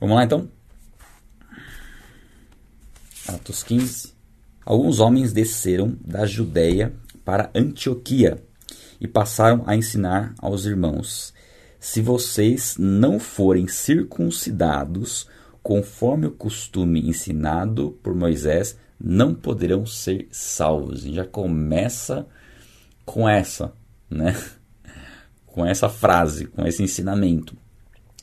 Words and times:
Vamos 0.00 0.14
lá 0.14 0.22
então? 0.22 0.48
Atos 3.26 3.64
15. 3.64 4.14
Alguns 4.64 5.00
homens 5.00 5.32
desceram 5.32 5.98
da 6.00 6.24
Judéia 6.24 6.94
para 7.24 7.50
Antioquia 7.52 8.40
e 9.00 9.08
passaram 9.08 9.64
a 9.66 9.74
ensinar 9.74 10.36
aos 10.38 10.66
irmãos: 10.66 11.34
Se 11.80 12.00
vocês 12.00 12.76
não 12.78 13.18
forem 13.18 13.66
circuncidados 13.66 15.26
conforme 15.64 16.26
o 16.26 16.30
costume 16.30 17.08
ensinado 17.08 17.98
por 18.00 18.14
Moisés, 18.14 18.78
não 19.00 19.34
poderão 19.34 19.84
ser 19.84 20.28
salvos. 20.30 21.02
Já 21.02 21.24
começa 21.24 22.24
com 23.04 23.28
essa, 23.28 23.72
né? 24.08 24.36
Com 25.44 25.66
essa 25.66 25.88
frase, 25.88 26.46
com 26.46 26.64
esse 26.64 26.84
ensinamento. 26.84 27.56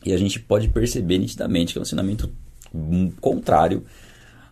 E 0.05 0.13
a 0.13 0.17
gente 0.17 0.39
pode 0.39 0.67
perceber 0.69 1.17
nitidamente 1.17 1.73
que 1.73 1.79
é 1.79 1.81
um 1.81 1.83
ensinamento 1.83 2.31
contrário 3.19 3.83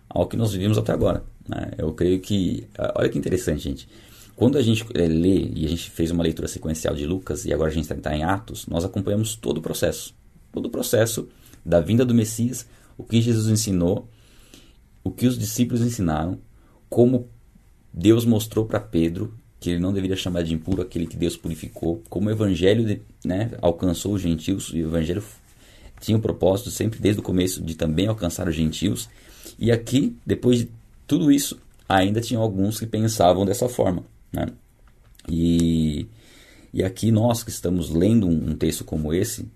ao 0.09 0.27
que 0.27 0.35
nós 0.35 0.51
vivemos 0.51 0.77
até 0.77 0.91
agora. 0.91 1.23
Né? 1.47 1.71
Eu 1.77 1.93
creio 1.93 2.19
que. 2.19 2.67
Ah, 2.77 2.93
olha 2.97 3.09
que 3.09 3.17
interessante, 3.17 3.63
gente. 3.63 3.87
Quando 4.35 4.57
a 4.57 4.61
gente 4.63 4.83
é, 4.95 5.07
lê 5.07 5.51
e 5.53 5.65
a 5.65 5.69
gente 5.69 5.91
fez 5.91 6.09
uma 6.09 6.23
leitura 6.23 6.47
sequencial 6.47 6.95
de 6.95 7.05
Lucas 7.05 7.45
e 7.45 7.53
agora 7.53 7.69
a 7.69 7.73
gente 7.73 7.91
está 7.91 8.15
em 8.15 8.23
Atos, 8.23 8.65
nós 8.65 8.83
acompanhamos 8.83 9.35
todo 9.35 9.59
o 9.59 9.61
processo. 9.61 10.15
Todo 10.51 10.65
o 10.65 10.69
processo 10.69 11.27
da 11.63 11.79
vinda 11.79 12.03
do 12.03 12.15
Messias, 12.15 12.65
o 12.97 13.03
que 13.03 13.21
Jesus 13.21 13.47
ensinou, 13.47 14.09
o 15.03 15.11
que 15.11 15.27
os 15.27 15.37
discípulos 15.37 15.81
ensinaram, 15.81 16.39
como 16.89 17.29
Deus 17.93 18.25
mostrou 18.25 18.65
para 18.65 18.79
Pedro 18.79 19.37
que 19.59 19.69
ele 19.69 19.79
não 19.79 19.93
deveria 19.93 20.17
chamar 20.17 20.43
de 20.43 20.53
impuro 20.53 20.81
aquele 20.81 21.07
que 21.07 21.15
Deus 21.15 21.37
purificou, 21.37 22.03
como 22.09 22.27
o 22.27 22.31
evangelho 22.31 23.01
né, 23.23 23.51
alcançou 23.61 24.13
os 24.13 24.21
gentios, 24.21 24.69
o 24.69 24.77
evangelho 24.77 25.23
tinha 26.03 26.17
o 26.17 26.21
propósito 26.21 26.69
sempre 26.69 26.99
desde 26.99 27.21
o 27.21 27.23
começo 27.23 27.61
de 27.61 27.75
também 27.75 28.07
alcançar 28.07 28.47
os 28.47 28.55
gentios. 28.55 29.09
E 29.57 29.71
aqui, 29.71 30.15
depois 30.25 30.59
de 30.59 30.69
tudo 31.07 31.31
isso, 31.31 31.57
ainda 31.87 32.19
tinha 32.19 32.39
alguns 32.39 32.77
que 32.77 32.85
pensavam 32.85 33.45
dessa 33.45 33.69
forma. 33.69 34.03
Né? 34.31 34.47
E, 35.29 36.05
e 36.73 36.83
aqui 36.83 37.09
nós 37.09 37.41
que 37.41 37.49
estamos 37.49 37.89
lendo 37.89 38.27
um, 38.27 38.51
um 38.51 38.55
texto 38.55 38.83
como 38.83 39.13
esse, 39.13 39.47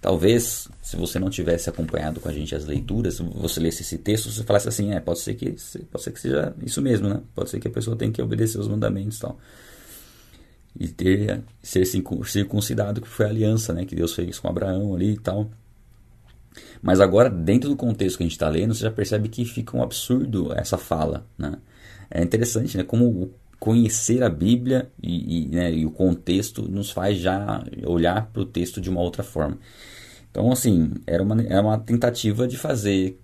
talvez 0.00 0.68
se 0.82 0.96
você 0.96 1.20
não 1.20 1.30
tivesse 1.30 1.70
acompanhado 1.70 2.18
com 2.18 2.28
a 2.28 2.32
gente 2.32 2.56
as 2.56 2.64
leituras, 2.64 3.18
você 3.18 3.60
lesse 3.60 3.82
esse 3.82 3.98
texto, 3.98 4.30
você 4.30 4.42
falasse 4.42 4.68
assim, 4.68 4.92
é, 4.92 4.98
pode 4.98 5.20
ser 5.20 5.34
que 5.34 5.54
pode 5.90 6.02
ser 6.02 6.10
que 6.10 6.20
seja 6.20 6.54
isso 6.60 6.82
mesmo, 6.82 7.08
né? 7.08 7.20
Pode 7.34 7.50
ser 7.50 7.60
que 7.60 7.68
a 7.68 7.70
pessoa 7.70 7.96
tenha 7.96 8.10
que 8.10 8.20
obedecer 8.20 8.58
os 8.58 8.66
mandamentos, 8.66 9.20
tal. 9.20 9.38
E 10.78 10.88
ter 10.88 11.40
ser 11.62 11.86
circuncidado, 11.86 13.00
que 13.00 13.06
foi 13.06 13.26
a 13.26 13.28
aliança, 13.28 13.72
né, 13.72 13.84
que 13.84 13.94
Deus 13.94 14.12
fez 14.12 14.40
com 14.40 14.48
Abraão 14.48 14.92
ali 14.92 15.12
e 15.12 15.18
tal. 15.18 15.48
Mas 16.82 17.00
agora, 17.00 17.28
dentro 17.28 17.68
do 17.68 17.76
contexto 17.76 18.16
que 18.16 18.22
a 18.22 18.26
gente 18.26 18.32
está 18.32 18.48
lendo, 18.48 18.74
você 18.74 18.82
já 18.82 18.90
percebe 18.90 19.28
que 19.28 19.44
fica 19.44 19.76
um 19.76 19.82
absurdo 19.82 20.52
essa 20.52 20.78
fala. 20.78 21.26
Né? 21.36 21.54
É 22.10 22.22
interessante 22.22 22.76
né? 22.76 22.84
como 22.84 23.32
conhecer 23.58 24.22
a 24.22 24.28
Bíblia 24.28 24.90
e, 25.02 25.44
e, 25.44 25.48
né, 25.48 25.72
e 25.72 25.86
o 25.86 25.90
contexto 25.90 26.62
nos 26.62 26.90
faz 26.90 27.18
já 27.18 27.64
olhar 27.86 28.26
para 28.26 28.42
o 28.42 28.44
texto 28.44 28.80
de 28.80 28.90
uma 28.90 29.00
outra 29.00 29.22
forma. 29.22 29.58
Então, 30.30 30.52
assim, 30.52 30.90
era 31.06 31.22
uma, 31.22 31.40
era 31.42 31.62
uma 31.62 31.78
tentativa 31.78 32.46
de 32.46 32.58
fazer 32.58 33.18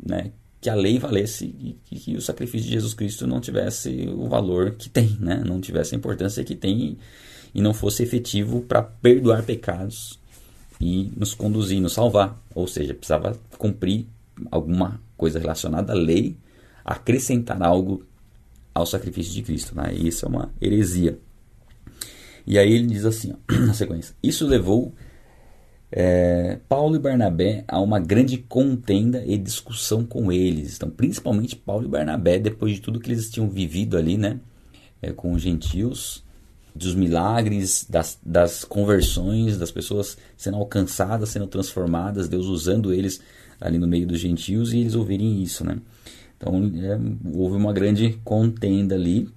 né, 0.00 0.30
que 0.60 0.70
a 0.70 0.74
lei 0.76 1.00
valesse 1.00 1.46
e 1.90 1.96
que, 1.96 2.16
o 2.16 2.20
sacrifício 2.20 2.66
de 2.66 2.74
Jesus 2.74 2.94
Cristo 2.94 3.26
não 3.26 3.40
tivesse 3.40 4.08
o 4.14 4.28
valor 4.28 4.70
que 4.72 4.88
tem, 4.88 5.16
né? 5.18 5.42
não 5.44 5.60
tivesse 5.60 5.94
a 5.94 5.98
importância 5.98 6.44
que 6.44 6.54
tem 6.54 6.96
e 7.52 7.60
não 7.60 7.74
fosse 7.74 8.04
efetivo 8.04 8.60
para 8.60 8.82
perdoar 8.82 9.42
pecados 9.42 10.21
e 10.82 11.12
nos 11.16 11.32
conduzir, 11.32 11.80
nos 11.80 11.92
salvar. 11.92 12.42
Ou 12.52 12.66
seja, 12.66 12.92
precisava 12.92 13.38
cumprir 13.56 14.04
alguma 14.50 15.00
coisa 15.16 15.38
relacionada 15.38 15.92
à 15.92 15.96
lei, 15.96 16.36
acrescentar 16.84 17.62
algo 17.62 18.04
ao 18.74 18.84
sacrifício 18.84 19.32
de 19.32 19.42
Cristo. 19.42 19.76
Né? 19.76 19.94
Isso 19.94 20.26
é 20.26 20.28
uma 20.28 20.52
heresia. 20.60 21.16
E 22.44 22.58
aí 22.58 22.72
ele 22.72 22.88
diz 22.88 23.04
assim, 23.04 23.32
ó, 23.32 23.54
na 23.64 23.72
sequência: 23.72 24.16
Isso 24.20 24.44
levou 24.44 24.92
é, 25.92 26.58
Paulo 26.68 26.96
e 26.96 26.98
Barnabé 26.98 27.64
a 27.68 27.78
uma 27.78 28.00
grande 28.00 28.36
contenda 28.36 29.22
e 29.24 29.38
discussão 29.38 30.04
com 30.04 30.32
eles. 30.32 30.74
Então, 30.74 30.90
principalmente 30.90 31.54
Paulo 31.54 31.84
e 31.84 31.88
Barnabé, 31.90 32.40
depois 32.40 32.72
de 32.74 32.80
tudo 32.80 32.98
que 32.98 33.08
eles 33.08 33.30
tinham 33.30 33.48
vivido 33.48 33.96
ali, 33.96 34.18
né, 34.18 34.40
é, 35.00 35.12
com 35.12 35.32
os 35.32 35.40
gentios, 35.40 36.24
dos 36.74 36.94
milagres, 36.94 37.86
das, 37.88 38.18
das 38.24 38.64
conversões, 38.64 39.58
das 39.58 39.70
pessoas 39.70 40.16
sendo 40.36 40.56
alcançadas, 40.56 41.28
sendo 41.28 41.46
transformadas, 41.46 42.28
Deus 42.28 42.46
usando 42.46 42.92
eles 42.92 43.20
ali 43.60 43.78
no 43.78 43.86
meio 43.86 44.06
dos 44.06 44.18
gentios 44.18 44.72
e 44.72 44.78
eles 44.78 44.94
ouvirem 44.94 45.42
isso, 45.42 45.64
né? 45.64 45.78
Então 46.36 46.72
é, 46.74 46.98
houve 47.36 47.56
uma 47.56 47.72
grande 47.72 48.18
contenda 48.24 48.94
ali 48.94 49.28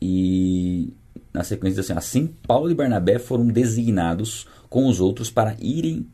e 0.00 0.92
na 1.32 1.44
sequência 1.44 1.80
assim, 1.80 1.92
assim 1.92 2.34
Paulo 2.46 2.70
e 2.70 2.74
Barnabé 2.74 3.18
foram 3.18 3.46
designados 3.46 4.46
com 4.68 4.88
os 4.88 5.00
outros 5.00 5.30
para 5.30 5.56
irem 5.60 6.06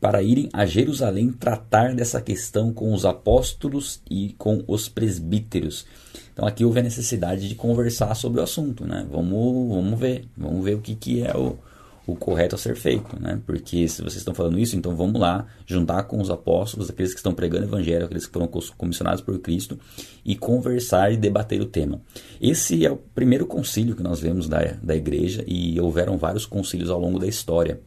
para 0.00 0.22
irem 0.22 0.48
a 0.52 0.64
Jerusalém 0.64 1.30
tratar 1.30 1.94
dessa 1.94 2.20
questão 2.20 2.72
com 2.72 2.92
os 2.92 3.04
apóstolos 3.04 4.00
e 4.10 4.34
com 4.38 4.64
os 4.66 4.88
presbíteros. 4.88 5.86
Então 6.32 6.46
aqui 6.46 6.64
houve 6.64 6.80
a 6.80 6.82
necessidade 6.82 7.48
de 7.48 7.54
conversar 7.54 8.14
sobre 8.14 8.40
o 8.40 8.42
assunto, 8.42 8.86
né? 8.86 9.06
Vamos, 9.10 9.74
vamos 9.74 9.98
ver, 9.98 10.24
vamos 10.36 10.64
ver 10.64 10.74
o 10.74 10.80
que, 10.80 10.94
que 10.94 11.22
é 11.22 11.36
o, 11.36 11.58
o 12.06 12.16
correto 12.16 12.54
a 12.54 12.58
ser 12.58 12.76
feito, 12.76 13.20
né? 13.20 13.40
Porque 13.44 13.86
se 13.88 14.02
vocês 14.02 14.16
estão 14.16 14.34
falando 14.34 14.58
isso, 14.58 14.76
então 14.76 14.94
vamos 14.96 15.20
lá 15.20 15.46
juntar 15.66 16.04
com 16.04 16.20
os 16.20 16.30
apóstolos, 16.30 16.90
aqueles 16.90 17.12
que 17.12 17.18
estão 17.18 17.34
pregando 17.34 17.64
o 17.64 17.68
evangelho, 17.68 18.04
aqueles 18.04 18.26
que 18.26 18.32
foram 18.32 18.48
comissionados 18.76 19.20
por 19.20 19.38
Cristo 19.38 19.78
e 20.24 20.36
conversar 20.36 21.12
e 21.12 21.16
debater 21.16 21.60
o 21.60 21.66
tema. 21.66 22.00
Esse 22.40 22.84
é 22.84 22.90
o 22.90 22.96
primeiro 22.96 23.46
concílio 23.46 23.94
que 23.94 24.02
nós 24.02 24.20
vemos 24.20 24.48
da, 24.48 24.76
da 24.82 24.96
igreja 24.96 25.44
e 25.46 25.80
houveram 25.80 26.16
vários 26.16 26.46
concílios 26.46 26.90
ao 26.90 26.98
longo 26.98 27.18
da 27.18 27.26
história 27.26 27.80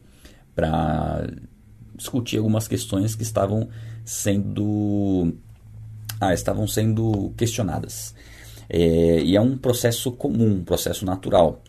para 0.54 1.26
discutir 1.96 2.38
algumas 2.38 2.68
questões 2.68 3.14
que 3.14 3.22
estavam 3.22 3.68
sendo 4.04 5.32
ah, 6.20 6.32
estavam 6.32 6.66
sendo 6.66 7.32
questionadas. 7.36 8.14
É, 8.68 9.20
e 9.22 9.36
é 9.36 9.40
um 9.40 9.56
processo 9.56 10.12
comum, 10.12 10.56
um 10.56 10.64
processo 10.64 11.04
natural. 11.04 11.62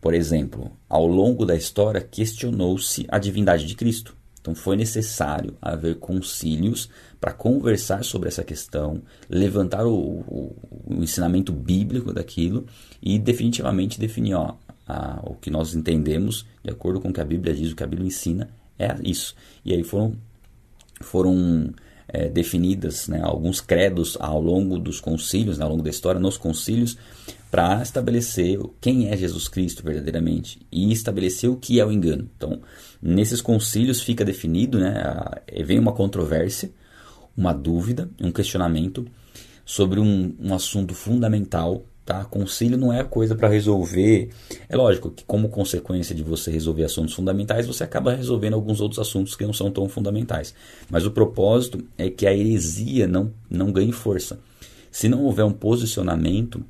Por 0.00 0.12
exemplo, 0.12 0.70
ao 0.88 1.06
longo 1.06 1.46
da 1.46 1.56
história 1.56 2.00
questionou-se 2.00 3.06
a 3.08 3.18
divindade 3.18 3.66
de 3.66 3.74
Cristo. 3.74 4.14
Então 4.44 4.54
foi 4.54 4.76
necessário 4.76 5.56
haver 5.62 5.98
concílios 5.98 6.90
para 7.18 7.32
conversar 7.32 8.04
sobre 8.04 8.28
essa 8.28 8.44
questão, 8.44 9.00
levantar 9.30 9.86
o, 9.86 9.94
o, 9.94 10.56
o, 10.84 11.02
ensinamento 11.02 11.50
bíblico 11.50 12.12
daquilo 12.12 12.66
e 13.02 13.18
definitivamente 13.18 13.98
definir 13.98 14.34
ó, 14.34 14.56
a, 14.86 15.22
o 15.24 15.34
que 15.36 15.48
nós 15.48 15.74
entendemos, 15.74 16.44
de 16.62 16.70
acordo 16.70 17.00
com 17.00 17.08
o 17.08 17.12
que 17.14 17.22
a 17.22 17.24
Bíblia 17.24 17.54
diz, 17.54 17.72
o 17.72 17.74
que 17.74 17.82
a 17.82 17.86
Bíblia 17.86 18.08
ensina, 18.08 18.50
é 18.78 18.94
isso. 19.02 19.34
E 19.64 19.72
aí 19.72 19.82
foram, 19.82 20.14
foram 21.00 21.72
é, 22.08 22.28
definidas 22.28 23.08
né, 23.08 23.20
alguns 23.22 23.60
credos 23.60 24.16
ao 24.20 24.40
longo 24.40 24.78
dos 24.78 25.00
concílios, 25.00 25.58
né, 25.58 25.64
ao 25.64 25.70
longo 25.70 25.82
da 25.82 25.90
história, 25.90 26.20
nos 26.20 26.36
concílios, 26.36 26.96
para 27.50 27.80
estabelecer 27.82 28.58
quem 28.80 29.08
é 29.08 29.16
Jesus 29.16 29.48
Cristo 29.48 29.82
verdadeiramente 29.84 30.60
e 30.72 30.92
estabelecer 30.92 31.48
o 31.48 31.56
que 31.56 31.78
é 31.78 31.86
o 31.86 31.92
engano. 31.92 32.28
Então, 32.36 32.60
nesses 33.00 33.40
concílios 33.40 34.02
fica 34.02 34.24
definido, 34.24 34.78
né, 34.78 35.02
a, 35.02 35.40
vem 35.64 35.78
uma 35.78 35.92
controvérsia, 35.92 36.70
uma 37.36 37.52
dúvida, 37.52 38.10
um 38.20 38.32
questionamento 38.32 39.06
sobre 39.64 39.98
um, 39.98 40.34
um 40.38 40.54
assunto 40.54 40.94
fundamental 40.94 41.84
Tá? 42.04 42.22
Concílio 42.22 42.76
não 42.76 42.92
é 42.92 43.02
coisa 43.02 43.34
para 43.34 43.48
resolver. 43.48 44.28
É 44.68 44.76
lógico 44.76 45.10
que, 45.10 45.24
como 45.24 45.48
consequência 45.48 46.14
de 46.14 46.22
você 46.22 46.50
resolver 46.50 46.84
assuntos 46.84 47.14
fundamentais, 47.14 47.66
você 47.66 47.82
acaba 47.82 48.14
resolvendo 48.14 48.52
alguns 48.52 48.78
outros 48.80 48.98
assuntos 48.98 49.34
que 49.34 49.46
não 49.46 49.54
são 49.54 49.70
tão 49.70 49.88
fundamentais. 49.88 50.54
Mas 50.90 51.06
o 51.06 51.10
propósito 51.10 51.82
é 51.96 52.10
que 52.10 52.26
a 52.26 52.34
heresia 52.34 53.08
não, 53.08 53.32
não 53.48 53.72
ganhe 53.72 53.90
força. 53.90 54.38
Se 54.90 55.08
não 55.08 55.24
houver 55.24 55.44
um 55.44 55.52
posicionamento 55.52 56.62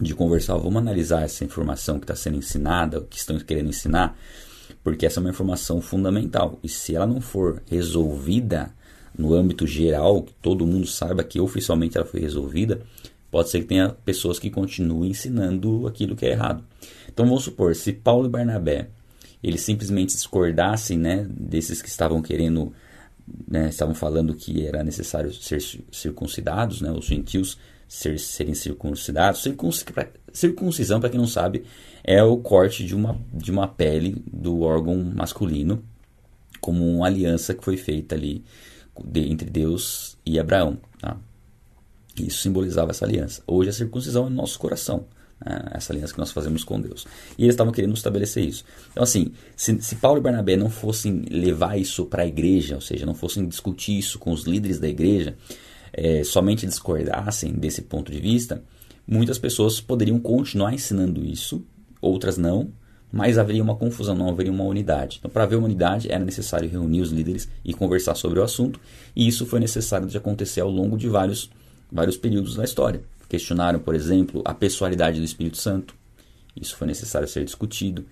de 0.00 0.14
conversar, 0.14 0.56
vamos 0.56 0.76
analisar 0.76 1.24
essa 1.24 1.44
informação 1.44 1.98
que 1.98 2.04
está 2.04 2.14
sendo 2.14 2.38
ensinada, 2.38 3.00
que 3.10 3.18
estão 3.18 3.38
querendo 3.40 3.70
ensinar, 3.70 4.16
porque 4.84 5.04
essa 5.04 5.18
é 5.18 5.22
uma 5.22 5.30
informação 5.30 5.80
fundamental. 5.80 6.60
E 6.62 6.68
se 6.68 6.94
ela 6.94 7.06
não 7.06 7.20
for 7.20 7.60
resolvida 7.66 8.72
no 9.18 9.34
âmbito 9.34 9.66
geral, 9.66 10.22
que 10.22 10.32
todo 10.40 10.66
mundo 10.66 10.86
saiba 10.86 11.24
que 11.24 11.40
oficialmente 11.40 11.98
ela 11.98 12.06
foi 12.06 12.20
resolvida, 12.20 12.80
Pode 13.30 13.50
ser 13.50 13.60
que 13.60 13.66
tenha 13.66 13.90
pessoas 14.04 14.38
que 14.38 14.50
continuem 14.50 15.10
ensinando 15.10 15.86
aquilo 15.86 16.16
que 16.16 16.26
é 16.26 16.30
errado. 16.30 16.64
Então 17.08 17.26
vamos 17.26 17.44
supor, 17.44 17.74
se 17.74 17.92
Paulo 17.92 18.26
e 18.26 18.30
Barnabé 18.30 18.88
eles 19.42 19.62
simplesmente 19.62 20.14
discordassem 20.14 20.98
né, 20.98 21.26
desses 21.28 21.80
que 21.80 21.88
estavam 21.88 22.20
querendo, 22.20 22.72
né, 23.48 23.68
estavam 23.68 23.94
falando 23.94 24.34
que 24.34 24.66
era 24.66 24.84
necessário 24.84 25.32
ser 25.32 25.60
circuncidados, 25.90 26.80
né, 26.80 26.90
os 26.90 27.06
gentios 27.06 27.58
ser, 27.88 28.18
serem 28.18 28.54
circuncidados. 28.54 29.42
circuncisão, 30.32 31.00
para 31.00 31.08
quem 31.08 31.18
não 31.18 31.26
sabe, 31.26 31.64
é 32.04 32.22
o 32.22 32.36
corte 32.36 32.84
de 32.84 32.94
uma, 32.94 33.18
de 33.32 33.50
uma 33.50 33.66
pele 33.66 34.22
do 34.30 34.60
órgão 34.60 35.02
masculino, 35.16 35.82
como 36.60 36.86
uma 36.86 37.06
aliança 37.06 37.54
que 37.54 37.64
foi 37.64 37.78
feita 37.78 38.14
ali 38.14 38.44
entre 39.14 39.48
Deus 39.48 40.18
e 40.26 40.38
Abraão. 40.38 40.76
Tá? 41.00 41.16
Isso 42.26 42.42
simbolizava 42.42 42.90
essa 42.90 43.04
aliança. 43.04 43.42
Hoje 43.46 43.70
a 43.70 43.72
circuncisão 43.72 44.26
é 44.26 44.30
no 44.30 44.36
nosso 44.36 44.58
coração. 44.58 45.06
Né? 45.44 45.58
Essa 45.72 45.92
aliança 45.92 46.12
que 46.12 46.18
nós 46.18 46.32
fazemos 46.32 46.64
com 46.64 46.80
Deus. 46.80 47.06
E 47.38 47.42
eles 47.42 47.54
estavam 47.54 47.72
querendo 47.72 47.94
estabelecer 47.94 48.44
isso. 48.44 48.64
Então, 48.90 49.02
assim, 49.02 49.32
se, 49.56 49.80
se 49.80 49.96
Paulo 49.96 50.18
e 50.18 50.22
Barnabé 50.22 50.56
não 50.56 50.70
fossem 50.70 51.24
levar 51.30 51.78
isso 51.78 52.04
para 52.06 52.22
a 52.22 52.26
igreja, 52.26 52.74
ou 52.74 52.80
seja, 52.80 53.06
não 53.06 53.14
fossem 53.14 53.46
discutir 53.46 53.98
isso 53.98 54.18
com 54.18 54.32
os 54.32 54.44
líderes 54.44 54.78
da 54.78 54.88
igreja, 54.88 55.36
é, 55.92 56.22
somente 56.24 56.66
discordassem 56.66 57.52
desse 57.52 57.82
ponto 57.82 58.12
de 58.12 58.20
vista, 58.20 58.62
muitas 59.06 59.38
pessoas 59.38 59.80
poderiam 59.80 60.18
continuar 60.20 60.72
ensinando 60.72 61.24
isso, 61.24 61.64
outras 62.00 62.38
não, 62.38 62.72
mas 63.12 63.38
haveria 63.38 63.62
uma 63.62 63.74
confusão, 63.74 64.14
não 64.14 64.28
haveria 64.28 64.52
uma 64.52 64.64
unidade. 64.64 65.16
Então, 65.18 65.30
para 65.30 65.42
haver 65.42 65.56
uma 65.56 65.66
unidade, 65.66 66.10
era 66.10 66.24
necessário 66.24 66.68
reunir 66.68 67.00
os 67.00 67.10
líderes 67.10 67.48
e 67.64 67.74
conversar 67.74 68.14
sobre 68.14 68.38
o 68.38 68.42
assunto, 68.42 68.78
e 69.16 69.26
isso 69.26 69.44
foi 69.46 69.58
necessário 69.58 70.06
de 70.06 70.16
acontecer 70.16 70.60
ao 70.60 70.70
longo 70.70 70.96
de 70.96 71.08
vários, 71.08 71.50
vários 71.90 72.16
períodos 72.16 72.56
da 72.56 72.64
história. 72.64 73.02
Questionaram, 73.28 73.78
por 73.78 73.94
exemplo, 73.94 74.42
a 74.44 74.54
pessoalidade 74.54 75.18
do 75.18 75.24
Espírito 75.24 75.56
Santo, 75.56 75.94
isso 76.54 76.76
foi 76.76 76.86
necessário 76.86 77.28
ser 77.28 77.44
discutido, 77.44 78.04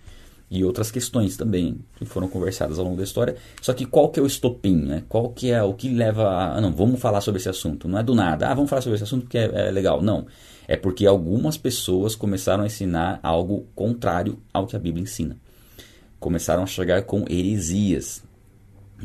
e 0.50 0.64
outras 0.64 0.90
questões 0.90 1.36
também 1.36 1.78
que 1.96 2.04
foram 2.06 2.28
conversadas 2.28 2.78
ao 2.78 2.84
longo 2.84 2.96
da 2.96 3.02
história. 3.02 3.36
Só 3.60 3.74
que 3.74 3.84
qual 3.84 4.08
que 4.08 4.18
é 4.18 4.22
o 4.22 4.26
estopim, 4.26 4.76
né? 4.76 5.04
Qual 5.08 5.30
que 5.30 5.50
é 5.50 5.62
o 5.62 5.74
que 5.74 5.90
leva 5.90 6.22
a... 6.22 6.56
Ah, 6.56 6.60
não, 6.60 6.72
vamos 6.72 6.98
falar 7.00 7.20
sobre 7.20 7.38
esse 7.38 7.48
assunto. 7.48 7.86
Não 7.86 7.98
é 7.98 8.02
do 8.02 8.14
nada. 8.14 8.48
Ah, 8.48 8.54
vamos 8.54 8.70
falar 8.70 8.80
sobre 8.80 8.94
esse 8.94 9.04
assunto 9.04 9.22
porque 9.24 9.36
é, 9.36 9.68
é 9.68 9.70
legal. 9.70 10.00
Não. 10.00 10.26
É 10.66 10.76
porque 10.76 11.06
algumas 11.06 11.58
pessoas 11.58 12.14
começaram 12.14 12.62
a 12.62 12.66
ensinar 12.66 13.20
algo 13.22 13.66
contrário 13.74 14.38
ao 14.52 14.66
que 14.66 14.74
a 14.74 14.78
Bíblia 14.78 15.02
ensina. 15.02 15.36
Começaram 16.18 16.62
a 16.62 16.66
chegar 16.66 17.02
com 17.02 17.24
heresias. 17.28 18.22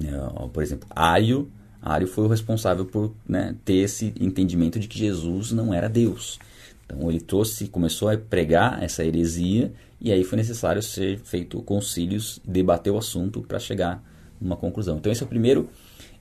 É, 0.02 0.48
por 0.48 0.64
exemplo, 0.64 0.88
Ario, 0.96 1.52
Ario 1.84 2.08
foi 2.08 2.24
o 2.24 2.28
responsável 2.28 2.86
por 2.86 3.14
né, 3.28 3.56
ter 3.66 3.76
esse 3.76 4.14
entendimento 4.20 4.80
de 4.80 4.88
que 4.88 4.98
Jesus 4.98 5.52
não 5.52 5.74
era 5.74 5.90
Deus. 5.90 6.40
Então 6.86 7.10
ele 7.10 7.20
trouxe, 7.20 7.68
começou 7.68 8.10
a 8.10 8.18
pregar 8.18 8.82
essa 8.82 9.04
heresia 9.04 9.74
e 10.00 10.12
aí 10.12 10.24
foi 10.24 10.38
necessário 10.38 10.82
ser 10.82 11.20
feito 11.20 11.62
concílios, 11.62 12.40
debater 12.46 12.92
o 12.92 12.98
assunto 12.98 13.42
para 13.42 13.60
chegar 13.60 14.04
numa 14.40 14.56
conclusão. 14.56 14.98
Então 14.98 15.12
esse 15.12 15.22
é 15.24 15.26
o 15.26 15.30
primeiro, 15.30 15.70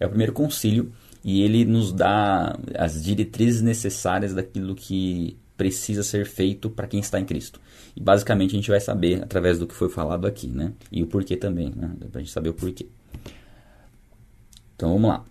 é 0.01 0.07
o 0.07 0.09
primeiro 0.09 0.33
concílio 0.33 0.93
e 1.25 1.43
ele 1.43 1.65
nos 1.65 1.93
dá 1.93 2.59
as 2.75 3.03
diretrizes 3.03 3.63
necessárias 3.63 4.35
daquilo 4.35 4.75
que 4.75 5.37
precisa 5.57 6.03
ser 6.03 6.27
feito 6.27 6.69
para 6.69 6.89
quem 6.89 6.99
está 6.99 7.21
em 7.21 7.25
Cristo. 7.25 7.61
E 7.95 8.01
basicamente 8.01 8.51
a 8.51 8.57
gente 8.57 8.71
vai 8.71 8.81
saber 8.81 9.23
através 9.23 9.59
do 9.61 9.67
que 9.67 9.75
foi 9.75 9.89
falado 9.89 10.27
aqui, 10.27 10.49
né? 10.49 10.73
E 10.91 11.03
o 11.03 11.07
porquê 11.07 11.37
também, 11.37 11.73
né? 11.77 11.93
Para 12.11 12.21
a 12.21 12.23
gente 12.23 12.33
saber 12.33 12.49
o 12.49 12.55
porquê. 12.55 12.89
Então 14.75 14.95
vamos 14.95 15.09
lá. 15.09 15.25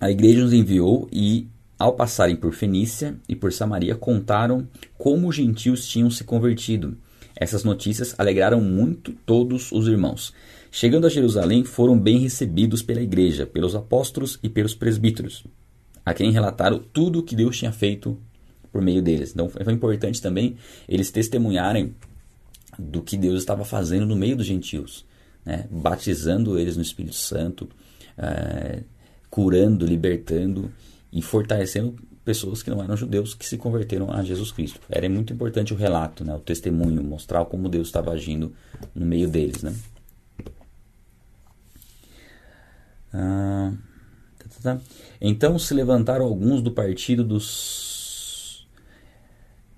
A 0.00 0.10
igreja 0.10 0.42
nos 0.42 0.52
enviou 0.52 1.08
e 1.12 1.48
ao 1.78 1.92
passarem 1.92 2.34
por 2.34 2.52
Fenícia 2.52 3.16
e 3.28 3.36
por 3.36 3.52
Samaria, 3.52 3.94
contaram 3.94 4.66
como 4.96 5.28
os 5.28 5.36
gentios 5.36 5.86
tinham 5.86 6.10
se 6.10 6.24
convertido. 6.24 6.96
Essas 7.36 7.62
notícias 7.62 8.16
alegraram 8.18 8.60
muito 8.60 9.12
todos 9.24 9.70
os 9.70 9.86
irmãos. 9.86 10.34
Chegando 10.72 11.06
a 11.06 11.10
Jerusalém, 11.10 11.62
foram 11.62 11.98
bem 11.98 12.18
recebidos 12.18 12.82
pela 12.82 13.00
igreja, 13.00 13.46
pelos 13.46 13.76
apóstolos 13.76 14.40
e 14.42 14.48
pelos 14.48 14.74
presbíteros, 14.74 15.44
a 16.04 16.12
quem 16.12 16.32
relataram 16.32 16.82
tudo 16.92 17.20
o 17.20 17.22
que 17.22 17.36
Deus 17.36 17.56
tinha 17.56 17.70
feito 17.70 18.18
por 18.72 18.82
meio 18.82 19.00
deles. 19.00 19.30
Então 19.30 19.48
foi 19.48 19.72
importante 19.72 20.20
também 20.20 20.56
eles 20.88 21.12
testemunharem 21.12 21.94
do 22.76 23.02
que 23.02 23.16
Deus 23.16 23.38
estava 23.38 23.64
fazendo 23.64 24.04
no 24.04 24.16
meio 24.16 24.36
dos 24.36 24.46
gentios, 24.46 25.06
né? 25.44 25.66
batizando 25.70 26.58
eles 26.58 26.76
no 26.76 26.82
Espírito 26.82 27.14
Santo, 27.14 27.68
é, 28.16 28.82
curando, 29.30 29.86
libertando 29.86 30.70
e 31.12 31.22
fortalecendo 31.22 31.96
pessoas 32.24 32.62
que 32.62 32.68
não 32.68 32.82
eram 32.82 32.96
judeus 32.96 33.34
que 33.34 33.46
se 33.46 33.56
converteram 33.56 34.12
a 34.12 34.22
Jesus 34.22 34.52
Cristo. 34.52 34.80
Era 34.90 35.08
muito 35.08 35.32
importante 35.32 35.72
o 35.72 35.76
relato, 35.76 36.24
né, 36.24 36.34
o 36.34 36.40
testemunho, 36.40 37.02
mostrar 37.02 37.44
como 37.46 37.68
Deus 37.68 37.88
estava 37.88 38.12
agindo 38.12 38.52
no 38.94 39.06
meio 39.06 39.28
deles. 39.28 39.62
Né? 39.62 39.74
Ah, 43.12 43.72
tá, 44.38 44.44
tá, 44.48 44.74
tá. 44.74 44.80
Então 45.20 45.58
se 45.58 45.72
levantaram 45.72 46.26
alguns 46.26 46.60
do 46.60 46.70
partido 46.70 47.24
dos 47.24 48.66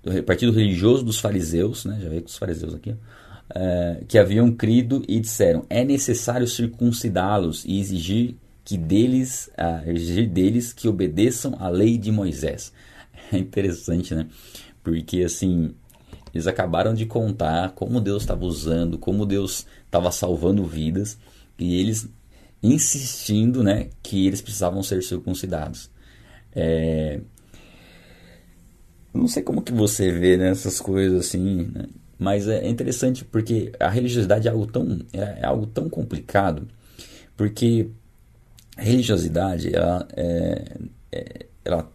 do 0.03 0.23
partido 0.23 0.51
religioso 0.51 1.05
dos 1.05 1.19
fariseus, 1.19 1.85
né, 1.85 1.99
já 2.01 2.09
veio 2.09 2.21
com 2.21 2.27
os 2.27 2.37
fariseus 2.37 2.73
aqui, 2.73 2.89
uh, 2.91 4.05
que 4.07 4.17
haviam 4.17 4.51
crido 4.51 5.03
e 5.07 5.19
disseram: 5.19 5.65
é 5.69 5.83
necessário 5.83 6.47
circuncidá-los 6.47 7.63
e 7.65 7.79
exigir 7.79 8.35
que 8.63 8.77
deles, 8.77 9.49
a 9.57 9.83
exigir 9.89 10.29
deles 10.29 10.73
que 10.73 10.87
obedeçam 10.87 11.55
à 11.59 11.69
lei 11.69 11.97
de 11.97 12.11
Moisés. 12.11 12.71
É 13.33 13.37
interessante, 13.37 14.13
né? 14.13 14.27
Porque 14.83 15.23
assim, 15.23 15.73
eles 16.33 16.47
acabaram 16.47 16.93
de 16.93 17.05
contar 17.05 17.71
como 17.71 18.01
Deus 18.01 18.23
estava 18.23 18.43
usando, 18.45 18.97
como 18.97 19.25
Deus 19.25 19.65
estava 19.85 20.11
salvando 20.11 20.65
vidas, 20.65 21.17
e 21.57 21.79
eles 21.79 22.09
insistindo, 22.63 23.63
né, 23.63 23.89
que 24.03 24.27
eles 24.27 24.41
precisavam 24.41 24.83
ser 24.83 25.01
circuncidados. 25.03 25.89
É... 26.53 27.19
Não 29.13 29.27
sei 29.27 29.43
como 29.43 29.61
que 29.61 29.73
você 29.73 30.11
vê 30.11 30.37
né, 30.37 30.53
coisas 30.83 31.27
assim, 31.27 31.69
né? 31.73 31.85
mas 32.17 32.47
é 32.47 32.67
interessante 32.69 33.25
porque 33.25 33.71
a 33.79 33.89
religiosidade 33.89 34.47
é 34.47 34.51
algo 34.51 34.67
tão, 34.67 34.99
é 35.11 35.45
algo 35.45 35.65
tão 35.65 35.89
complicado, 35.89 36.67
porque 37.35 37.89
a 38.81 38.83
religiosidade, 38.83 39.75
ela, 39.75 40.07
é, 40.17 40.77
é, 41.11 41.45
ela 41.63 41.87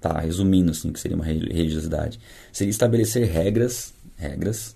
tá 0.00 0.18
resumindo 0.18 0.70
assim, 0.70 0.90
que 0.90 0.98
seria 0.98 1.16
uma 1.16 1.24
religiosidade, 1.24 2.18
seria 2.50 2.70
estabelecer 2.70 3.26
regras, 3.28 3.92
regras 4.16 4.74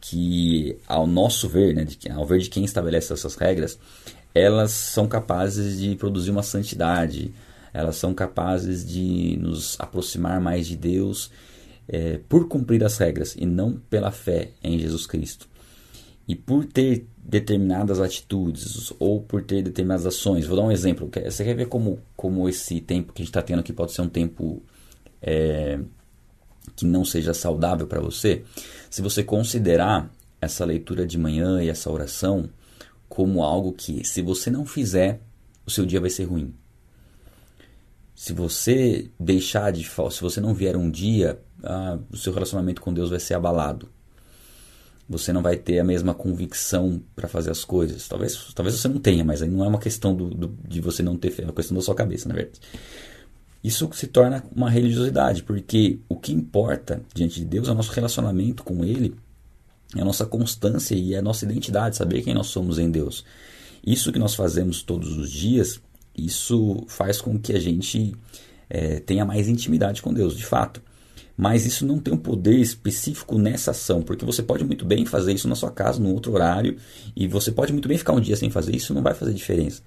que 0.00 0.78
ao 0.86 1.06
nosso 1.06 1.48
ver, 1.48 1.74
né, 1.74 1.84
de, 1.84 2.10
ao 2.10 2.24
ver 2.24 2.38
de 2.38 2.48
quem 2.48 2.64
estabelece 2.64 3.12
essas 3.12 3.34
regras, 3.34 3.78
elas 4.34 4.70
são 4.70 5.06
capazes 5.06 5.78
de 5.78 5.94
produzir 5.96 6.30
uma 6.30 6.42
santidade, 6.42 7.32
elas 7.74 7.96
são 7.96 8.14
capazes 8.14 8.86
de 8.86 9.36
nos 9.38 9.78
aproximar 9.78 10.40
mais 10.40 10.66
de 10.66 10.76
Deus 10.76 11.30
é, 11.86 12.20
por 12.26 12.48
cumprir 12.48 12.82
as 12.84 12.96
regras 12.96 13.34
e 13.36 13.44
não 13.44 13.74
pela 13.90 14.10
fé 14.10 14.52
em 14.62 14.78
Jesus 14.78 15.06
Cristo. 15.06 15.47
E 16.28 16.36
por 16.36 16.66
ter 16.66 17.06
determinadas 17.28 18.00
atitudes 18.00 18.90
ou 18.98 19.20
por 19.20 19.42
ter 19.42 19.62
determinadas 19.62 20.06
ações. 20.06 20.46
Vou 20.46 20.56
dar 20.56 20.62
um 20.62 20.72
exemplo. 20.72 21.10
Você 21.26 21.44
quer 21.44 21.54
ver 21.54 21.66
como, 21.66 22.00
como 22.16 22.48
esse 22.48 22.80
tempo 22.80 23.12
que 23.12 23.20
a 23.20 23.22
gente 23.22 23.30
está 23.30 23.42
tendo 23.42 23.60
aqui 23.60 23.70
pode 23.70 23.92
ser 23.92 24.00
um 24.00 24.08
tempo 24.08 24.62
é, 25.20 25.78
que 26.74 26.86
não 26.86 27.04
seja 27.04 27.34
saudável 27.34 27.86
para 27.86 28.00
você? 28.00 28.44
Se 28.88 29.02
você 29.02 29.22
considerar 29.22 30.10
essa 30.40 30.64
leitura 30.64 31.06
de 31.06 31.18
manhã 31.18 31.62
e 31.62 31.68
essa 31.68 31.90
oração 31.90 32.48
como 33.10 33.42
algo 33.42 33.72
que, 33.72 34.06
se 34.06 34.22
você 34.22 34.50
não 34.50 34.64
fizer, 34.64 35.20
o 35.66 35.70
seu 35.70 35.84
dia 35.84 36.00
vai 36.00 36.08
ser 36.08 36.24
ruim. 36.24 36.54
Se 38.14 38.32
você 38.32 39.10
deixar 39.20 39.70
de 39.70 39.84
se 39.84 40.22
você 40.22 40.40
não 40.40 40.54
vier 40.54 40.76
um 40.76 40.90
dia, 40.90 41.38
ah, 41.62 41.98
o 42.10 42.16
seu 42.16 42.32
relacionamento 42.32 42.80
com 42.80 42.92
Deus 42.92 43.10
vai 43.10 43.20
ser 43.20 43.34
abalado 43.34 43.88
você 45.08 45.32
não 45.32 45.40
vai 45.40 45.56
ter 45.56 45.78
a 45.78 45.84
mesma 45.84 46.12
convicção 46.12 47.00
para 47.16 47.26
fazer 47.26 47.50
as 47.50 47.64
coisas. 47.64 48.06
Talvez, 48.06 48.52
talvez 48.54 48.76
você 48.76 48.88
não 48.88 48.98
tenha, 48.98 49.24
mas 49.24 49.40
aí 49.40 49.48
não 49.48 49.64
é 49.64 49.68
uma 49.68 49.78
questão 49.78 50.14
do, 50.14 50.28
do, 50.28 50.58
de 50.68 50.80
você 50.80 51.02
não 51.02 51.16
ter 51.16 51.30
fé, 51.30 51.42
é 51.42 51.46
uma 51.46 51.54
questão 51.54 51.76
da 51.76 51.82
sua 51.82 51.94
cabeça, 51.94 52.28
na 52.28 52.34
verdade. 52.34 52.60
Isso 53.64 53.88
se 53.92 54.06
torna 54.06 54.44
uma 54.54 54.68
religiosidade, 54.68 55.42
porque 55.42 55.98
o 56.08 56.16
que 56.16 56.32
importa 56.32 57.02
diante 57.14 57.40
de 57.40 57.46
Deus 57.46 57.68
é 57.68 57.72
o 57.72 57.74
nosso 57.74 57.92
relacionamento 57.92 58.62
com 58.62 58.84
Ele, 58.84 59.14
é 59.96 60.02
a 60.02 60.04
nossa 60.04 60.26
constância 60.26 60.94
e 60.94 61.16
a 61.16 61.22
nossa 61.22 61.46
identidade, 61.46 61.96
saber 61.96 62.22
quem 62.22 62.34
nós 62.34 62.48
somos 62.48 62.78
em 62.78 62.90
Deus. 62.90 63.24
Isso 63.84 64.12
que 64.12 64.18
nós 64.18 64.34
fazemos 64.34 64.82
todos 64.82 65.16
os 65.16 65.30
dias, 65.30 65.80
isso 66.16 66.84
faz 66.86 67.20
com 67.20 67.38
que 67.38 67.54
a 67.54 67.58
gente 67.58 68.14
é, 68.68 69.00
tenha 69.00 69.24
mais 69.24 69.48
intimidade 69.48 70.02
com 70.02 70.12
Deus, 70.12 70.36
de 70.36 70.44
fato 70.44 70.82
mas 71.38 71.64
isso 71.64 71.86
não 71.86 72.00
tem 72.00 72.12
um 72.12 72.18
poder 72.18 72.58
específico 72.58 73.38
nessa 73.38 73.70
ação, 73.70 74.02
porque 74.02 74.24
você 74.24 74.42
pode 74.42 74.64
muito 74.64 74.84
bem 74.84 75.06
fazer 75.06 75.32
isso 75.32 75.46
na 75.46 75.54
sua 75.54 75.70
casa, 75.70 76.00
num 76.00 76.12
outro 76.12 76.32
horário, 76.32 76.76
e 77.14 77.28
você 77.28 77.52
pode 77.52 77.72
muito 77.72 77.86
bem 77.86 77.96
ficar 77.96 78.12
um 78.12 78.20
dia 78.20 78.34
sem 78.34 78.50
fazer 78.50 78.74
isso, 78.74 78.92
não 78.92 79.04
vai 79.04 79.14
fazer 79.14 79.32
diferença. 79.32 79.80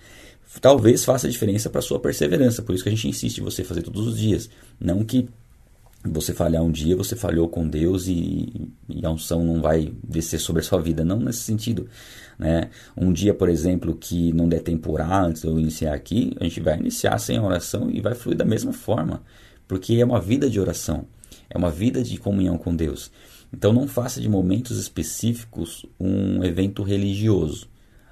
Talvez 0.61 1.03
faça 1.03 1.29
diferença 1.29 1.69
para 1.69 1.81
sua 1.81 1.99
perseverança, 1.99 2.61
por 2.61 2.73
isso 2.73 2.83
que 2.83 2.89
a 2.89 2.91
gente 2.93 3.05
insiste 3.05 3.39
em 3.39 3.43
você 3.43 3.65
fazer 3.65 3.81
todos 3.81 4.07
os 4.07 4.17
dias, 4.17 4.49
não 4.79 5.03
que 5.03 5.27
você 6.05 6.33
falhar 6.33 6.63
um 6.63 6.71
dia, 6.71 6.95
você 6.95 7.17
falhou 7.17 7.49
com 7.49 7.67
Deus 7.67 8.07
e, 8.07 8.71
e, 8.87 9.05
a 9.05 9.11
unção 9.11 9.43
não 9.43 9.61
vai 9.61 9.93
descer 10.01 10.39
sobre 10.39 10.61
a 10.61 10.63
sua 10.63 10.81
vida. 10.81 11.05
Não 11.05 11.19
nesse 11.19 11.41
sentido. 11.41 11.87
Né? 12.39 12.71
Um 12.97 13.13
dia, 13.13 13.35
por 13.35 13.47
exemplo, 13.47 13.93
que 13.93 14.33
não 14.33 14.49
der 14.49 14.61
tempo 14.61 14.95
antes 14.99 15.43
de 15.43 15.47
eu 15.47 15.59
iniciar 15.59 15.93
aqui, 15.93 16.35
a 16.39 16.43
gente 16.45 16.59
vai 16.59 16.79
iniciar 16.79 17.19
sem 17.19 17.39
oração 17.39 17.91
e 17.91 18.01
vai 18.01 18.15
fluir 18.15 18.35
da 18.35 18.43
mesma 18.43 18.73
forma. 18.73 19.21
Porque 19.67 19.93
é 19.93 20.03
uma 20.03 20.19
vida 20.19 20.49
de 20.49 20.59
oração 20.59 21.05
é 21.53 21.57
uma 21.57 21.69
vida 21.69 22.01
de 22.01 22.17
comunhão 22.17 22.57
com 22.57 22.73
Deus. 22.75 23.11
Então 23.53 23.73
não 23.73 23.87
faça 23.87 24.21
de 24.21 24.29
momentos 24.29 24.77
específicos 24.77 25.85
um 25.99 26.43
evento 26.43 26.81
religioso. 26.81 27.67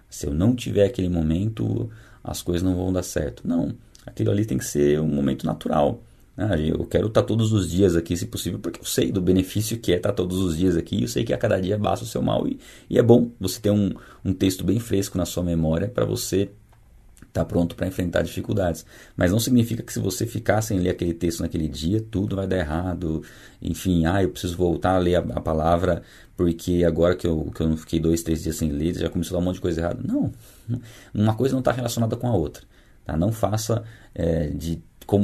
Se 0.10 0.27
eu 0.27 0.34
não 0.34 0.53
tiver 0.53 0.86
aquele 0.86 1.08
momento, 1.08 1.89
as 2.24 2.41
coisas 2.41 2.62
não 2.62 2.75
vão 2.75 2.91
dar 2.91 3.03
certo. 3.03 3.48
Não, 3.48 3.74
aquilo 4.05 4.31
ali 4.31 4.46
tem 4.46 4.58
que 4.58 4.65
ser 4.65 5.00
um 5.00 5.08
momento 5.08 5.46
natural. 5.46 6.03
Ah, 6.36 6.58
eu 6.58 6.86
quero 6.86 7.08
estar 7.08 7.24
todos 7.24 7.53
os 7.53 7.69
dias 7.69 7.96
aqui, 7.96 8.15
se 8.15 8.25
possível, 8.25 8.60
porque 8.60 8.79
eu 8.79 8.86
sei 8.86 9.12
do 9.12 9.22
benefício 9.22 9.77
que 9.77 9.93
é 9.93 9.98
estar 9.98 10.13
todos 10.13 10.39
os 10.39 10.58
dias 10.58 10.75
aqui. 10.75 11.01
Eu 11.03 11.08
sei 11.08 11.24
que 11.24 11.34
a 11.34 11.38
cada 11.38 11.60
dia 11.60 11.77
basta 11.77 12.03
o 12.03 12.08
seu 12.08 12.22
mal. 12.22 12.46
E, 12.48 12.60
e 12.89 12.98
é 12.98 13.03
bom 13.03 13.31
você 13.39 13.62
ter 13.62 13.72
um, 13.72 13.93
um 14.24 14.34
texto 14.34 14.65
bem 14.65 14.79
fresco 14.79 15.17
na 15.17 15.25
sua 15.25 15.43
memória 15.43 15.88
para 15.88 16.05
você 16.05 16.50
estar 17.29 17.45
pronto 17.45 17.75
para 17.75 17.88
enfrentar 17.88 18.21
dificuldades. 18.21 18.86
Mas 19.15 19.31
não 19.31 19.39
significa 19.39 19.81
que 19.81 19.93
se 19.93 20.00
você 20.00 20.25
ficar 20.25 20.62
sem 20.62 20.79
ler 20.79 20.89
aquele 20.89 21.13
texto 21.13 21.41
naquele 21.41 21.67
dia, 21.67 22.03
tudo 22.12 22.36
vai 22.36 22.48
dar 22.48 22.57
errado. 22.57 23.24
Enfim, 23.62 24.05
ah, 24.05 24.21
eu 24.21 24.29
preciso 24.29 24.57
voltar 24.57 24.95
a 24.95 24.98
ler 25.00 25.15
a, 25.15 25.19
a 25.19 25.41
palavra 25.41 26.03
porque 26.36 26.86
agora 26.86 27.17
que 27.17 27.27
eu, 27.27 27.51
que 27.53 27.62
eu 27.62 27.67
não 27.67 27.75
fiquei 27.75 28.00
dois, 28.00 28.24
três 28.24 28.43
dias 28.43 28.55
sem 28.55 28.71
ler, 28.71 28.95
já 28.95 29.09
começou 29.09 29.36
a 29.36 29.39
dar 29.39 29.41
um 29.41 29.45
monte 29.45 29.55
de 29.55 29.62
coisa 29.62 29.81
errada. 29.81 30.00
Não, 30.01 30.31
uma 31.13 31.36
coisa 31.36 31.53
não 31.53 31.59
está 31.59 31.74
relacionada 31.74 32.15
com 32.15 32.27
a 32.27 32.33
outra. 32.33 32.63
Tá? 33.05 33.17
Não 33.17 33.31
faça 33.31 33.83
é, 34.15 34.48
de 34.48 34.81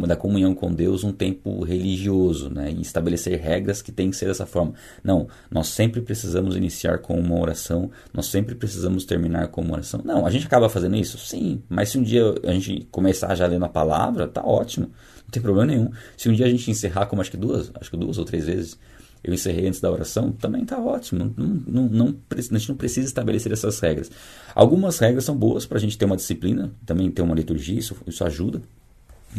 da 0.07 0.15
comunhão 0.15 0.55
com 0.55 0.73
Deus 0.73 1.03
um 1.03 1.11
tempo 1.11 1.63
religioso, 1.63 2.49
né? 2.49 2.71
E 2.71 2.81
estabelecer 2.81 3.39
regras 3.39 3.81
que 3.81 3.91
tem 3.91 4.09
que 4.09 4.15
ser 4.15 4.25
dessa 4.25 4.45
forma. 4.45 4.73
Não, 5.03 5.27
nós 5.51 5.67
sempre 5.67 6.01
precisamos 6.01 6.55
iniciar 6.55 6.99
com 6.99 7.19
uma 7.19 7.39
oração, 7.39 7.91
nós 8.13 8.25
sempre 8.25 8.55
precisamos 8.55 9.05
terminar 9.05 9.49
com 9.49 9.61
uma 9.61 9.73
oração. 9.73 10.01
Não, 10.03 10.25
a 10.25 10.31
gente 10.31 10.47
acaba 10.47 10.69
fazendo 10.69 10.95
isso? 10.95 11.17
Sim, 11.17 11.61
mas 11.69 11.89
se 11.89 11.97
um 11.97 12.03
dia 12.03 12.23
a 12.43 12.51
gente 12.53 12.87
começar 12.89 13.35
já 13.35 13.45
lendo 13.45 13.65
a 13.65 13.69
palavra, 13.69 14.27
tá 14.27 14.43
ótimo, 14.43 14.87
não 14.87 15.29
tem 15.31 15.41
problema 15.41 15.71
nenhum. 15.71 15.91
Se 16.17 16.29
um 16.29 16.33
dia 16.33 16.45
a 16.45 16.49
gente 16.49 16.69
encerrar, 16.71 17.05
como 17.05 17.21
acho 17.21 17.31
que 17.31 17.37
duas, 17.37 17.71
acho 17.79 17.91
que 17.91 17.97
duas 17.97 18.17
ou 18.17 18.25
três 18.25 18.45
vezes, 18.45 18.79
eu 19.23 19.33
encerrei 19.33 19.67
antes 19.67 19.79
da 19.79 19.91
oração, 19.91 20.31
também 20.31 20.61
está 20.63 20.79
ótimo. 20.79 21.33
Não, 21.35 21.61
não, 21.67 21.89
não, 21.89 22.15
a 22.29 22.41
gente 22.41 22.69
não 22.69 22.75
precisa 22.75 23.07
estabelecer 23.07 23.51
essas 23.51 23.79
regras. 23.79 24.11
Algumas 24.53 24.99
regras 24.99 25.25
são 25.25 25.35
boas 25.35 25.65
para 25.65 25.77
a 25.77 25.81
gente 25.81 25.97
ter 25.97 26.05
uma 26.05 26.15
disciplina, 26.15 26.71
também 26.85 27.09
ter 27.09 27.23
uma 27.23 27.33
liturgia, 27.33 27.77
isso, 27.77 27.95
isso 28.05 28.23
ajuda. 28.23 28.61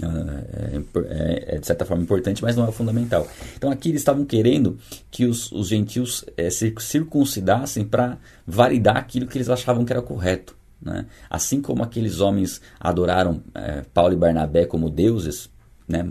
É, 0.02 0.76
é, 0.76 1.56
é, 1.56 1.58
de 1.58 1.66
certa 1.66 1.84
forma 1.84 2.02
importante, 2.02 2.42
mas 2.42 2.56
não 2.56 2.68
é 2.68 2.72
fundamental. 2.72 3.26
Então 3.56 3.70
aqui 3.70 3.88
eles 3.88 4.02
estavam 4.02 4.24
querendo 4.24 4.78
que 5.10 5.24
os, 5.24 5.50
os 5.52 5.68
gentios 5.68 6.24
é, 6.36 6.50
se 6.50 6.74
circuncidassem 6.78 7.84
para 7.84 8.18
validar 8.46 8.96
aquilo 8.96 9.26
que 9.26 9.38
eles 9.38 9.48
achavam 9.48 9.84
que 9.84 9.92
era 9.92 10.02
correto. 10.02 10.56
Né? 10.80 11.06
Assim 11.30 11.62
como 11.62 11.82
aqueles 11.82 12.20
homens 12.20 12.60
adoraram 12.78 13.42
é, 13.54 13.82
Paulo 13.94 14.12
e 14.12 14.16
Barnabé 14.16 14.66
como 14.66 14.90
deuses, 14.90 15.48
né, 15.88 16.04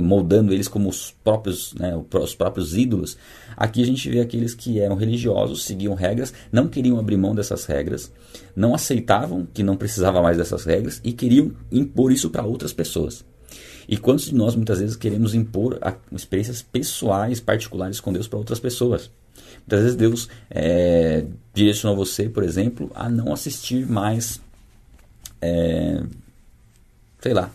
moldando 0.00 0.52
eles 0.52 0.66
como 0.66 0.88
os 0.88 1.14
próprios, 1.22 1.74
né, 1.74 1.92
os 1.96 2.34
próprios 2.34 2.76
ídolos. 2.76 3.16
Aqui 3.56 3.82
a 3.82 3.86
gente 3.86 4.08
vê 4.10 4.20
aqueles 4.20 4.54
que 4.54 4.80
eram 4.80 4.96
religiosos, 4.96 5.64
seguiam 5.64 5.94
regras, 5.94 6.32
não 6.50 6.66
queriam 6.68 6.98
abrir 6.98 7.16
mão 7.16 7.34
dessas 7.34 7.64
regras, 7.64 8.10
não 8.56 8.74
aceitavam 8.74 9.46
que 9.52 9.62
não 9.62 9.76
precisava 9.76 10.20
mais 10.20 10.36
dessas 10.36 10.64
regras 10.64 11.00
e 11.04 11.12
queriam 11.12 11.52
impor 11.70 12.10
isso 12.10 12.30
para 12.30 12.44
outras 12.44 12.72
pessoas. 12.72 13.24
E 13.88 13.96
quantos 13.96 14.26
de 14.26 14.34
nós 14.34 14.54
muitas 14.54 14.80
vezes 14.80 14.96
queremos 14.96 15.34
impor 15.34 15.78
experiências 16.12 16.62
pessoais, 16.62 17.40
particulares 17.40 18.00
com 18.00 18.12
Deus 18.12 18.28
para 18.28 18.38
outras 18.38 18.60
pessoas? 18.60 19.10
Muitas 19.60 19.80
vezes 19.80 19.96
Deus 19.96 20.28
é, 20.50 21.24
direcionou 21.54 21.96
você, 21.96 22.28
por 22.28 22.42
exemplo, 22.42 22.90
a 22.94 23.08
não 23.08 23.32
assistir 23.32 23.86
mais, 23.86 24.40
é, 25.40 26.02
sei 27.20 27.32
lá, 27.32 27.50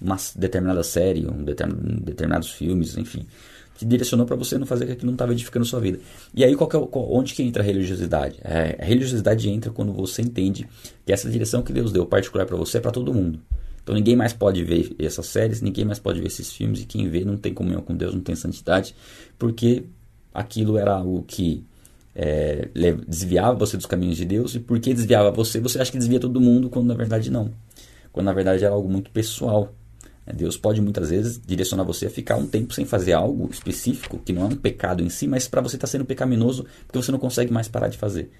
uma 0.00 0.16
determinada 0.36 0.82
série, 0.82 1.26
um 1.26 1.44
determinado, 1.44 2.00
determinados 2.00 2.50
filmes, 2.50 2.96
enfim, 2.96 3.26
que 3.74 3.84
direcionou 3.84 4.26
para 4.26 4.36
você 4.36 4.58
não 4.58 4.66
fazer 4.66 4.84
aquilo 4.84 5.06
não 5.06 5.14
estava 5.14 5.32
edificando 5.32 5.64
sua 5.64 5.80
vida. 5.80 5.98
E 6.34 6.44
aí 6.44 6.54
qual 6.54 6.68
é, 6.68 6.86
qual, 6.86 7.12
onde 7.12 7.34
que 7.34 7.42
entra 7.42 7.62
a 7.62 7.66
religiosidade? 7.66 8.38
É, 8.42 8.76
a 8.78 8.84
religiosidade 8.84 9.48
entra 9.48 9.70
quando 9.70 9.92
você 9.92 10.22
entende 10.22 10.68
que 11.04 11.12
essa 11.12 11.30
direção 11.30 11.62
que 11.62 11.72
Deus 11.72 11.92
deu 11.92 12.04
particular 12.06 12.46
para 12.46 12.56
você 12.56 12.78
é 12.78 12.80
para 12.80 12.90
todo 12.90 13.12
mundo. 13.14 13.40
Então 13.82 13.94
ninguém 13.94 14.14
mais 14.14 14.32
pode 14.32 14.62
ver 14.62 14.94
essas 14.98 15.26
séries, 15.26 15.62
ninguém 15.62 15.84
mais 15.84 15.98
pode 15.98 16.20
ver 16.20 16.26
esses 16.26 16.52
filmes 16.52 16.82
e 16.82 16.86
quem 16.86 17.08
vê 17.08 17.24
não 17.24 17.36
tem 17.36 17.54
comunhão 17.54 17.80
com 17.80 17.96
Deus, 17.96 18.14
não 18.14 18.20
tem 18.20 18.36
santidade, 18.36 18.94
porque 19.38 19.84
aquilo 20.32 20.76
era 20.76 20.92
algo 20.92 21.24
que 21.26 21.64
é, 22.14 22.68
desviava 23.06 23.58
você 23.58 23.76
dos 23.76 23.86
caminhos 23.86 24.16
de 24.16 24.24
Deus 24.24 24.54
e 24.54 24.60
porque 24.60 24.92
desviava 24.92 25.30
você, 25.30 25.58
você 25.58 25.80
acha 25.80 25.90
que 25.90 25.98
desvia 25.98 26.20
todo 26.20 26.40
mundo 26.40 26.68
quando 26.68 26.86
na 26.86 26.94
verdade 26.94 27.30
não. 27.30 27.50
Quando 28.12 28.26
na 28.26 28.32
verdade 28.32 28.64
era 28.64 28.74
algo 28.74 28.88
muito 28.88 29.10
pessoal. 29.10 29.72
É, 30.30 30.32
Deus 30.32 30.56
pode 30.56 30.80
muitas 30.80 31.10
vezes 31.10 31.40
direcionar 31.44 31.84
você 31.84 32.06
a 32.06 32.10
ficar 32.10 32.36
um 32.36 32.46
tempo 32.46 32.72
sem 32.72 32.84
fazer 32.84 33.12
algo 33.12 33.48
específico, 33.50 34.18
que 34.18 34.32
não 34.32 34.42
é 34.42 34.44
um 34.46 34.56
pecado 34.56 35.02
em 35.02 35.08
si, 35.08 35.26
mas 35.26 35.48
para 35.48 35.60
você 35.60 35.76
estar 35.76 35.86
tá 35.86 35.90
sendo 35.90 36.04
pecaminoso 36.04 36.66
porque 36.86 37.02
você 37.02 37.12
não 37.12 37.18
consegue 37.18 37.52
mais 37.52 37.68
parar 37.68 37.88
de 37.88 37.98
fazer. 37.98 38.30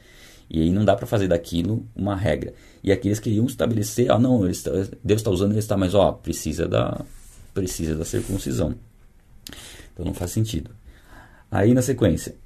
E 0.49 0.62
aí 0.62 0.70
não 0.70 0.85
dá 0.85 0.97
para 0.97 1.06
fazer 1.06 1.28
daquilo 1.28 1.87
uma 1.94 2.16
regra. 2.16 2.54
E 2.82 2.90
aqui 2.90 3.09
eles 3.09 3.20
queriam 3.20 3.47
estabelecer, 3.47 4.11
ah, 4.11 4.18
não, 4.18 4.40
Deus 4.40 5.20
está 5.20 5.30
usando, 5.30 5.52
ele 5.52 5.61
está, 5.61 5.76
mas 5.76 5.94
ó, 5.94 6.12
precisa 6.12 6.66
da, 6.66 7.04
precisa 7.54 7.94
da 7.94 8.04
circuncisão. 8.04 8.75
Então 9.92 10.04
não 10.04 10.14
faz 10.14 10.32
sentido. 10.32 10.70
Aí 11.50 11.73
na 11.75 11.82
sequência, 11.82 12.37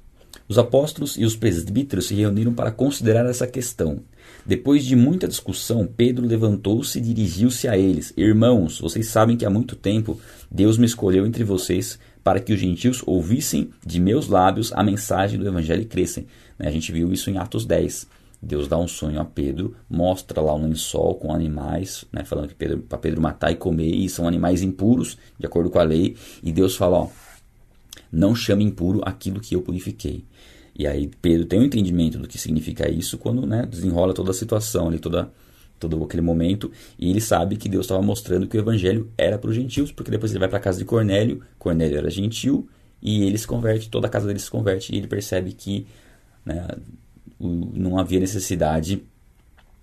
os 0.47 0.57
apóstolos 0.57 1.17
e 1.17 1.25
os 1.25 1.35
presbíteros 1.35 2.07
se 2.07 2.15
reuniram 2.15 2.53
para 2.53 2.71
considerar 2.71 3.25
essa 3.25 3.47
questão. 3.47 3.99
Depois 4.45 4.85
de 4.85 4.95
muita 4.95 5.27
discussão, 5.27 5.87
Pedro 5.87 6.25
levantou-se 6.25 6.97
e 6.97 7.01
dirigiu-se 7.01 7.67
a 7.67 7.77
eles: 7.77 8.13
Irmãos, 8.15 8.79
vocês 8.79 9.07
sabem 9.07 9.35
que 9.35 9.45
há 9.45 9.49
muito 9.49 9.75
tempo 9.75 10.19
Deus 10.49 10.77
me 10.77 10.85
escolheu 10.85 11.25
entre 11.25 11.43
vocês 11.43 11.99
para 12.23 12.39
que 12.39 12.53
os 12.53 12.59
gentios 12.59 13.03
ouvissem 13.05 13.69
de 13.85 13.99
meus 13.99 14.27
lábios 14.27 14.73
a 14.73 14.83
mensagem 14.83 15.39
do 15.39 15.47
evangelho 15.47 15.83
e 15.83 15.85
crescem. 15.85 16.25
Né, 16.57 16.67
a 16.67 16.71
gente 16.71 16.91
viu 16.91 17.11
isso 17.13 17.29
em 17.29 17.37
Atos 17.37 17.65
10. 17.65 18.07
Deus 18.41 18.67
dá 18.67 18.77
um 18.77 18.87
sonho 18.87 19.19
a 19.19 19.25
Pedro, 19.25 19.75
mostra 19.89 20.39
lá 20.41 20.53
um 20.53 20.67
lençol 20.67 21.15
com 21.15 21.33
animais, 21.33 22.05
né, 22.11 22.23
falando 22.23 22.53
para 22.87 22.97
Pedro 22.97 23.21
matar 23.21 23.51
e 23.51 23.55
comer, 23.55 23.89
e 23.89 24.07
são 24.07 24.27
animais 24.27 24.61
impuros, 24.61 25.17
de 25.39 25.45
acordo 25.45 25.69
com 25.69 25.79
a 25.79 25.83
lei, 25.83 26.15
e 26.43 26.51
Deus 26.51 26.75
fala: 26.75 26.97
ó, 26.97 27.07
não 28.11 28.35
chame 28.35 28.63
impuro 28.63 29.01
aquilo 29.05 29.39
que 29.39 29.55
eu 29.55 29.61
purifiquei. 29.61 30.23
E 30.77 30.85
aí 30.85 31.09
Pedro 31.21 31.45
tem 31.45 31.59
um 31.59 31.63
entendimento 31.63 32.19
do 32.19 32.27
que 32.27 32.37
significa 32.37 32.89
isso 32.89 33.17
quando 33.17 33.47
né, 33.47 33.65
desenrola 33.65 34.13
toda 34.13 34.31
a 34.31 34.33
situação 34.33 34.89
ali, 34.89 34.99
toda, 34.99 35.31
todo 35.79 36.03
aquele 36.03 36.21
momento, 36.21 36.71
e 36.99 37.09
ele 37.09 37.21
sabe 37.21 37.55
que 37.55 37.69
Deus 37.69 37.85
estava 37.85 38.01
mostrando 38.01 38.47
que 38.47 38.57
o 38.57 38.59
evangelho 38.59 39.09
era 39.17 39.37
para 39.37 39.49
os 39.49 39.55
gentios, 39.55 39.91
porque 39.91 40.11
depois 40.11 40.31
ele 40.31 40.39
vai 40.39 40.49
para 40.49 40.57
a 40.57 40.61
casa 40.61 40.77
de 40.77 40.85
Cornélio, 40.85 41.41
Cornélio 41.57 41.97
era 41.97 42.09
gentil, 42.09 42.67
e 43.01 43.23
ele 43.23 43.37
se 43.37 43.47
converte, 43.47 43.89
toda 43.89 44.07
a 44.07 44.09
casa 44.09 44.27
dele 44.27 44.39
se 44.39 44.51
converte, 44.51 44.93
e 44.93 44.97
ele 44.97 45.07
percebe 45.07 45.53
que 45.53 45.87
né, 46.45 46.67
não 47.39 47.97
havia 47.97 48.19
necessidade 48.19 49.01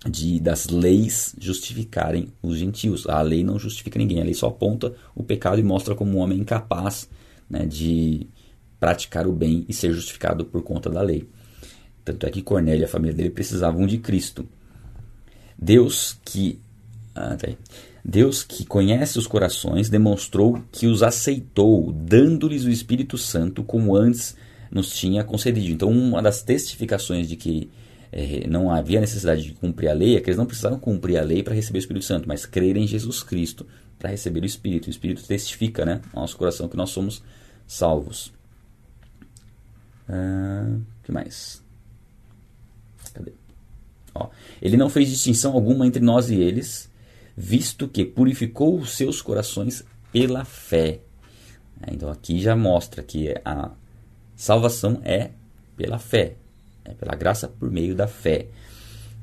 de 0.09 0.39
das 0.39 0.67
leis 0.67 1.33
justificarem 1.39 2.27
os 2.41 2.57
gentios. 2.57 3.07
A 3.07 3.21
lei 3.21 3.43
não 3.43 3.57
justifica 3.57 3.97
ninguém, 3.97 4.19
a 4.19 4.23
lei 4.23 4.33
só 4.33 4.47
aponta 4.47 4.93
o 5.15 5.23
pecado 5.23 5.59
e 5.59 5.63
mostra 5.63 5.95
como 5.95 6.17
um 6.17 6.19
homem 6.19 6.39
incapaz 6.39 7.09
né, 7.53 7.65
de 7.65 8.27
praticar 8.79 9.27
o 9.27 9.31
bem 9.31 9.63
e 9.69 9.73
ser 9.73 9.93
justificado 9.93 10.43
por 10.43 10.63
conta 10.63 10.89
da 10.89 11.01
lei. 11.01 11.29
Tanto 12.03 12.25
é 12.25 12.29
que 12.29 12.41
Cornélio 12.41 12.81
e 12.81 12.85
a 12.85 12.87
família 12.87 13.15
dele 13.15 13.29
precisavam 13.29 13.85
de 13.85 13.99
Cristo. 13.99 14.45
Deus 15.57 16.17
que 16.25 16.59
ah, 17.15 17.37
tá 17.37 17.47
Deus 18.03 18.43
que 18.43 18.65
conhece 18.65 19.17
os 19.17 19.27
corações 19.27 19.87
demonstrou 19.87 20.61
que 20.71 20.87
os 20.87 21.01
aceitou, 21.01 21.93
dando-lhes 21.93 22.65
o 22.65 22.69
Espírito 22.69 23.17
Santo 23.17 23.63
como 23.63 23.95
antes 23.95 24.35
nos 24.69 24.93
tinha 24.93 25.23
concedido. 25.23 25.71
Então, 25.71 25.89
uma 25.89 26.21
das 26.21 26.41
testificações 26.43 27.29
de 27.29 27.37
que 27.37 27.69
é, 28.11 28.45
não 28.47 28.69
havia 28.69 28.99
necessidade 28.99 29.43
de 29.43 29.53
cumprir 29.53 29.87
a 29.87 29.93
lei 29.93 30.17
é 30.17 30.19
que 30.19 30.29
eles 30.29 30.37
não 30.37 30.45
precisavam 30.45 30.79
cumprir 30.79 31.17
a 31.17 31.23
lei 31.23 31.43
para 31.43 31.53
receber 31.53 31.77
o 31.77 31.79
Espírito 31.79 32.05
Santo, 32.05 32.27
mas 32.27 32.45
crer 32.45 32.75
em 32.75 32.85
Jesus 32.85 33.23
Cristo 33.23 33.65
para 33.97 34.09
receber 34.09 34.41
o 34.41 34.45
Espírito. 34.45 34.87
O 34.87 34.89
Espírito 34.89 35.23
testifica 35.23 35.85
né, 35.85 36.01
no 36.13 36.19
nosso 36.19 36.35
coração 36.35 36.67
que 36.67 36.75
nós 36.75 36.89
somos 36.89 37.23
salvos. 37.67 38.33
Uh, 40.09 40.81
que 41.03 41.11
mais? 41.11 41.63
Cadê? 43.13 43.33
Ó, 44.13 44.29
ele 44.61 44.77
não 44.77 44.89
fez 44.89 45.09
distinção 45.09 45.53
alguma 45.53 45.87
entre 45.87 46.01
nós 46.01 46.29
e 46.29 46.35
eles, 46.35 46.89
visto 47.35 47.87
que 47.87 48.05
purificou 48.05 48.79
os 48.79 48.91
seus 48.91 49.21
corações 49.21 49.83
pela 50.11 50.45
fé. 50.45 51.01
É, 51.81 51.93
então 51.93 52.09
aqui 52.09 52.39
já 52.39 52.55
mostra 52.55 53.01
que 53.01 53.33
a 53.43 53.71
salvação 54.35 55.01
é 55.03 55.31
pela 55.75 55.97
fé, 55.97 56.35
é 56.85 56.93
pela 56.93 57.15
graça 57.15 57.47
por 57.47 57.71
meio 57.71 57.95
da 57.95 58.07
fé, 58.07 58.47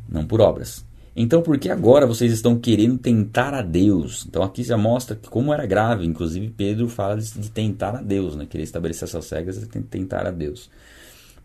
não 0.08 0.26
por 0.26 0.40
obras. 0.40 0.84
Então, 1.22 1.42
por 1.42 1.58
que 1.58 1.68
agora 1.68 2.06
vocês 2.06 2.32
estão 2.32 2.58
querendo 2.58 2.96
tentar 2.96 3.52
a 3.52 3.60
Deus? 3.60 4.24
Então, 4.26 4.42
aqui 4.42 4.62
já 4.62 4.78
mostra 4.78 5.14
como 5.28 5.52
era 5.52 5.66
grave. 5.66 6.06
Inclusive, 6.06 6.48
Pedro 6.48 6.88
fala 6.88 7.18
de 7.18 7.50
tentar 7.50 7.94
a 7.94 8.00
Deus, 8.00 8.34
né? 8.34 8.46
querer 8.48 8.64
estabelecer 8.64 9.06
essas 9.06 9.28
regras 9.28 9.62
e 9.62 9.66
tentar 9.66 10.26
a 10.26 10.30
Deus. 10.30 10.70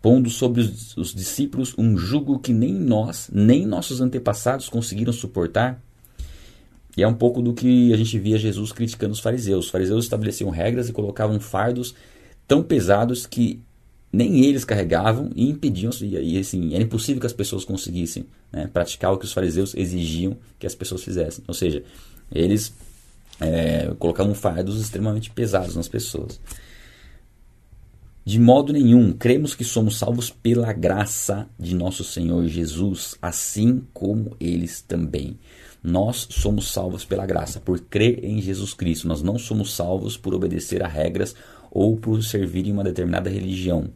Pondo 0.01 0.29
sobre 0.29 0.61
os, 0.61 0.95
os 0.95 1.13
discípulos 1.13 1.75
um 1.77 1.97
jugo 1.97 2.39
que 2.39 2.53
nem 2.53 2.73
nós, 2.73 3.29
nem 3.33 3.65
nossos 3.65 3.99
antepassados 3.99 4.69
conseguiram 4.69 5.11
suportar. 5.11 5.83
E 6.95 7.03
é 7.03 7.07
um 7.07 7.13
pouco 7.13 7.41
do 7.41 7.53
que 7.53 7.91
a 7.91 7.97
gente 7.97 8.17
via 8.17 8.37
Jesus 8.37 8.71
criticando 8.71 9.11
os 9.11 9.19
fariseus. 9.19 9.65
Os 9.65 9.71
fariseus 9.71 10.05
estabeleciam 10.05 10.51
regras 10.51 10.87
e 10.87 10.93
colocavam 10.93 11.37
fardos 11.37 11.93
tão 12.47 12.63
pesados 12.63 13.25
que 13.25 13.59
nem 14.15 14.45
eles 14.45 14.63
carregavam 14.63 15.29
e 15.35 15.49
impediam, 15.49 15.91
e, 16.01 16.39
assim, 16.39 16.73
era 16.73 16.83
impossível 16.83 17.19
que 17.19 17.27
as 17.27 17.33
pessoas 17.33 17.65
conseguissem 17.65 18.25
né, 18.51 18.67
praticar 18.71 19.11
o 19.11 19.17
que 19.17 19.25
os 19.25 19.33
fariseus 19.33 19.75
exigiam 19.75 20.37
que 20.57 20.65
as 20.65 20.73
pessoas 20.73 21.03
fizessem. 21.03 21.43
Ou 21.47 21.53
seja, 21.53 21.83
eles 22.31 22.73
é, 23.41 23.93
colocavam 23.99 24.33
fardos 24.33 24.79
extremamente 24.79 25.29
pesados 25.31 25.75
nas 25.75 25.89
pessoas. 25.89 26.39
De 28.23 28.39
modo 28.39 28.71
nenhum, 28.71 29.11
cremos 29.11 29.53
que 29.53 29.63
somos 29.63 29.97
salvos 29.97 30.29
pela 30.29 30.71
graça 30.71 31.47
de 31.59 31.75
nosso 31.75 32.03
Senhor 32.03 32.47
Jesus, 32.47 33.15
assim 33.21 33.83
como 33.93 34.35
eles 34.39 34.81
também. 34.81 35.37
Nós 35.83 36.27
somos 36.31 36.71
salvos 36.71 37.05
pela 37.05 37.25
graça, 37.25 37.59
por 37.59 37.79
crer 37.81 38.23
em 38.23 38.41
Jesus 38.41 38.73
Cristo. 38.73 39.07
Nós 39.07 39.21
não 39.21 39.37
somos 39.37 39.73
salvos 39.73 40.17
por 40.17 40.33
obedecer 40.33 40.81
a 40.81 40.87
regras 40.87 41.35
ou 41.69 41.97
por 41.97 42.23
servir 42.23 42.65
em 42.65 42.71
uma 42.71 42.83
determinada 42.83 43.29
religião. 43.29 43.89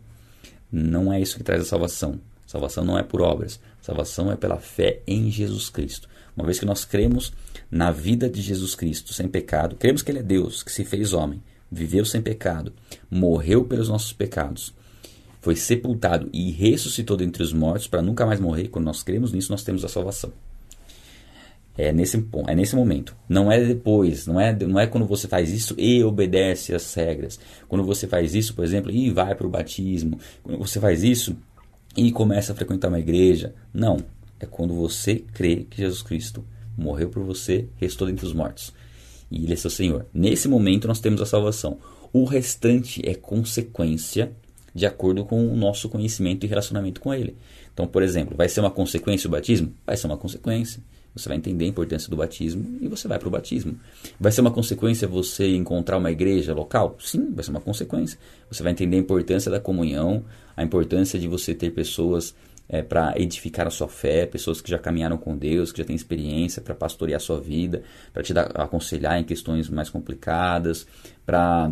Não 0.72 1.12
é 1.12 1.20
isso 1.20 1.38
que 1.38 1.44
traz 1.44 1.62
a 1.62 1.66
salvação. 1.66 2.20
Salvação 2.46 2.84
não 2.84 2.98
é 2.98 3.04
por 3.04 3.22
obras. 3.22 3.60
Salvação 3.82 4.32
é 4.32 4.36
pela 4.36 4.58
fé 4.58 5.02
em 5.08 5.30
Jesus 5.30 5.70
Cristo. 5.70 6.08
Uma 6.36 6.46
vez 6.46 6.60
que 6.60 6.66
nós 6.66 6.86
cremos 6.86 7.34
na 7.70 7.92
vida 7.92 8.30
de 8.30 8.42
Jesus 8.42 8.76
Cristo 8.76 9.14
sem 9.14 9.28
pecado, 9.28 9.76
cremos 9.76 10.02
que 10.02 10.12
Ele 10.12 10.20
é 10.20 10.24
Deus, 10.24 10.64
que 10.64 10.72
se 10.72 10.84
fez 10.84 11.14
homem, 11.14 11.42
viveu 11.72 12.06
sem 12.06 12.22
pecado, 12.22 12.74
morreu 13.10 13.66
pelos 13.66 13.90
nossos 13.90 14.14
pecados, 14.14 14.74
foi 15.42 15.56
sepultado 15.56 16.30
e 16.34 16.52
ressuscitou 16.52 17.16
dentre 17.16 17.44
os 17.44 17.54
mortos 17.54 17.88
para 17.88 18.02
nunca 18.02 18.26
mais 18.26 18.40
morrer. 18.40 18.68
Quando 18.68 18.86
nós 18.86 19.04
cremos 19.04 19.32
nisso, 19.32 19.52
nós 19.52 19.64
temos 19.64 19.86
a 19.86 19.90
salvação. 19.90 20.32
É 21.82 21.94
nesse, 21.94 22.22
é 22.46 22.56
nesse 22.56 22.76
momento. 22.76 23.16
Não 23.30 23.50
é 23.50 23.64
depois. 23.64 24.28
Não 24.28 24.38
é, 24.38 24.54
não 24.54 24.78
é 24.78 24.86
quando 24.86 25.08
você 25.08 25.30
faz 25.30 25.50
isso 25.50 25.76
e 25.78 26.04
obedece 26.04 26.76
às 26.76 26.94
regras. 26.94 27.40
Quando 27.70 27.86
você 27.86 28.06
faz 28.06 28.36
isso, 28.36 28.54
por 28.54 28.66
exemplo, 28.66 28.92
e 28.92 29.10
vai 29.10 29.34
para 29.34 29.48
o 29.48 29.50
batismo. 29.50 30.20
Quando 30.44 30.58
você 30.58 30.78
faz 30.78 31.06
isso 31.06 31.38
e 31.96 32.12
começa 32.12 32.52
a 32.52 32.56
frequentar 32.56 32.90
uma 32.90 33.00
igreja. 33.00 33.56
Não. 33.74 33.96
É 34.42 34.46
quando 34.46 34.74
você 34.74 35.24
crê 35.34 35.66
que 35.70 35.78
Jesus 35.78 36.02
Cristo 36.02 36.44
morreu 36.78 37.10
por 37.10 37.24
você, 37.24 37.70
restou 37.78 38.06
dentre 38.08 38.26
os 38.26 38.34
mortos. 38.34 38.74
E 39.32 39.46
Ele 39.46 39.54
é 39.54 39.56
seu 39.56 39.70
Senhor. 39.70 40.06
Nesse 40.14 40.50
momento 40.50 40.86
nós 40.86 41.00
temos 41.00 41.22
a 41.22 41.26
salvação. 41.26 41.78
O 42.12 42.26
restante 42.26 43.02
é 43.08 43.16
consequência 43.16 44.34
de 44.76 44.86
acordo 44.86 45.24
com 45.24 45.48
o 45.48 45.56
nosso 45.56 45.88
conhecimento 45.88 46.46
e 46.46 46.50
relacionamento 46.50 47.00
com 47.00 47.14
Ele. 47.14 47.38
Então, 47.74 47.88
por 47.88 48.04
exemplo, 48.04 48.36
vai 48.36 48.50
ser 48.50 48.60
uma 48.60 48.70
consequência 48.70 49.30
o 49.30 49.32
batismo? 49.32 49.74
Vai 49.88 49.96
ser 49.96 50.08
uma 50.08 50.18
consequência. 50.18 50.84
Você 51.16 51.28
vai 51.28 51.38
entender 51.38 51.66
a 51.66 51.68
importância 51.68 52.10
do 52.10 52.16
batismo 52.16 52.78
e 52.82 52.88
você 52.88 53.08
vai 53.08 53.20
para 53.20 53.28
o 53.28 53.32
batismo. 53.32 53.80
Vai 54.20 54.32
ser 54.32 54.42
uma 54.42 54.52
consequência 54.52 55.08
você 55.08 55.56
encontrar 55.56 55.98
uma 55.98 56.12
igreja 56.12 56.54
local? 56.54 56.96
Sim, 57.00 57.32
vai 57.32 57.44
ser 57.44 57.52
uma 57.52 57.62
consequência. 57.62 58.18
Você 58.50 58.64
vai 58.64 58.72
entender 58.72 58.98
a 58.98 59.00
importância 59.00 59.50
da 59.50 59.60
comunhão, 59.60 60.24
a 60.56 60.64
importância 60.64 61.20
de 61.20 61.28
você 61.28 61.54
ter 61.54 61.72
pessoas 61.72 62.36
é, 62.70 62.84
para 62.84 63.14
edificar 63.18 63.66
a 63.66 63.72
sua 63.72 63.88
fé, 63.88 64.28
pessoas 64.28 64.62
que 64.62 64.70
já 64.70 64.78
caminharam 64.78 65.18
com 65.18 65.36
Deus, 65.36 65.72
que 65.72 65.80
já 65.80 65.86
têm 65.86 65.96
experiência 65.96 66.62
para 66.62 66.76
pastorear 66.76 67.18
a 67.18 67.20
sua 67.20 67.40
vida, 67.40 67.82
para 68.14 68.22
te 68.22 68.32
dar, 68.32 68.52
aconselhar 68.62 69.20
em 69.20 69.24
questões 69.24 69.68
mais 69.70 69.90
complicadas, 69.90 70.86
para 71.26 71.72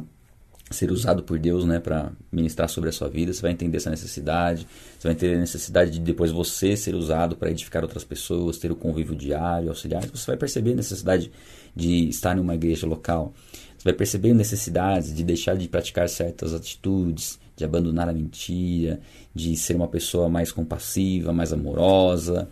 ser 0.70 0.92
usado 0.92 1.24
por 1.24 1.40
Deus, 1.40 1.66
né, 1.66 1.80
para 1.80 2.12
ministrar 2.32 2.68
sobre 2.68 2.90
a 2.90 2.94
sua 2.94 3.08
vida, 3.08 3.32
você 3.32 3.42
vai 3.42 3.52
entender 3.52 3.78
essa 3.78 3.90
necessidade, 3.90 4.68
você 5.00 5.08
vai 5.08 5.14
entender 5.14 5.36
a 5.36 5.40
necessidade 5.40 5.92
de 5.92 6.00
depois 6.00 6.32
você 6.32 6.76
ser 6.76 6.94
usado 6.94 7.36
para 7.36 7.50
edificar 7.50 7.84
outras 7.84 8.04
pessoas, 8.04 8.58
ter 8.58 8.72
o 8.72 8.76
convívio 8.76 9.16
diário, 9.16 9.70
auxiliar, 9.70 10.06
você 10.06 10.28
vai 10.28 10.38
perceber 10.38 10.74
a 10.74 10.76
necessidade 10.76 11.32
de 11.76 12.10
estar 12.10 12.38
em 12.38 12.42
uma 12.42 12.56
igreja 12.56 12.86
local, 12.86 13.34
você 13.78 13.86
vai 13.86 13.94
perceber 13.94 14.32
a 14.32 14.36
necessidade 14.36 15.14
de 15.14 15.24
deixar 15.24 15.56
de 15.56 15.68
praticar 15.68 16.10
certas 16.10 16.54
atitudes, 16.54 17.40
de 17.56 17.64
abandonar 17.64 18.10
a 18.10 18.14
mentira, 18.14 19.00
de 19.34 19.56
ser 19.56 19.76
uma 19.76 19.88
pessoa 19.88 20.30
mais 20.30 20.52
compassiva, 20.52 21.32
mais 21.32 21.54
amorosa, 21.54 22.48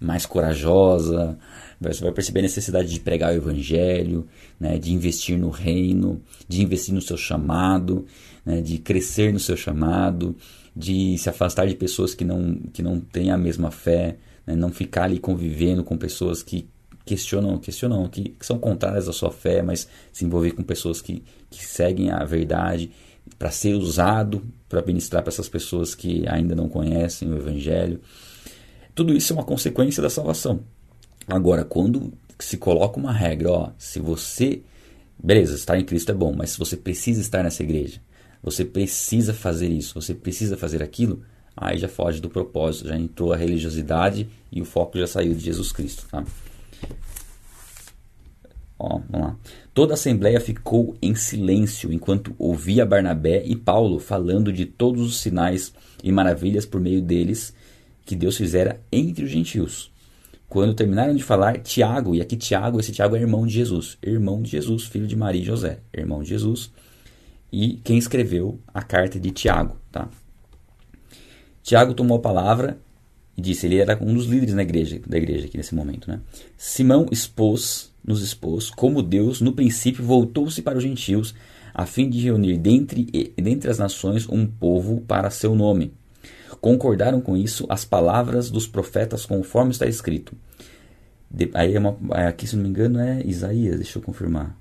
mais 0.00 0.24
corajosa, 0.24 1.38
você 1.80 2.02
vai 2.02 2.12
perceber 2.12 2.40
a 2.40 2.42
necessidade 2.42 2.88
de 2.88 3.00
pregar 3.00 3.32
o 3.32 3.36
evangelho, 3.36 4.26
né, 4.58 4.78
de 4.78 4.92
investir 4.92 5.38
no 5.38 5.50
reino, 5.50 6.20
de 6.48 6.62
investir 6.62 6.94
no 6.94 7.00
seu 7.00 7.16
chamado, 7.16 8.06
né, 8.44 8.60
de 8.60 8.78
crescer 8.78 9.32
no 9.32 9.38
seu 9.38 9.56
chamado, 9.56 10.36
de 10.74 11.16
se 11.18 11.28
afastar 11.28 11.66
de 11.66 11.74
pessoas 11.74 12.14
que 12.14 12.24
não, 12.24 12.54
que 12.72 12.82
não 12.82 13.00
têm 13.00 13.30
a 13.30 13.38
mesma 13.38 13.70
fé, 13.70 14.16
né, 14.46 14.54
não 14.54 14.70
ficar 14.70 15.04
ali 15.04 15.18
convivendo 15.18 15.84
com 15.84 15.96
pessoas 15.96 16.42
que 16.42 16.68
questionam, 17.04 17.58
questionam, 17.58 18.08
que, 18.08 18.30
que 18.30 18.46
são 18.46 18.58
contrárias 18.58 19.08
à 19.08 19.12
sua 19.12 19.30
fé, 19.30 19.62
mas 19.62 19.88
se 20.12 20.24
envolver 20.24 20.52
com 20.52 20.62
pessoas 20.62 21.00
que, 21.00 21.22
que 21.50 21.64
seguem 21.64 22.10
a 22.10 22.24
verdade 22.24 22.90
para 23.38 23.50
ser 23.50 23.74
usado 23.74 24.42
para 24.68 24.82
ministrar 24.82 25.22
para 25.22 25.32
essas 25.32 25.48
pessoas 25.48 25.94
que 25.94 26.24
ainda 26.28 26.54
não 26.54 26.68
conhecem 26.68 27.28
o 27.30 27.36
evangelho. 27.36 28.00
Tudo 28.94 29.14
isso 29.14 29.32
é 29.32 29.36
uma 29.36 29.44
consequência 29.44 30.02
da 30.02 30.10
salvação. 30.10 30.60
Agora, 31.26 31.64
quando 31.64 32.12
se 32.38 32.56
coloca 32.56 32.98
uma 32.98 33.12
regra, 33.12 33.50
ó, 33.50 33.70
se 33.78 34.00
você. 34.00 34.62
Beleza, 35.22 35.54
estar 35.54 35.78
em 35.78 35.84
Cristo 35.84 36.12
é 36.12 36.14
bom, 36.14 36.34
mas 36.34 36.50
se 36.50 36.58
você 36.58 36.76
precisa 36.76 37.20
estar 37.20 37.42
nessa 37.42 37.62
igreja, 37.62 38.00
você 38.42 38.64
precisa 38.64 39.34
fazer 39.34 39.68
isso, 39.68 39.94
você 39.94 40.14
precisa 40.14 40.56
fazer 40.56 40.82
aquilo, 40.82 41.22
aí 41.54 41.76
já 41.76 41.88
foge 41.88 42.22
do 42.22 42.30
propósito, 42.30 42.88
já 42.88 42.96
entrou 42.96 43.32
a 43.32 43.36
religiosidade 43.36 44.26
e 44.50 44.62
o 44.62 44.64
foco 44.64 44.98
já 44.98 45.06
saiu 45.06 45.34
de 45.34 45.44
Jesus 45.44 45.72
Cristo. 45.72 46.06
Tá? 46.10 46.24
Ó, 48.78 48.98
vamos 49.10 49.26
lá. 49.26 49.36
Toda 49.74 49.92
a 49.92 49.94
assembleia 49.94 50.40
ficou 50.40 50.96
em 51.02 51.14
silêncio 51.14 51.92
enquanto 51.92 52.34
ouvia 52.38 52.86
Barnabé 52.86 53.42
e 53.44 53.54
Paulo 53.54 53.98
falando 53.98 54.50
de 54.50 54.64
todos 54.64 55.02
os 55.02 55.20
sinais 55.20 55.74
e 56.02 56.10
maravilhas 56.10 56.64
por 56.64 56.80
meio 56.80 57.02
deles 57.02 57.52
que 58.10 58.16
Deus 58.16 58.36
fizera 58.36 58.80
entre 58.90 59.24
os 59.24 59.30
gentios. 59.30 59.92
Quando 60.48 60.74
terminaram 60.74 61.14
de 61.14 61.22
falar, 61.22 61.60
Tiago, 61.60 62.12
e 62.12 62.20
aqui 62.20 62.36
Tiago, 62.36 62.80
esse 62.80 62.90
Tiago 62.90 63.14
é 63.14 63.20
irmão 63.20 63.46
de 63.46 63.52
Jesus, 63.52 63.96
irmão 64.02 64.42
de 64.42 64.50
Jesus, 64.50 64.82
filho 64.82 65.06
de 65.06 65.14
Maria 65.14 65.40
e 65.40 65.44
José, 65.44 65.78
irmão 65.96 66.20
de 66.20 66.28
Jesus, 66.28 66.72
e 67.52 67.74
quem 67.84 67.98
escreveu 67.98 68.58
a 68.74 68.82
carta 68.82 69.20
de 69.20 69.30
Tiago, 69.30 69.76
tá? 69.92 70.08
Tiago 71.62 71.94
tomou 71.94 72.18
a 72.18 72.20
palavra 72.20 72.80
e 73.36 73.40
disse, 73.40 73.66
ele 73.66 73.76
era 73.78 73.96
um 74.02 74.12
dos 74.12 74.26
líderes 74.26 74.56
na 74.56 74.62
igreja, 74.62 75.00
da 75.06 75.16
igreja 75.16 75.46
aqui 75.46 75.56
nesse 75.56 75.72
momento, 75.72 76.10
né? 76.10 76.18
Simão 76.58 77.06
expôs, 77.12 77.92
nos 78.04 78.20
expôs, 78.20 78.70
como 78.70 79.04
Deus 79.04 79.40
no 79.40 79.52
princípio 79.52 80.04
voltou-se 80.04 80.60
para 80.62 80.78
os 80.78 80.82
gentios, 80.82 81.32
a 81.72 81.86
fim 81.86 82.10
de 82.10 82.18
reunir 82.18 82.58
dentre, 82.58 83.04
dentre 83.36 83.70
as 83.70 83.78
nações 83.78 84.28
um 84.28 84.44
povo 84.44 85.00
para 85.02 85.30
seu 85.30 85.54
nome. 85.54 85.92
Concordaram 86.60 87.20
com 87.20 87.36
isso 87.36 87.66
as 87.68 87.84
palavras 87.84 88.50
dos 88.50 88.66
profetas 88.66 89.26
conforme 89.26 89.70
está 89.70 89.86
escrito. 89.86 90.34
De, 91.30 91.50
aí 91.54 91.74
é 91.74 91.78
uma, 91.78 91.96
aqui, 92.26 92.46
se 92.46 92.56
não 92.56 92.64
me 92.64 92.68
engano, 92.68 92.98
é 92.98 93.22
Isaías, 93.24 93.76
deixa 93.76 93.98
eu 93.98 94.02
confirmar. 94.02 94.56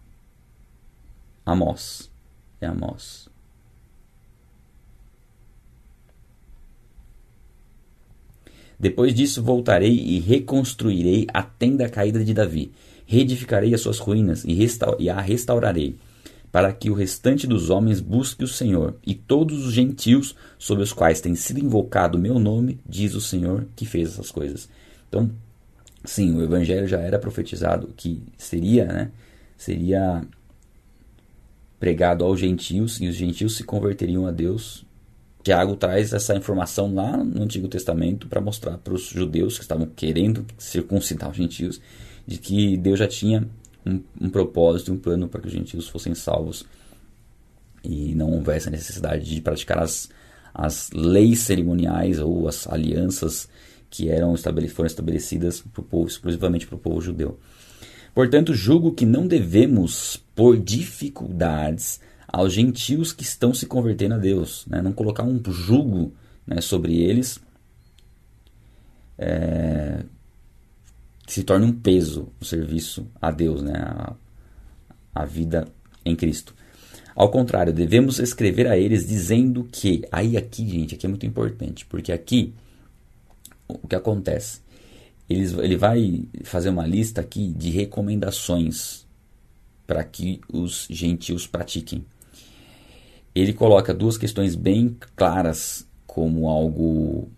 Amós. 1.45 2.09
É 2.61 2.67
Amós. 2.67 3.27
Depois 8.79 9.13
disso 9.13 9.43
voltarei 9.43 9.93
e 9.93 10.19
reconstruirei 10.19 11.27
a 11.33 11.43
tenda 11.43 11.89
caída 11.89 12.23
de 12.23 12.33
Davi. 12.33 12.71
Reedificarei 13.05 13.73
as 13.73 13.81
suas 13.81 13.97
ruínas 13.97 14.45
e, 14.45 14.57
e 14.99 15.09
a 15.09 15.19
restaurarei 15.19 15.97
para 16.51 16.73
que 16.73 16.89
o 16.89 16.93
restante 16.93 17.45
dos 17.45 17.69
homens 17.69 17.99
busque 17.99 18.43
o 18.43 18.47
Senhor, 18.47 18.95
e 19.05 19.13
todos 19.13 19.65
os 19.65 19.73
gentios 19.73 20.35
sobre 20.57 20.83
os 20.83 20.91
quais 20.91 21.21
tem 21.21 21.35
sido 21.35 21.59
invocado 21.59 22.17
o 22.17 22.21
meu 22.21 22.39
nome, 22.39 22.79
diz 22.87 23.13
o 23.13 23.21
Senhor 23.21 23.67
que 23.75 23.85
fez 23.85 24.09
essas 24.09 24.31
coisas. 24.31 24.67
Então, 25.07 25.29
sim, 26.03 26.35
o 26.35 26.43
evangelho 26.43 26.87
já 26.87 26.99
era 26.99 27.19
profetizado 27.19 27.93
que 27.95 28.23
seria, 28.37 28.85
né, 28.85 29.11
seria 29.57 30.23
pregado 31.79 32.25
aos 32.25 32.39
gentios 32.39 32.99
e 32.99 33.07
os 33.07 33.15
gentios 33.15 33.55
se 33.55 33.63
converteriam 33.63 34.25
a 34.25 34.31
Deus. 34.31 34.85
Tiago 35.43 35.75
traz 35.75 36.11
essa 36.13 36.35
informação 36.35 36.93
lá 36.93 37.15
no 37.15 37.43
Antigo 37.43 37.67
Testamento 37.67 38.27
para 38.27 38.41
mostrar 38.41 38.77
para 38.77 38.93
os 38.93 39.03
judeus 39.03 39.57
que 39.57 39.63
estavam 39.63 39.87
querendo 39.87 40.45
circuncidar 40.57 41.29
os 41.29 41.37
gentios 41.37 41.79
de 42.27 42.37
que 42.37 42.75
Deus 42.75 42.99
já 42.99 43.07
tinha 43.07 43.47
um, 43.85 44.01
um 44.19 44.29
propósito, 44.29 44.91
um 44.91 44.97
plano 44.97 45.27
para 45.27 45.41
que 45.41 45.47
os 45.47 45.53
gentios 45.53 45.87
fossem 45.87 46.13
salvos 46.13 46.65
e 47.83 48.13
não 48.15 48.31
houvesse 48.31 48.67
a 48.67 48.71
necessidade 48.71 49.23
de 49.23 49.41
praticar 49.41 49.79
as, 49.79 50.09
as 50.53 50.89
leis 50.91 51.39
cerimoniais 51.39 52.19
ou 52.19 52.47
as 52.47 52.67
alianças 52.67 53.47
que 53.89 54.09
eram 54.09 54.35
foram 54.69 54.87
estabelecidas 54.87 55.61
para 55.61 55.81
o 55.81 55.83
povo, 55.83 56.07
exclusivamente 56.07 56.67
para 56.67 56.75
o 56.75 56.79
povo 56.79 57.01
judeu. 57.01 57.39
Portanto, 58.13 58.53
julgo 58.53 58.93
que 58.93 59.05
não 59.05 59.27
devemos 59.27 60.17
pôr 60.35 60.59
dificuldades 60.59 61.99
aos 62.27 62.53
gentios 62.53 63.11
que 63.11 63.23
estão 63.23 63.53
se 63.53 63.65
convertendo 63.65 64.15
a 64.15 64.17
Deus, 64.17 64.65
né? 64.67 64.81
não 64.81 64.91
colocar 64.91 65.23
um 65.23 65.41
jugo 65.51 66.13
né, 66.45 66.61
sobre 66.61 66.95
eles 67.01 67.39
é, 69.17 70.03
se 71.29 71.43
torne 71.43 71.65
um 71.65 71.71
peso 71.71 72.29
o 72.41 72.45
serviço 72.45 73.07
a 73.21 73.29
Deus, 73.29 73.61
né? 73.61 73.73
a, 73.75 74.15
a 75.13 75.25
vida 75.25 75.67
em 76.03 76.15
Cristo. 76.15 76.55
Ao 77.15 77.29
contrário, 77.29 77.71
devemos 77.71 78.17
escrever 78.17 78.65
a 78.65 78.77
eles 78.77 79.07
dizendo 79.07 79.67
que. 79.71 80.03
Aí, 80.11 80.37
aqui, 80.37 80.67
gente, 80.67 80.95
aqui 80.95 81.05
é 81.05 81.09
muito 81.09 81.25
importante, 81.25 81.85
porque 81.85 82.11
aqui 82.11 82.53
o 83.67 83.87
que 83.87 83.95
acontece? 83.95 84.61
Eles, 85.29 85.53
ele 85.53 85.77
vai 85.77 86.25
fazer 86.43 86.69
uma 86.69 86.87
lista 86.87 87.21
aqui 87.21 87.49
de 87.49 87.69
recomendações 87.69 89.05
para 89.85 90.03
que 90.03 90.41
os 90.51 90.87
gentios 90.89 91.45
pratiquem. 91.45 92.03
Ele 93.35 93.53
coloca 93.53 93.93
duas 93.93 94.17
questões 94.17 94.55
bem 94.55 94.97
claras 95.15 95.87
como 96.07 96.49
algo 96.49 97.29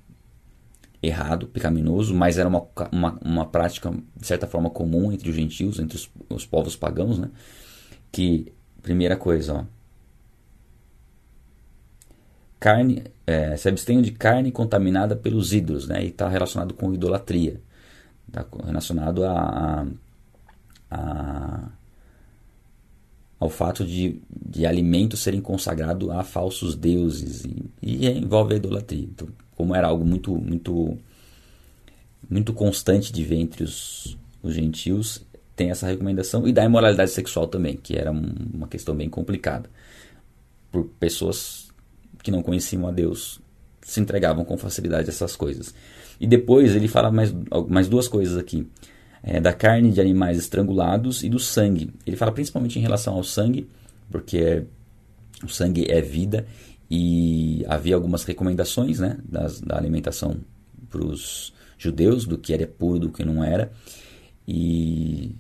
errado, 1.02 1.48
pecaminoso, 1.48 2.14
mas 2.14 2.38
era 2.38 2.48
uma, 2.48 2.68
uma, 2.92 3.20
uma 3.24 3.46
prática, 3.46 3.92
de 4.16 4.28
certa 4.28 4.46
forma, 4.46 4.70
comum 4.70 5.12
entre 5.12 5.30
os 5.30 5.36
gentios, 5.36 5.80
entre 5.80 5.98
os, 5.98 6.10
os 6.30 6.46
povos 6.46 6.76
pagãos, 6.76 7.18
né? 7.18 7.30
Que, 8.12 8.54
primeira 8.82 9.16
coisa, 9.16 9.54
ó, 9.54 9.66
carne, 12.60 13.04
é, 13.26 13.58
se 13.58 13.68
abstenham 13.68 14.02
de 14.04 14.12
carne 14.12 14.52
contaminada 14.52 15.16
pelos 15.16 15.54
ídolos, 15.54 15.88
né? 15.88 16.04
E 16.04 16.10
está 16.10 16.30
relacionado 16.30 16.74
com 16.76 16.94
idolatria, 16.94 17.60
está 18.28 18.46
relacionado 18.64 19.26
a, 19.26 19.32
a, 19.32 19.88
a, 20.92 21.70
ao 23.42 23.50
fato 23.50 23.84
de, 23.84 24.22
de 24.30 24.68
alimentos 24.68 25.22
serem 25.22 25.42
consagrados 25.42 26.08
a 26.12 26.24
falsos 26.24 26.76
deuses 26.76 27.44
e, 27.44 27.66
e 27.82 28.08
envolve 28.08 28.54
a 28.54 28.58
idolatria. 28.58 29.04
Então, 29.04 29.28
como 29.56 29.76
era 29.76 29.88
algo 29.88 30.06
muito 30.06 30.38
muito 30.38 30.96
muito 32.30 32.54
constante 32.54 33.12
de 33.12 33.24
ver 33.24 33.38
entre 33.38 33.64
os, 33.64 34.16
os 34.44 34.54
gentios, 34.54 35.26
tem 35.56 35.72
essa 35.72 35.88
recomendação 35.88 36.48
e 36.48 36.54
da 36.54 36.64
imoralidade 36.64 37.10
sexual 37.10 37.48
também, 37.48 37.76
que 37.76 37.98
era 37.98 38.12
uma 38.12 38.68
questão 38.68 38.96
bem 38.96 39.10
complicada 39.10 39.68
por 40.72 40.86
pessoas 41.00 41.68
que 42.22 42.30
não 42.30 42.44
conheciam 42.44 42.88
a 42.88 42.92
Deus 42.92 43.42
se 43.82 44.00
entregavam 44.00 44.46
com 44.46 44.56
facilidade 44.56 45.10
a 45.10 45.12
essas 45.12 45.36
coisas. 45.36 45.74
E 46.20 46.28
depois 46.28 46.76
ele 46.76 46.88
fala 46.88 47.10
mais, 47.10 47.34
mais 47.68 47.90
duas 47.90 48.08
coisas 48.08 48.38
aqui. 48.38 48.68
É, 49.24 49.40
da 49.40 49.54
carne 49.54 49.92
de 49.92 50.02
animais 50.02 50.38
estrangulados 50.40 51.24
e 51.24 51.30
do 51.30 51.38
sangue. 51.38 51.94
Ele 52.08 52.16
fala 52.16 52.32
principalmente 52.32 52.80
em 52.80 52.82
relação 52.82 53.14
ao 53.14 53.24
sangue, 53.24 53.70
porque 54.10 54.38
é, 54.38 54.64
o 55.44 55.48
sangue 55.48 55.86
é 55.90 56.02
vida 56.02 56.46
e 56.90 57.64
havia 57.68 57.96
algumas 57.96 58.24
recomendações 58.24 59.00
né, 59.00 59.18
das, 59.24 59.62
da 59.62 59.78
alimentação 59.78 60.38
para 60.90 61.06
os 61.06 61.54
judeus, 61.78 62.26
do 62.26 62.38
que 62.38 62.54
era 62.54 62.68
puro, 62.68 63.00
do 63.00 63.10
que 63.10 63.24
não 63.24 63.44
era. 63.44 63.72
E 64.48 65.34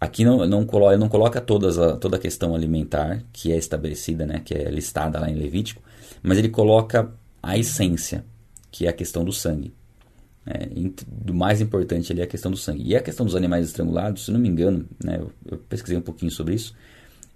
aqui 0.00 0.24
não, 0.24 0.46
não, 0.46 0.64
coloca, 0.64 0.96
não 0.96 1.08
coloca 1.08 1.40
todas 1.40 1.78
a, 1.78 1.96
toda 1.96 2.16
a 2.16 2.20
questão 2.20 2.54
alimentar 2.54 3.22
que 3.32 3.52
é 3.52 3.56
estabelecida, 3.56 4.24
né, 4.24 4.40
que 4.44 4.54
é 4.54 4.70
listada 4.70 5.20
lá 5.20 5.30
em 5.30 5.34
Levítico, 5.34 5.82
mas 6.22 6.38
ele 6.38 6.48
coloca 6.48 7.12
a 7.42 7.58
essência, 7.58 8.24
que 8.70 8.86
é 8.86 8.88
a 8.88 8.92
questão 8.92 9.24
do 9.24 9.32
sangue. 9.32 9.74
É, 10.46 10.68
do 11.06 11.32
mais 11.32 11.60
importante 11.60 12.12
ali 12.12 12.20
é 12.20 12.24
a 12.24 12.26
questão 12.26 12.50
do 12.50 12.56
sangue. 12.56 12.82
E 12.84 12.96
a 12.96 13.00
questão 13.00 13.24
dos 13.24 13.34
animais 13.34 13.66
estrangulados, 13.66 14.26
se 14.26 14.30
não 14.30 14.38
me 14.38 14.48
engano, 14.48 14.86
né, 15.02 15.16
eu, 15.18 15.32
eu 15.50 15.58
pesquisei 15.58 15.96
um 15.96 16.02
pouquinho 16.02 16.30
sobre 16.30 16.54
isso, 16.54 16.74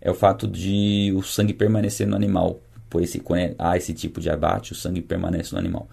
é 0.00 0.10
o 0.10 0.14
fato 0.14 0.46
de 0.46 1.12
o 1.16 1.22
sangue 1.22 1.54
permanecer 1.54 2.06
no 2.06 2.14
animal. 2.14 2.60
Por 2.90 3.02
esse, 3.02 3.18
quando 3.18 3.54
há 3.58 3.76
esse 3.76 3.92
tipo 3.92 4.20
de 4.20 4.30
abate, 4.30 4.72
o 4.72 4.74
sangue 4.74 5.00
permanece 5.00 5.52
no 5.52 5.58
animal. 5.58 5.88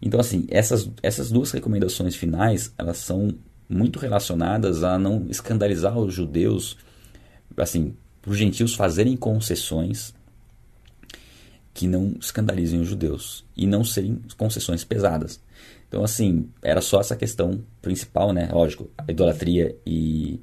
Então, 0.00 0.20
assim, 0.20 0.46
essas, 0.50 0.90
essas 1.02 1.30
duas 1.30 1.50
recomendações 1.50 2.14
finais, 2.14 2.72
elas 2.76 2.98
são 2.98 3.34
muito 3.68 3.98
relacionadas 3.98 4.84
a 4.84 4.98
não 4.98 5.26
escandalizar 5.28 5.98
os 5.98 6.14
judeus, 6.14 6.76
assim, 7.56 7.94
para 8.20 8.30
os 8.30 8.36
gentios 8.36 8.74
fazerem 8.74 9.16
concessões 9.16 10.14
que 11.72 11.86
não 11.86 12.14
escandalizem 12.20 12.80
os 12.80 12.88
judeus 12.88 13.44
e 13.56 13.66
não 13.66 13.84
serem 13.84 14.20
concessões 14.36 14.84
pesadas. 14.84 15.40
Então, 15.88 16.02
assim, 16.02 16.48
era 16.62 16.80
só 16.80 17.00
essa 17.00 17.16
questão 17.16 17.62
principal, 17.80 18.32
né? 18.32 18.48
Lógico, 18.52 18.90
a 18.98 19.10
idolatria 19.10 19.76
e 19.86 20.40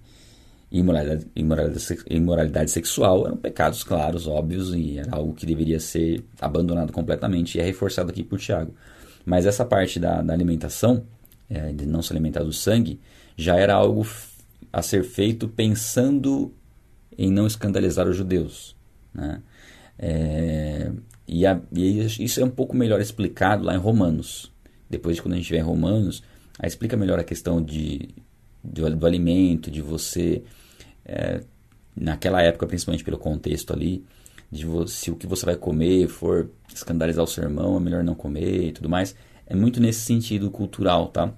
imoralidade, 0.71 1.27
imoralidade, 1.35 2.03
imoralidade 2.09 2.71
sexual 2.71 3.27
eram 3.27 3.37
pecados 3.37 3.83
claros, 3.83 4.27
óbvios, 4.27 4.73
e 4.73 4.97
era 4.97 5.15
algo 5.15 5.33
que 5.33 5.45
deveria 5.45 5.79
ser 5.79 6.23
abandonado 6.39 6.91
completamente, 6.91 7.57
e 7.57 7.61
é 7.61 7.63
reforçado 7.63 8.09
aqui 8.09 8.23
por 8.23 8.39
Tiago. 8.39 8.73
Mas 9.25 9.45
essa 9.45 9.63
parte 9.63 9.99
da, 9.99 10.21
da 10.21 10.33
alimentação, 10.33 11.03
é, 11.49 11.71
de 11.71 11.85
não 11.85 12.01
se 12.01 12.11
alimentar 12.11 12.43
do 12.43 12.53
sangue, 12.53 12.99
já 13.37 13.55
era 13.55 13.73
algo 13.73 14.07
a 14.71 14.81
ser 14.81 15.03
feito 15.03 15.47
pensando 15.47 16.53
em 17.17 17.31
não 17.31 17.45
escandalizar 17.45 18.07
os 18.07 18.15
judeus. 18.15 18.75
Né? 19.13 19.41
É, 19.99 20.91
e, 21.27 21.45
a, 21.45 21.59
e, 21.71 22.05
isso 22.05 22.41
é 22.41 22.45
um 22.45 22.49
pouco 22.49 22.75
melhor 22.75 22.99
explicado 22.99 23.63
lá 23.63 23.75
em 23.75 23.79
Romanos. 23.79 24.51
Depois 24.93 25.15
de 25.15 25.21
quando 25.21 25.33
a 25.33 25.37
gente 25.37 25.51
vê 25.51 25.59
Romanos, 25.59 26.23
aí 26.59 26.67
explica 26.67 26.95
melhor 26.95 27.19
a 27.19 27.23
questão 27.23 27.61
de, 27.61 28.09
de 28.63 28.81
do 28.81 29.05
alimento, 29.05 29.71
de 29.71 29.81
você 29.81 30.43
é, 31.03 31.41
naquela 31.95 32.41
época, 32.41 32.67
principalmente 32.67 33.03
pelo 33.03 33.17
contexto 33.17 33.73
ali, 33.73 34.05
de 34.51 34.65
você, 34.65 34.93
se 34.93 35.11
o 35.11 35.15
que 35.15 35.25
você 35.25 35.45
vai 35.45 35.55
comer 35.55 36.07
for 36.07 36.49
escandalizar 36.73 37.23
o 37.23 37.27
seu 37.27 37.43
irmão, 37.43 37.75
é 37.75 37.79
melhor 37.79 38.03
não 38.03 38.13
comer 38.13 38.67
e 38.67 38.71
tudo 38.71 38.87
mais. 38.87 39.15
É 39.47 39.55
muito 39.55 39.81
nesse 39.81 40.01
sentido 40.01 40.51
cultural, 40.51 41.07
tá? 41.07 41.33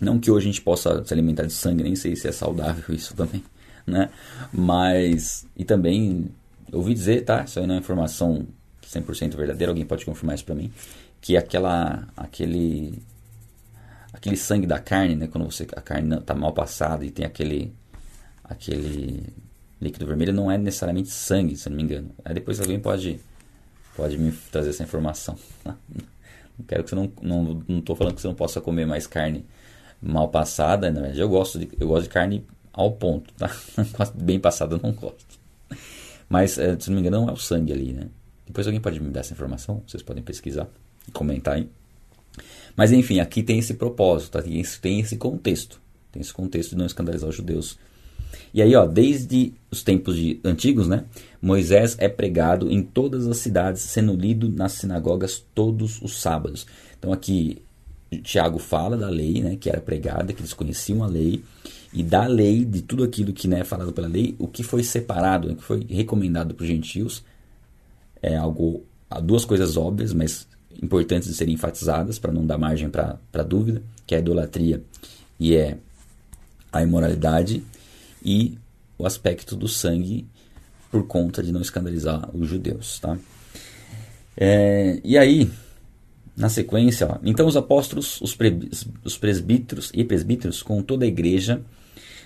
Não 0.00 0.18
que 0.18 0.30
hoje 0.30 0.46
a 0.46 0.52
gente 0.52 0.62
possa 0.62 1.04
se 1.04 1.12
alimentar 1.12 1.46
de 1.46 1.52
sangue, 1.52 1.82
nem 1.82 1.96
sei 1.96 2.14
se 2.14 2.28
é 2.28 2.32
saudável 2.32 2.84
isso 2.94 3.14
também, 3.14 3.42
né? 3.84 4.08
Mas, 4.52 5.46
e 5.56 5.64
também, 5.64 6.30
ouvi 6.72 6.94
dizer, 6.94 7.24
tá? 7.24 7.42
Isso 7.42 7.58
aí 7.58 7.66
não 7.66 7.74
é 7.74 7.78
informação 7.78 8.46
100% 8.86 9.36
verdadeira, 9.36 9.72
alguém 9.72 9.84
pode 9.84 10.04
confirmar 10.04 10.36
isso 10.36 10.44
para 10.44 10.54
mim, 10.54 10.70
que 11.24 11.38
aquela, 11.38 12.06
aquele, 12.14 13.02
aquele 14.12 14.36
sangue 14.36 14.66
da 14.66 14.78
carne, 14.78 15.14
né? 15.14 15.26
Quando 15.26 15.50
você, 15.50 15.66
a 15.74 15.80
carne 15.80 16.20
tá 16.20 16.34
mal 16.34 16.52
passada 16.52 17.02
e 17.02 17.10
tem 17.10 17.24
aquele 17.24 17.72
aquele 18.44 19.32
líquido 19.80 20.06
vermelho 20.06 20.34
não 20.34 20.50
é 20.50 20.58
necessariamente 20.58 21.08
sangue, 21.08 21.56
se 21.56 21.70
não 21.70 21.78
me 21.78 21.82
engano. 21.82 22.10
Aí 22.22 22.34
depois 22.34 22.60
alguém 22.60 22.78
pode, 22.78 23.18
pode 23.96 24.18
me 24.18 24.32
trazer 24.52 24.68
essa 24.68 24.82
informação. 24.82 25.34
Não 26.56 26.64
quero 26.68 26.84
que 26.84 26.90
você 26.90 26.94
não, 26.94 27.10
não, 27.20 27.64
não 27.66 27.80
tô 27.80 27.96
falando 27.96 28.14
que 28.14 28.20
você 28.20 28.28
não 28.28 28.34
possa 28.36 28.60
comer 28.60 28.86
mais 28.86 29.08
carne 29.08 29.44
mal 30.00 30.28
passada, 30.28 30.88
na 30.88 31.00
verdade 31.00 31.18
eu 31.18 31.28
gosto 31.28 31.58
de, 31.58 31.68
eu 31.80 31.88
gosto 31.88 32.04
de 32.04 32.10
carne 32.10 32.46
ao 32.72 32.92
ponto, 32.92 33.34
tá? 33.34 33.50
Bem 34.14 34.38
passada 34.38 34.76
eu 34.76 34.80
não 34.80 34.92
gosto. 34.92 35.36
Mas, 36.28 36.56
eh, 36.56 36.78
se 36.78 36.90
não 36.90 36.94
me 36.94 37.00
engano, 37.00 37.22
não 37.22 37.28
é 37.28 37.32
o 37.32 37.36
sangue 37.36 37.72
ali, 37.72 37.92
né? 37.92 38.06
Depois 38.46 38.68
alguém 38.68 38.80
pode 38.80 39.00
me 39.00 39.10
dar 39.10 39.18
essa 39.18 39.32
informação, 39.32 39.82
vocês 39.84 40.00
podem 40.00 40.22
pesquisar 40.22 40.68
comentar 41.12 41.54
aí. 41.54 41.68
Mas 42.76 42.92
enfim, 42.92 43.20
aqui 43.20 43.42
tem 43.42 43.58
esse 43.58 43.74
propósito, 43.74 44.42
tem, 44.42 44.60
esse, 44.60 44.80
tem 44.80 45.00
esse 45.00 45.16
contexto. 45.16 45.80
Tem 46.10 46.20
esse 46.20 46.32
contexto 46.32 46.70
de 46.70 46.76
não 46.76 46.86
escandalizar 46.86 47.28
os 47.28 47.36
judeus 47.36 47.78
e 48.52 48.62
aí, 48.62 48.74
ó, 48.76 48.86
desde 48.86 49.52
os 49.70 49.82
tempos 49.82 50.16
de, 50.16 50.40
antigos, 50.44 50.86
né, 50.86 51.04
Moisés 51.40 51.96
é 51.98 52.08
pregado 52.08 52.70
em 52.70 52.82
todas 52.82 53.26
as 53.26 53.38
cidades, 53.38 53.82
sendo 53.82 54.14
lido 54.14 54.48
nas 54.48 54.72
sinagogas 54.72 55.44
todos 55.54 56.00
os 56.00 56.20
sábados. 56.20 56.66
Então 56.96 57.12
aqui 57.12 57.62
Tiago 58.22 58.58
fala 58.58 58.96
da 58.96 59.08
lei, 59.08 59.42
né, 59.42 59.56
que 59.56 59.68
era 59.68 59.80
pregada, 59.80 60.32
que 60.32 60.40
eles 60.40 60.54
conheciam 60.54 61.02
a 61.02 61.06
lei, 61.06 61.42
e 61.92 62.02
da 62.02 62.26
lei, 62.26 62.64
de 62.64 62.82
tudo 62.82 63.02
aquilo 63.02 63.32
que 63.32 63.48
né, 63.48 63.60
é 63.60 63.64
falado 63.64 63.92
pela 63.92 64.08
lei, 64.08 64.34
o 64.38 64.46
que 64.46 64.62
foi 64.62 64.84
separado, 64.84 65.50
o 65.50 65.56
que 65.56 65.62
foi 65.62 65.84
recomendado 65.88 66.54
para 66.54 66.62
os 66.62 66.68
gentios, 66.68 67.24
é 68.22 68.36
algo, 68.36 68.84
duas 69.22 69.44
coisas 69.44 69.76
óbvias, 69.76 70.12
mas 70.12 70.46
importantes 70.82 71.28
de 71.28 71.34
serem 71.34 71.54
enfatizadas 71.54 72.18
para 72.18 72.32
não 72.32 72.46
dar 72.46 72.58
margem 72.58 72.88
para 72.88 73.42
dúvida, 73.42 73.82
que 74.06 74.14
é 74.14 74.18
a 74.18 74.20
idolatria 74.20 74.82
e 75.38 75.54
é 75.54 75.78
a 76.72 76.82
imoralidade 76.82 77.62
e 78.24 78.58
o 78.98 79.06
aspecto 79.06 79.56
do 79.56 79.68
sangue 79.68 80.26
por 80.90 81.06
conta 81.06 81.42
de 81.42 81.52
não 81.52 81.60
escandalizar 81.60 82.28
os 82.34 82.48
judeus. 82.48 82.98
Tá? 83.00 83.18
É, 84.36 85.00
e 85.04 85.16
aí, 85.18 85.50
na 86.36 86.48
sequência, 86.48 87.06
ó, 87.08 87.18
então 87.22 87.46
os 87.46 87.56
apóstolos, 87.56 88.20
os, 88.20 88.34
pre, 88.34 88.68
os 89.04 89.16
presbíteros 89.16 89.90
e 89.94 90.04
presbíteros, 90.04 90.62
com 90.62 90.82
toda 90.82 91.04
a 91.04 91.08
igreja, 91.08 91.62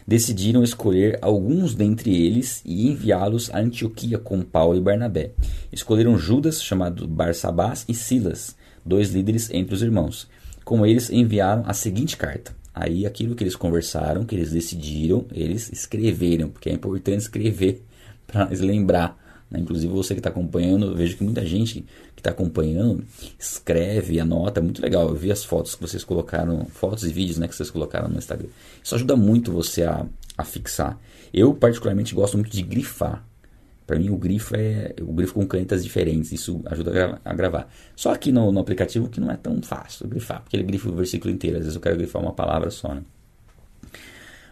decidiram 0.08 0.64
escolher 0.64 1.18
alguns 1.20 1.74
dentre 1.74 2.10
eles 2.24 2.62
e 2.64 2.88
enviá-los 2.88 3.50
a 3.52 3.58
Antioquia 3.58 4.18
com 4.18 4.40
Paulo 4.40 4.78
e 4.78 4.80
Barnabé. 4.80 5.32
Escolheram 5.70 6.16
Judas, 6.16 6.62
chamado 6.62 7.06
Barsabás, 7.06 7.84
e 7.86 7.92
Silas, 7.92 8.56
dois 8.82 9.10
líderes 9.12 9.50
entre 9.50 9.74
os 9.74 9.82
irmãos. 9.82 10.26
Com 10.64 10.86
eles 10.86 11.10
enviaram 11.10 11.62
a 11.66 11.74
seguinte 11.74 12.16
carta: 12.16 12.56
Aí 12.74 13.04
aquilo 13.04 13.34
que 13.34 13.44
eles 13.44 13.54
conversaram, 13.54 14.24
que 14.24 14.34
eles 14.34 14.50
decidiram, 14.50 15.26
eles 15.30 15.70
escreveram, 15.70 16.48
porque 16.48 16.70
é 16.70 16.72
importante 16.72 17.20
escrever 17.20 17.84
para 18.26 18.48
lembrar. 18.48 19.14
Né? 19.50 19.60
Inclusive 19.60 19.92
você 19.92 20.14
que 20.14 20.20
está 20.20 20.30
acompanhando, 20.30 20.94
vejo 20.94 21.18
que 21.18 21.24
muita 21.24 21.44
gente 21.44 21.84
que 22.18 22.20
está 22.20 22.30
acompanhando 22.30 23.04
escreve, 23.38 24.18
anota, 24.18 24.58
é 24.58 24.62
muito 24.62 24.82
legal. 24.82 25.08
Eu 25.08 25.14
vi 25.14 25.30
as 25.30 25.44
fotos 25.44 25.76
que 25.76 25.80
vocês 25.80 26.02
colocaram, 26.02 26.64
fotos 26.66 27.04
e 27.04 27.12
vídeos 27.12 27.38
né, 27.38 27.46
que 27.46 27.54
vocês 27.54 27.70
colocaram 27.70 28.08
no 28.08 28.18
Instagram. 28.18 28.48
Isso 28.82 28.96
ajuda 28.96 29.14
muito 29.14 29.52
você 29.52 29.84
a, 29.84 30.04
a 30.36 30.44
fixar. 30.44 30.98
Eu 31.32 31.54
particularmente 31.54 32.16
gosto 32.16 32.36
muito 32.36 32.50
de 32.50 32.60
grifar. 32.62 33.24
Para 33.86 33.98
mim 33.98 34.10
o 34.10 34.16
grifo 34.16 34.56
é 34.56 34.94
o 35.00 35.12
grifo 35.12 35.34
com 35.34 35.46
canetas 35.46 35.82
diferentes, 35.82 36.32
isso 36.32 36.60
ajuda 36.66 37.20
a, 37.24 37.30
a 37.30 37.34
gravar. 37.34 37.72
Só 37.94 38.12
aqui 38.12 38.32
no, 38.32 38.50
no, 38.50 38.60
aplicativo 38.60 39.08
que 39.08 39.20
não 39.20 39.30
é 39.30 39.36
tão 39.36 39.62
fácil 39.62 40.08
grifar, 40.08 40.42
porque 40.42 40.56
ele 40.56 40.64
grifa 40.64 40.90
o 40.90 40.94
versículo 40.94 41.32
inteiro, 41.32 41.56
às 41.56 41.62
vezes 41.62 41.76
eu 41.76 41.80
quero 41.80 41.96
grifar 41.96 42.20
uma 42.20 42.34
palavra 42.34 42.70
só, 42.70 42.92
né? 42.92 43.02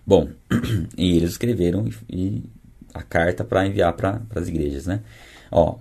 Bom, 0.07 0.29
e 0.97 1.17
eles 1.17 1.33
escreveram 1.33 1.85
e, 2.09 2.17
e 2.17 2.45
a 2.95 3.03
carta 3.03 3.45
para 3.45 3.67
enviar 3.67 3.93
para 3.95 4.23
as 4.35 4.49
igrejas, 4.49 4.87
né? 4.87 5.03
Ó, 5.51 5.77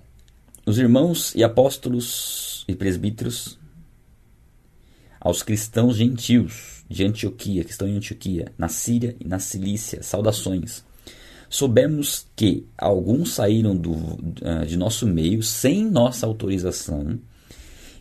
os 0.66 0.78
irmãos 0.78 1.32
e 1.36 1.44
apóstolos 1.44 2.64
e 2.66 2.74
presbíteros 2.74 3.56
aos 5.20 5.40
cristãos 5.40 5.96
gentios 5.96 6.84
de 6.90 7.04
Antioquia, 7.04 7.62
que 7.64 7.70
estão 7.70 7.86
em 7.86 7.96
Antioquia, 7.96 8.52
na 8.58 8.68
Síria 8.68 9.16
e 9.20 9.26
na 9.26 9.38
Cilícia, 9.38 10.02
saudações. 10.02 10.84
Soubemos 11.48 12.26
que 12.34 12.66
alguns 12.76 13.34
saíram 13.34 13.76
do, 13.76 13.94
ah, 14.42 14.64
de 14.64 14.76
nosso 14.76 15.06
meio 15.06 15.40
sem 15.40 15.88
nossa 15.88 16.26
autorização 16.26 17.18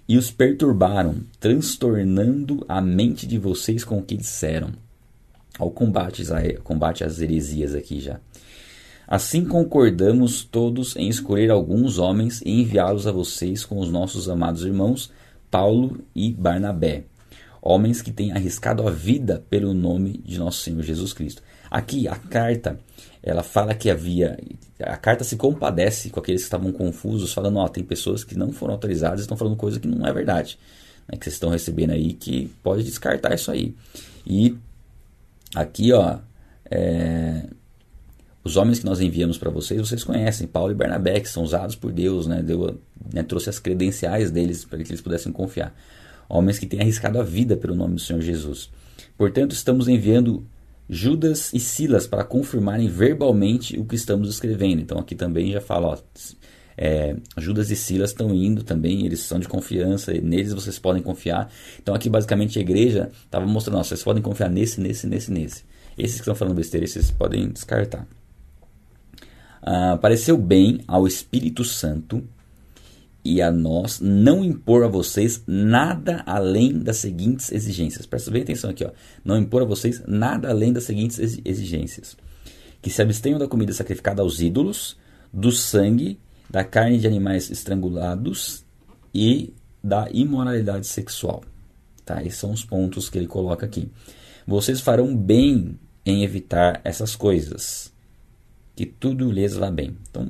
e 0.07 0.17
os 0.17 0.31
perturbaram, 0.31 1.21
transtornando 1.39 2.65
a 2.67 2.81
mente 2.81 3.27
de 3.27 3.37
vocês 3.37 3.83
com 3.83 3.99
o 3.99 4.03
que 4.03 4.17
disseram. 4.17 4.71
Ao 5.57 5.69
combate, 5.69 6.23
combate 6.63 7.03
às 7.03 7.21
heresias 7.21 7.75
aqui 7.75 7.99
já. 7.99 8.19
Assim 9.07 9.45
concordamos 9.45 10.43
todos 10.43 10.95
em 10.95 11.07
escolher 11.07 11.51
alguns 11.51 11.99
homens 11.99 12.41
e 12.41 12.61
enviá-los 12.61 13.05
a 13.05 13.11
vocês 13.11 13.63
com 13.63 13.79
os 13.79 13.91
nossos 13.91 14.27
amados 14.27 14.63
irmãos 14.63 15.11
Paulo 15.51 16.03
e 16.13 16.33
Barnabé, 16.33 17.05
homens 17.61 18.01
que 18.01 18.11
têm 18.11 18.31
arriscado 18.31 18.85
a 18.87 18.91
vida 18.91 19.45
pelo 19.49 19.73
nome 19.73 20.21
de 20.25 20.37
nosso 20.37 20.59
Senhor 20.61 20.81
Jesus 20.81 21.13
Cristo. 21.13 21.41
Aqui 21.69 22.07
a 22.07 22.15
carta, 22.15 22.79
ela 23.23 23.41
fala 23.41 23.73
que 23.73 23.89
havia, 23.89 24.37
a 24.79 24.97
carta 24.97 25.23
se 25.23 25.35
compadece 25.35 26.09
com 26.09 26.19
aqueles 26.19 26.41
que 26.41 26.47
estavam 26.47 26.71
confusos, 26.71 27.31
falando, 27.31 27.57
ó, 27.57 27.67
tem 27.67 27.83
pessoas 27.83 28.23
que 28.23 28.37
não 28.37 28.51
foram 28.51 28.73
autorizadas 28.73 29.19
e 29.19 29.23
estão 29.23 29.37
falando 29.37 29.55
coisa 29.55 29.79
que 29.79 29.87
não 29.87 30.05
é 30.05 30.11
verdade, 30.11 30.59
né, 31.07 31.17
que 31.17 31.23
vocês 31.23 31.35
estão 31.35 31.49
recebendo 31.49 31.91
aí, 31.91 32.13
que 32.13 32.51
pode 32.61 32.83
descartar 32.83 33.33
isso 33.33 33.51
aí. 33.51 33.73
E 34.27 34.57
aqui, 35.55 35.93
ó, 35.93 36.17
é, 36.69 37.45
os 38.45 38.57
homens 38.57 38.79
que 38.79 38.85
nós 38.85 39.01
enviamos 39.01 39.39
para 39.39 39.49
vocês, 39.49 39.81
vocês 39.81 40.03
conhecem, 40.03 40.45
Paulo 40.45 40.71
e 40.71 40.75
Bernabé, 40.75 41.19
que 41.19 41.27
são 41.27 41.43
usados 41.43 41.75
por 41.75 41.91
Deus, 41.91 42.27
né, 42.27 42.43
Deu, 42.43 42.79
né, 43.11 43.23
trouxe 43.23 43.49
as 43.49 43.57
credenciais 43.57 44.29
deles 44.29 44.63
para 44.63 44.77
que 44.83 44.91
eles 44.91 45.01
pudessem 45.01 45.31
confiar 45.31 45.75
homens 46.29 46.59
que 46.59 46.67
têm 46.67 46.79
arriscado 46.79 47.19
a 47.19 47.23
vida 47.23 47.57
pelo 47.57 47.75
nome 47.75 47.95
do 47.95 48.01
Senhor 48.01 48.21
Jesus. 48.21 48.69
Portanto, 49.17 49.53
estamos 49.53 49.87
enviando 49.87 50.45
Judas 50.87 51.51
e 51.53 51.59
Silas 51.59 52.05
para 52.05 52.23
confirmarem 52.23 52.87
verbalmente 52.87 53.79
o 53.79 53.85
que 53.85 53.95
estamos 53.95 54.29
escrevendo. 54.29 54.81
Então, 54.81 54.99
aqui 54.99 55.15
também 55.15 55.51
já 55.51 55.61
fala, 55.61 55.87
ó, 55.87 55.97
é, 56.77 57.15
Judas 57.37 57.71
e 57.71 57.75
Silas 57.75 58.11
estão 58.11 58.33
indo 58.33 58.63
também, 58.63 59.07
eles 59.07 59.21
são 59.21 59.39
de 59.39 59.47
confiança, 59.47 60.13
neles 60.13 60.53
vocês 60.53 60.77
podem 60.77 61.01
confiar. 61.01 61.51
Então, 61.81 61.95
aqui 61.95 62.09
basicamente 62.09 62.59
a 62.59 62.61
igreja 62.61 63.09
estava 63.23 63.45
mostrando, 63.45 63.79
ó, 63.79 63.83
vocês 63.83 64.03
podem 64.03 64.21
confiar 64.21 64.51
nesse, 64.51 64.79
nesse, 64.79 65.07
nesse, 65.07 65.31
nesse. 65.31 65.63
Esses 65.97 66.15
que 66.15 66.21
estão 66.21 66.35
falando 66.35 66.55
besteira, 66.55 66.85
vocês 66.85 67.09
podem 67.09 67.49
descartar. 67.49 68.05
Ah, 69.67 69.97
pareceu 69.99 70.37
bem 70.37 70.81
ao 70.87 71.07
Espírito 71.07 71.63
Santo 71.63 72.23
e 73.23 73.41
a 73.41 73.51
nós 73.51 73.99
não 73.99 74.45
impor 74.45 74.83
a 74.83 74.87
vocês 74.87 75.41
nada 75.47 76.21
além 76.27 76.77
das 76.77 76.97
seguintes 76.97 77.51
exigências. 77.51 78.05
Presta 78.05 78.29
bem 78.29 78.43
atenção 78.43 78.69
aqui, 78.69 78.85
ó. 78.85 78.91
Não 79.23 79.35
impor 79.35 79.63
a 79.63 79.65
vocês 79.65 80.03
nada 80.07 80.51
além 80.51 80.71
das 80.71 80.83
seguintes 80.83 81.17
exigências: 81.43 82.15
que 82.79 82.91
se 82.91 83.01
abstenham 83.01 83.39
da 83.39 83.47
comida 83.47 83.73
sacrificada 83.73 84.21
aos 84.21 84.39
ídolos, 84.39 84.97
do 85.33 85.51
sangue, 85.51 86.19
da 86.47 86.63
carne 86.63 86.99
de 86.99 87.07
animais 87.07 87.49
estrangulados 87.49 88.63
e 89.11 89.51
da 89.83 90.07
imoralidade 90.11 90.85
sexual. 90.85 91.43
Tá? 92.05 92.23
Esses 92.23 92.39
são 92.39 92.51
os 92.51 92.63
pontos 92.63 93.09
que 93.09 93.17
ele 93.17 93.25
coloca 93.25 93.65
aqui. 93.65 93.89
Vocês 94.45 94.79
farão 94.79 95.17
bem 95.17 95.79
em 96.05 96.23
evitar 96.23 96.81
essas 96.83 97.15
coisas, 97.15 97.91
que 98.75 98.85
tudo 98.85 99.31
lhes 99.31 99.55
vá 99.55 99.71
bem. 99.71 99.95
Então, 100.09 100.29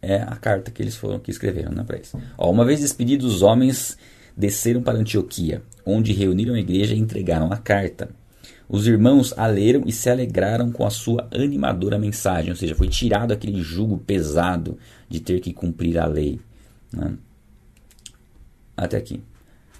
é 0.00 0.16
a 0.16 0.36
carta 0.36 0.70
que 0.70 0.82
eles 0.82 0.96
foram 0.96 1.18
que 1.18 1.30
escreveram 1.30 1.72
né, 1.72 1.84
para 1.84 1.98
isso. 1.98 2.20
Ó, 2.36 2.50
uma 2.50 2.64
vez 2.64 2.80
despedidos, 2.80 3.34
os 3.36 3.42
homens 3.42 3.96
desceram 4.36 4.82
para 4.82 4.98
Antioquia, 4.98 5.62
onde 5.86 6.12
reuniram 6.12 6.54
a 6.54 6.58
igreja 6.58 6.94
e 6.94 6.98
entregaram 6.98 7.52
a 7.52 7.56
carta. 7.56 8.10
Os 8.68 8.86
irmãos 8.86 9.34
a 9.36 9.46
leram 9.46 9.82
e 9.86 9.92
se 9.92 10.08
alegraram 10.08 10.72
com 10.72 10.86
a 10.86 10.90
sua 10.90 11.28
animadora 11.30 11.98
mensagem, 11.98 12.50
ou 12.50 12.56
seja, 12.56 12.74
foi 12.74 12.88
tirado 12.88 13.32
aquele 13.32 13.60
jugo 13.62 13.98
pesado 13.98 14.78
de 15.08 15.20
ter 15.20 15.40
que 15.40 15.52
cumprir 15.52 15.98
a 15.98 16.06
lei. 16.06 16.40
Né? 16.92 17.14
Até 18.76 18.96
aqui. 18.96 19.22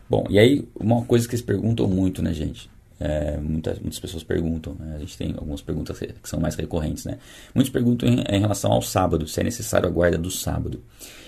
Bom, 0.09 0.27
e 0.29 0.39
aí 0.39 0.69
uma 0.79 1.03
coisa 1.05 1.27
que 1.27 1.35
eles 1.35 1.45
perguntam 1.45 1.89
muito, 1.89 2.23
né, 2.23 2.33
gente? 2.35 2.71
É, 3.05 3.37
muitas, 3.37 3.81
muitas 3.81 3.99
pessoas 3.99 4.23
perguntam, 4.23 4.77
né? 4.79 4.95
a 4.95 4.99
gente 5.01 5.19
tem 5.19 5.33
algumas 5.33 5.61
perguntas 5.61 5.99
que 5.99 6.29
são 6.29 6.39
mais 6.39 6.55
recorrentes, 6.55 7.05
né? 7.05 7.19
Muitos 7.53 7.73
perguntam 7.73 8.09
em, 8.09 8.21
em, 8.21 8.41
relação 8.41 8.71
ao 8.71 8.81
sábado, 8.81 9.27
se 9.27 9.41
é 9.41 9.43
necessário 9.43 9.89
a 9.89 9.91
guarda 9.91 10.17
do 10.17 10.31
sábado. 10.31 10.81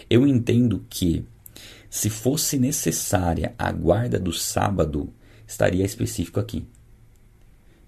Eu 0.09 0.25
entendo 0.25 0.87
que 0.89 1.27
se 1.91 2.09
fosse 2.09 2.61
necessária 2.61 3.55
a 3.59 3.73
guarda 3.73 4.21
do 4.21 4.33
sábado, 4.33 5.13
estaria 5.45 5.85
específico 5.85 6.39
aqui. 6.39 6.65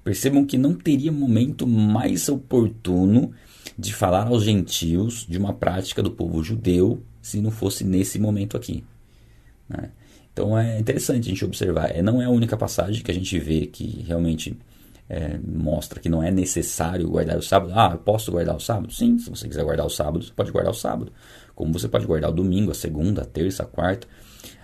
Percebam 0.03 0.45
que 0.45 0.59
não 0.59 0.75
teria 0.75 1.13
momento 1.13 1.65
mais 1.65 2.29
oportuno 2.29 3.33
de 3.79 3.95
falar 3.95 4.27
aos 4.27 4.43
gentios 4.43 5.25
de 5.29 5.39
uma 5.39 5.53
prática 5.53 6.03
do 6.03 6.11
povo 6.11 6.43
judeu 6.43 7.01
se 7.23 7.41
não 7.41 7.53
fosse 7.53 7.85
nesse 7.85 8.19
momento 8.19 8.57
aqui. 8.57 8.83
Né? 9.69 9.91
Então 10.37 10.59
é 10.59 10.79
interessante 10.79 11.29
a 11.29 11.31
gente 11.31 11.45
observar. 11.47 11.97
É, 11.97 12.03
não 12.03 12.21
é 12.21 12.27
a 12.27 12.29
única 12.29 12.59
passagem 12.59 13.03
que 13.03 13.11
a 13.11 13.15
gente 13.15 13.39
vê 13.39 13.65
que 13.65 14.05
realmente 14.07 14.55
é, 15.09 15.39
mostra 15.43 15.99
que 15.99 16.11
não 16.11 16.23
é 16.23 16.31
necessário 16.31 17.09
guardar 17.09 17.39
o 17.39 17.43
sábado. 17.43 17.73
Ah, 17.75 17.93
eu 17.93 17.99
posso 17.99 18.31
guardar 18.31 18.55
o 18.55 18.61
sábado? 18.61 18.93
Sim, 18.93 19.19
se 19.19 19.31
você 19.31 19.49
quiser 19.49 19.65
guardar 19.65 19.87
o 19.87 19.89
sábado, 19.89 20.23
você 20.23 20.33
pode 20.37 20.53
guardar 20.53 20.75
o 20.75 20.77
sábado. 20.77 21.11
Como 21.55 21.73
você 21.73 21.89
pode 21.89 22.05
guardar 22.05 22.29
o 22.29 22.35
domingo, 22.35 22.71
a 22.71 22.75
segunda, 22.75 23.23
a 23.23 23.25
terça, 23.25 23.63
a 23.63 23.67
quarta. 23.67 24.07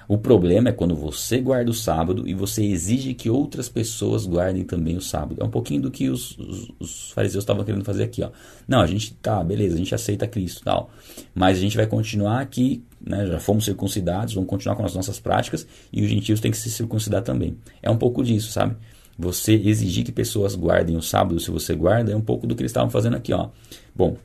O 0.08 0.18
problema 0.18 0.68
é 0.68 0.72
quando 0.72 0.94
você 0.94 1.40
guarda 1.40 1.70
o 1.70 1.74
sábado 1.74 2.26
e 2.26 2.34
você 2.34 2.64
exige 2.64 3.14
que 3.14 3.30
outras 3.30 3.68
pessoas 3.68 4.26
guardem 4.26 4.64
também 4.64 4.96
o 4.96 5.00
sábado. 5.00 5.40
É 5.40 5.44
um 5.44 5.50
pouquinho 5.50 5.82
do 5.82 5.90
que 5.90 6.08
os, 6.08 6.36
os, 6.38 6.72
os 6.78 7.10
fariseus 7.12 7.42
estavam 7.42 7.64
querendo 7.64 7.84
fazer 7.84 8.04
aqui. 8.04 8.22
Ó. 8.22 8.30
Não, 8.66 8.80
a 8.80 8.86
gente 8.86 9.14
tá, 9.14 9.42
beleza, 9.42 9.74
a 9.74 9.78
gente 9.78 9.94
aceita 9.94 10.26
Cristo 10.26 10.62
tal. 10.64 10.90
Mas 11.34 11.58
a 11.58 11.60
gente 11.60 11.76
vai 11.76 11.86
continuar 11.86 12.40
aqui, 12.40 12.82
né, 13.00 13.26
já 13.26 13.38
fomos 13.38 13.64
circuncidados, 13.64 14.34
vamos 14.34 14.48
continuar 14.48 14.76
com 14.76 14.84
as 14.84 14.94
nossas 14.94 15.18
práticas 15.18 15.66
e 15.92 16.02
os 16.02 16.08
gentios 16.08 16.40
têm 16.40 16.50
que 16.50 16.58
se 16.58 16.70
circuncidar 16.70 17.22
também. 17.22 17.56
É 17.82 17.90
um 17.90 17.96
pouco 17.96 18.22
disso, 18.22 18.50
sabe? 18.50 18.76
Você 19.18 19.54
exigir 19.54 20.04
que 20.04 20.12
pessoas 20.12 20.54
guardem 20.54 20.96
o 20.96 21.02
sábado, 21.02 21.38
se 21.38 21.50
você 21.50 21.74
guarda, 21.74 22.12
é 22.12 22.16
um 22.16 22.20
pouco 22.20 22.46
do 22.46 22.54
que 22.54 22.62
eles 22.62 22.70
estavam 22.70 22.90
fazendo 22.90 23.16
aqui. 23.16 23.32
Ó. 23.32 23.50
Bom, 23.94 24.16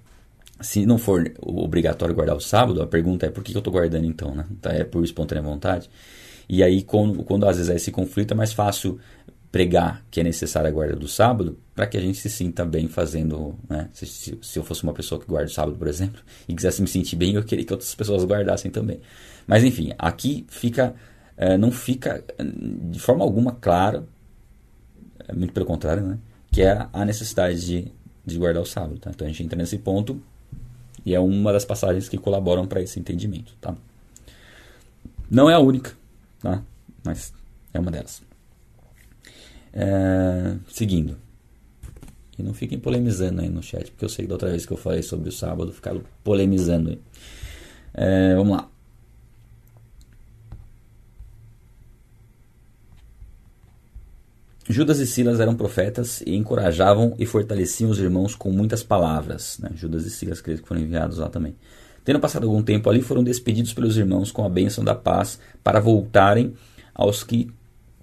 se 0.59 0.85
não 0.85 0.97
for 0.97 1.31
obrigatório 1.39 2.15
guardar 2.15 2.35
o 2.35 2.39
sábado, 2.39 2.81
a 2.81 2.87
pergunta 2.87 3.25
é 3.25 3.29
por 3.29 3.43
que 3.43 3.53
eu 3.53 3.59
estou 3.59 3.71
guardando 3.71 4.05
então, 4.05 4.33
né? 4.33 4.45
Tá, 4.61 4.71
é 4.71 4.83
por 4.83 5.03
espontânea 5.03 5.43
vontade. 5.43 5.89
E 6.49 6.63
aí, 6.63 6.81
quando, 6.81 7.23
quando 7.23 7.47
às 7.47 7.57
vezes 7.57 7.69
é 7.69 7.75
esse 7.75 7.91
conflito, 7.91 8.33
é 8.33 8.35
mais 8.35 8.53
fácil 8.53 8.99
pregar 9.51 10.05
que 10.11 10.19
é 10.19 10.23
necessária 10.23 10.67
a 10.67 10.71
guarda 10.71 10.95
do 10.95 11.07
sábado 11.07 11.57
para 11.73 11.87
que 11.87 11.97
a 11.97 12.01
gente 12.01 12.17
se 12.17 12.29
sinta 12.29 12.65
bem 12.65 12.87
fazendo, 12.87 13.55
né? 13.69 13.89
Se, 13.93 14.05
se, 14.05 14.37
se, 14.41 14.59
eu 14.59 14.63
fosse 14.63 14.83
uma 14.83 14.93
pessoa 14.93 15.19
que 15.19 15.27
guarda 15.27 15.49
o 15.49 15.53
sábado, 15.53 15.77
por 15.77 15.87
exemplo, 15.87 16.21
e 16.47 16.53
quisesse 16.53 16.81
me 16.81 16.87
sentir 16.87 17.15
bem, 17.15 17.35
eu 17.35 17.43
queria 17.43 17.65
que 17.65 17.73
outras 17.73 17.93
pessoas 17.93 18.23
guardassem 18.23 18.71
também. 18.71 18.99
Mas 19.45 19.63
enfim, 19.63 19.93
aqui 19.97 20.45
fica, 20.49 20.95
é, 21.35 21.57
não 21.57 21.71
fica 21.71 22.23
de 22.89 22.99
forma 22.99 23.23
alguma 23.23 23.53
claro, 23.53 24.07
é, 25.27 25.33
muito 25.33 25.53
pelo 25.53 25.65
contrário, 25.65 26.03
né? 26.03 26.17
Que 26.51 26.63
é 26.63 26.87
a 26.91 27.05
necessidade 27.05 27.65
de, 27.65 27.91
de 28.25 28.37
guardar 28.37 28.61
o 28.61 28.65
sábado, 28.65 28.99
tá? 28.99 29.11
Então 29.13 29.25
a 29.27 29.29
gente 29.29 29.43
entra 29.43 29.57
nesse 29.57 29.77
ponto 29.77 30.21
e 31.07 31.15
é 31.15 31.19
uma 31.21 31.53
das 31.53 31.63
passagens 31.63 32.09
que 32.09 32.17
colaboram 32.17 32.67
para 32.67 32.81
esse 32.81 32.99
entendimento. 32.99 33.53
Tá? 33.61 33.73
Não 35.31 35.49
é 35.49 35.53
a 35.53 35.59
única, 35.59 35.93
tá? 36.41 36.61
mas 37.01 37.33
é 37.73 37.79
uma 37.79 37.89
delas. 37.89 38.21
É, 39.71 40.57
seguindo. 40.67 41.17
E 42.37 42.43
não 42.43 42.53
fiquem 42.53 42.77
polemizando 42.77 43.39
aí 43.39 43.47
no 43.47 43.63
chat, 43.63 43.89
porque 43.89 44.03
eu 44.03 44.09
sei 44.09 44.25
que 44.25 44.27
da 44.27 44.35
outra 44.35 44.49
vez 44.49 44.65
que 44.65 44.73
eu 44.73 44.77
falei 44.77 45.01
sobre 45.01 45.29
o 45.29 45.31
sábado, 45.31 45.71
ficaram 45.71 46.03
polemizando 46.25 46.89
aí. 46.89 46.99
É, 47.93 48.35
vamos 48.35 48.57
lá. 48.57 48.69
Judas 54.69 54.99
e 54.99 55.07
Silas 55.07 55.39
eram 55.39 55.55
profetas 55.55 56.21
e 56.21 56.35
encorajavam 56.35 57.15
e 57.17 57.25
fortaleciam 57.25 57.89
os 57.89 57.99
irmãos 57.99 58.35
com 58.35 58.51
muitas 58.51 58.83
palavras. 58.83 59.57
Né? 59.59 59.71
Judas 59.75 60.05
e 60.05 60.09
Silas, 60.09 60.41
creio 60.41 60.59
que 60.61 60.67
foram 60.67 60.81
enviados 60.81 61.17
lá 61.17 61.29
também. 61.29 61.55
Tendo 62.03 62.19
passado 62.19 62.45
algum 62.45 62.61
tempo 62.61 62.89
ali, 62.89 63.01
foram 63.01 63.23
despedidos 63.23 63.73
pelos 63.73 63.97
irmãos 63.97 64.31
com 64.31 64.45
a 64.45 64.49
bênção 64.49 64.83
da 64.83 64.95
paz 64.95 65.39
para 65.63 65.79
voltarem 65.79 66.53
aos 66.93 67.23
que 67.23 67.51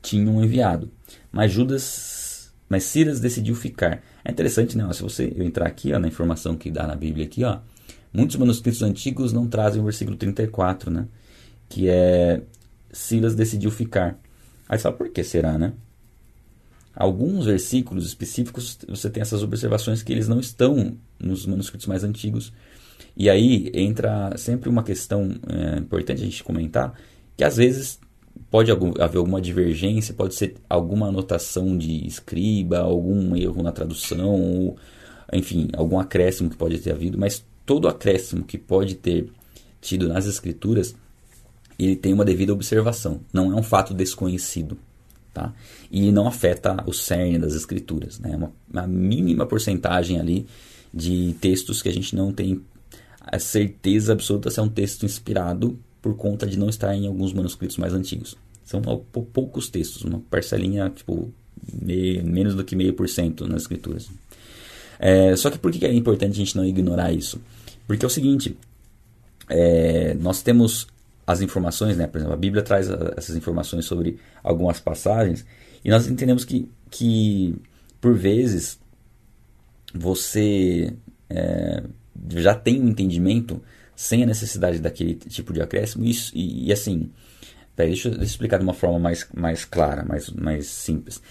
tinham 0.03 0.43
enviado. 0.43 0.91
Mas 1.33 1.53
Judas, 1.53 2.53
mas 2.69 2.85
Silas 2.85 3.21
decidiu 3.21 3.55
ficar. 3.55 4.03
É 4.25 4.31
interessante, 4.31 4.77
né? 4.77 4.91
se 4.93 5.03
você 5.03 5.33
entrar 5.39 5.67
aqui 5.67 5.93
ó, 5.93 5.99
na 5.99 6.09
informação 6.09 6.57
que 6.57 6.71
dá 6.71 6.87
na 6.87 6.95
Bíblia 6.95 7.27
aqui, 7.27 7.45
ó, 7.45 7.59
Muitos 8.15 8.37
manuscritos 8.37 8.81
antigos 8.81 9.33
não 9.33 9.49
trazem 9.49 9.83
o 9.83 9.85
versículo 9.85 10.17
34, 10.17 10.89
né? 10.89 11.09
Que 11.69 11.89
é 11.89 12.43
Silas 12.93 13.35
decidiu 13.35 13.73
ficar. 13.73 14.17
Aí 14.69 14.79
sabe 14.79 14.97
por 14.97 15.09
que 15.09 15.25
será, 15.25 15.59
né? 15.59 15.73
Alguns 16.95 17.47
versículos 17.47 18.07
específicos 18.07 18.79
você 18.89 19.11
tem 19.11 19.21
essas 19.21 19.43
observações 19.43 20.03
que 20.03 20.13
eles 20.13 20.29
não 20.29 20.39
estão 20.39 20.97
nos 21.19 21.45
manuscritos 21.47 21.87
mais 21.87 22.05
antigos. 22.05 22.53
E 23.17 23.29
aí 23.29 23.71
entra 23.75 24.37
sempre 24.37 24.69
uma 24.69 24.83
questão 24.83 25.35
é, 25.49 25.79
importante 25.79 26.23
a 26.23 26.25
gente 26.25 26.45
comentar, 26.45 26.95
que 27.37 27.45
às 27.45 27.57
vezes 27.57 27.99
pode 28.51 28.71
haver 28.71 29.19
alguma 29.19 29.41
divergência, 29.41 30.15
pode 30.15 30.35
ser 30.35 30.57
alguma 30.69 31.09
anotação 31.09 31.77
de 31.77 32.07
escriba, 32.07 32.79
algum 32.79 33.35
erro 33.37 33.63
na 33.63 33.73
tradução, 33.73 34.41
ou, 34.41 34.77
enfim, 35.33 35.69
algum 35.77 35.99
acréscimo 35.99 36.51
que 36.51 36.57
pode 36.57 36.79
ter 36.79 36.93
havido, 36.93 37.19
mas 37.19 37.45
todo 37.67 37.89
acréscimo 37.89 38.45
que 38.45 38.59
pode 38.59 38.95
ter 38.95 39.31
tido 39.81 40.09
nas 40.09 40.27
escrituras, 40.27 40.95
ele 41.79 41.97
tem 41.97 42.13
uma 42.13 42.25
devida 42.25 42.53
observação, 42.53 43.21
não 43.33 43.53
é 43.53 43.55
um 43.57 43.63
fato 43.63 43.93
desconhecido. 43.93 44.79
Tá? 45.35 45.53
E 45.91 46.13
não 46.13 46.29
afeta 46.29 46.77
o 46.87 46.93
cerne 46.93 47.41
das 47.41 47.55
escrituras. 47.55 48.21
Né? 48.21 48.37
Uma, 48.37 48.53
uma 48.73 48.87
mínima 48.87 49.45
porcentagem 49.45 50.21
ali 50.21 50.47
de 50.93 51.35
textos 51.41 51.83
que 51.83 51.89
a 51.89 51.93
gente 51.93 52.15
não 52.15 52.33
tem 52.33 52.63
a 53.21 53.39
certeza 53.41 54.13
absoluta 54.13 54.49
se 54.49 54.61
é 54.61 54.63
um 54.63 54.69
texto 54.69 55.05
inspirado 55.05 55.77
por 56.01 56.15
conta 56.17 56.47
de 56.47 56.57
não 56.57 56.69
estar 56.69 56.95
em 56.95 57.09
alguns 57.09 57.33
manuscritos 57.33 57.79
mais 57.79 57.93
antigos. 57.93 58.37
São 58.65 58.81
poucos 58.81 59.69
textos, 59.69 60.03
uma 60.03 60.21
parcelinha, 60.31 60.89
tipo, 60.91 61.33
meio, 61.83 62.25
menos 62.25 62.55
do 62.55 62.65
que 62.65 62.77
meio 62.77 62.95
por 62.95 63.09
cento 63.09 63.47
nas 63.49 63.63
escrituras. 63.63 64.09
É, 65.01 65.35
só 65.35 65.51
que 65.51 65.59
por 65.59 65.73
que 65.73 65.85
é 65.85 65.93
importante 65.93 66.33
a 66.33 66.37
gente 66.37 66.57
não 66.57 66.65
ignorar 66.65 67.13
isso? 67.13 67.41
Porque 67.87 68.05
é 68.05 68.09
o 68.09 68.11
seguinte, 68.11 68.57
é, 69.49 70.15
nós 70.15 70.43
temos 70.43 70.87
as 71.27 71.41
informações, 71.41 71.97
né? 71.97 72.07
Por 72.07 72.19
exemplo, 72.19 72.35
a 72.35 72.39
Bíblia 72.39 72.63
traz 72.63 72.89
essas 73.17 73.37
informações 73.37 73.85
sobre 73.85 74.19
algumas 74.43 74.81
passagens 74.81 75.45
e 75.85 75.91
nós 75.91 76.07
entendemos 76.07 76.45
que, 76.45 76.69
que 76.91 77.55
por 78.05 78.15
vezes, 78.15 78.79
você 79.95 80.93
é, 81.31 81.83
já 82.37 82.55
tem 82.55 82.79
um 82.79 82.89
entendimento 82.89 83.63
sem 83.97 84.23
a 84.23 84.27
necessidade 84.27 84.79
daquele 84.79 85.15
tipo 85.15 85.55
de 85.55 85.63
acréscimo. 85.63 86.05
Isso, 86.05 86.31
e, 86.35 86.67
e 86.67 86.73
assim, 86.73 87.11
peraí, 87.75 87.93
deixa, 87.93 88.11
deixa 88.11 88.23
eu 88.23 88.27
explicar 88.27 88.59
de 88.59 88.65
uma 88.65 88.75
forma 88.75 88.99
mais, 88.99 89.27
mais 89.35 89.65
clara, 89.65 90.05
mais, 90.05 90.29
mais 90.29 90.67
simples. 90.67 91.23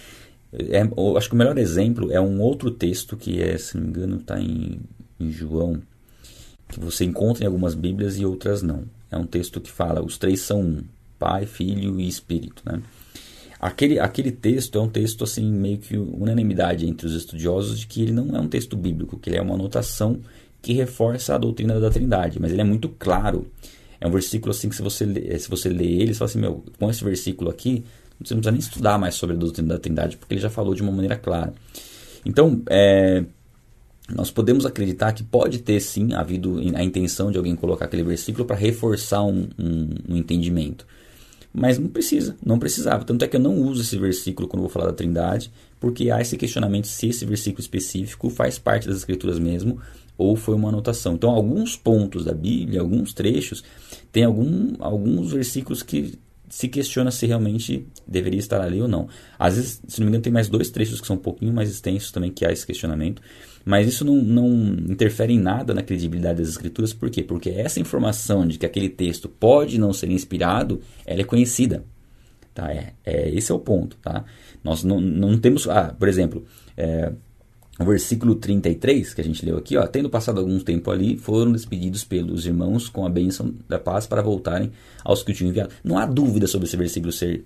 É, 0.51 0.81
eu 0.81 1.15
acho 1.15 1.29
que 1.29 1.35
o 1.35 1.37
melhor 1.37 1.59
exemplo 1.59 2.11
é 2.11 2.19
um 2.19 2.41
outro 2.41 2.71
texto 2.71 3.17
que 3.17 3.41
é, 3.41 3.57
se 3.57 3.77
não 3.77 3.83
me 3.83 3.89
engano, 3.89 4.17
está 4.17 4.39
em, 4.39 4.79
em 5.19 5.31
João, 5.31 5.79
que 6.69 6.79
você 6.79 7.05
encontra 7.05 7.43
em 7.43 7.47
algumas 7.47 7.75
Bíblias 7.75 8.17
e 8.17 8.25
outras 8.25 8.63
não. 8.63 8.85
É 9.13 9.17
um 9.17 9.25
texto 9.25 9.61
que 9.61 9.71
fala, 9.71 10.03
os 10.03 10.17
três 10.17 10.41
são 10.41 10.61
um, 10.61 10.83
Pai, 11.17 11.45
Filho 11.45 11.99
e 11.99 12.07
Espírito, 12.07 12.61
né? 12.65 12.81
Aquele, 13.59 13.97
aquele 13.97 14.31
texto 14.31 14.77
é 14.77 14.81
um 14.81 14.89
texto 14.89 15.23
assim 15.23 15.49
meio 15.49 15.77
que 15.77 15.95
unanimidade 15.95 16.85
entre 16.85 17.07
os 17.07 17.13
estudiosos 17.13 17.79
de 17.79 17.87
que 17.87 18.01
ele 18.01 18.11
não 18.11 18.35
é 18.35 18.39
um 18.41 18.47
texto 18.49 18.75
bíblico, 18.75 19.17
que 19.17 19.29
ele 19.29 19.37
é 19.37 19.41
uma 19.41 19.55
anotação 19.55 20.19
que 20.61 20.73
reforça 20.73 21.33
a 21.33 21.37
doutrina 21.37 21.79
da 21.79 21.89
Trindade, 21.89 22.41
mas 22.41 22.51
ele 22.51 22.59
é 22.59 22.65
muito 22.65 22.89
claro. 22.89 23.47
É 24.01 24.07
um 24.07 24.11
versículo 24.11 24.51
assim 24.51 24.67
que 24.67 24.75
se 24.75 24.81
você 24.81 25.39
se 25.39 25.49
você 25.49 25.69
lê 25.69 25.85
ele, 25.85 26.13
você 26.13 26.19
fala 26.19 26.29
assim, 26.29 26.39
meu, 26.39 26.63
com 26.77 26.89
esse 26.89 27.01
versículo 27.05 27.49
aqui, 27.49 27.85
você 28.19 28.33
não 28.33 28.41
precisa 28.41 28.51
nem 28.51 28.59
estudar 28.59 28.97
mais 28.97 29.15
sobre 29.15 29.37
a 29.37 29.39
doutrina 29.39 29.75
da 29.75 29.79
Trindade, 29.79 30.17
porque 30.17 30.33
ele 30.33 30.41
já 30.41 30.49
falou 30.49 30.75
de 30.75 30.81
uma 30.81 30.91
maneira 30.91 31.15
clara. 31.15 31.53
Então, 32.25 32.61
é, 32.69 33.23
nós 34.09 34.29
podemos 34.29 34.65
acreditar 34.65 35.13
que 35.13 35.23
pode 35.23 35.59
ter 35.59 35.79
sim 35.79 36.13
havido 36.13 36.59
a 36.75 36.83
intenção 36.83 37.31
de 37.31 37.37
alguém 37.37 37.55
colocar 37.55 37.85
aquele 37.85 38.03
versículo 38.03 38.45
para 38.45 38.55
reforçar 38.55 39.23
um, 39.23 39.47
um, 39.57 39.89
um 40.09 40.17
entendimento. 40.17 40.85
Mas 41.53 41.77
não 41.77 41.87
precisa, 41.87 42.35
não 42.43 42.57
precisava. 42.57 43.05
Tanto 43.05 43.23
é 43.23 43.27
que 43.27 43.35
eu 43.35 43.39
não 43.39 43.55
uso 43.55 43.81
esse 43.81 43.97
versículo 43.97 44.47
quando 44.47 44.61
vou 44.61 44.69
falar 44.69 44.87
da 44.87 44.93
Trindade, 44.93 45.51
porque 45.79 46.09
há 46.09 46.19
esse 46.19 46.35
questionamento 46.35 46.87
se 46.87 47.07
esse 47.09 47.25
versículo 47.25 47.61
específico 47.61 48.29
faz 48.29 48.57
parte 48.57 48.87
das 48.87 48.97
Escrituras 48.97 49.37
mesmo 49.37 49.79
ou 50.17 50.35
foi 50.35 50.55
uma 50.55 50.69
anotação. 50.69 51.13
Então, 51.13 51.29
alguns 51.29 51.75
pontos 51.75 52.25
da 52.25 52.33
Bíblia, 52.33 52.81
alguns 52.81 53.13
trechos, 53.13 53.63
tem 54.11 54.23
algum, 54.23 54.73
alguns 54.79 55.31
versículos 55.31 55.83
que 55.83 56.17
se 56.49 56.67
questiona 56.67 57.09
se 57.09 57.25
realmente 57.25 57.87
deveria 58.07 58.39
estar 58.39 58.61
ali 58.61 58.81
ou 58.81 58.87
não. 58.87 59.07
Às 59.39 59.55
vezes, 59.55 59.81
se 59.87 59.99
não 59.99 60.05
me 60.05 60.09
engano, 60.11 60.23
tem 60.23 60.33
mais 60.33 60.49
dois 60.49 60.69
trechos 60.69 61.01
que 61.01 61.07
são 61.07 61.15
um 61.15 61.19
pouquinho 61.19 61.51
mais 61.51 61.69
extensos 61.69 62.11
também 62.11 62.31
que 62.31 62.45
há 62.45 62.51
esse 62.51 62.65
questionamento. 62.65 63.21
Mas 63.65 63.87
isso 63.87 64.03
não, 64.03 64.15
não 64.15 64.49
interfere 64.89 65.33
em 65.33 65.39
nada 65.39 65.73
na 65.73 65.81
credibilidade 65.81 66.39
das 66.39 66.49
escrituras, 66.49 66.91
por 66.91 67.09
quê? 67.09 67.23
Porque 67.23 67.49
essa 67.49 67.79
informação 67.79 68.45
de 68.45 68.57
que 68.57 68.65
aquele 68.65 68.89
texto 68.89 69.29
pode 69.29 69.79
não 69.79 69.93
ser 69.93 70.09
inspirado, 70.11 70.81
ela 71.05 71.21
é 71.21 71.25
conhecida. 71.25 71.83
Tá? 72.53 72.71
É, 72.71 72.93
é, 73.05 73.29
esse 73.29 73.51
é 73.51 73.55
o 73.55 73.59
ponto. 73.59 73.97
Tá? 74.01 74.25
Nós 74.63 74.83
não, 74.83 74.99
não 74.99 75.37
temos, 75.37 75.67
ah, 75.67 75.95
por 75.97 76.07
exemplo, 76.07 76.45
é, 76.75 77.11
o 77.79 77.85
versículo 77.85 78.35
33, 78.35 79.13
que 79.13 79.21
a 79.21 79.23
gente 79.23 79.45
leu 79.45 79.57
aqui, 79.57 79.75
ó, 79.77 79.87
tendo 79.87 80.09
passado 80.09 80.39
algum 80.39 80.59
tempo 80.59 80.91
ali, 80.91 81.17
foram 81.17 81.51
despedidos 81.51 82.03
pelos 82.03 82.45
irmãos 82.45 82.87
com 82.87 83.05
a 83.05 83.09
bênção 83.09 83.53
da 83.67 83.79
paz 83.79 84.05
para 84.05 84.21
voltarem 84.21 84.71
aos 85.03 85.23
que 85.23 85.31
o 85.31 85.33
tinham 85.33 85.49
enviado. 85.49 85.73
Não 85.83 85.97
há 85.97 86.05
dúvida 86.05 86.45
sobre 86.47 86.67
esse 86.67 86.77
versículo 86.77 87.11
ser 87.11 87.43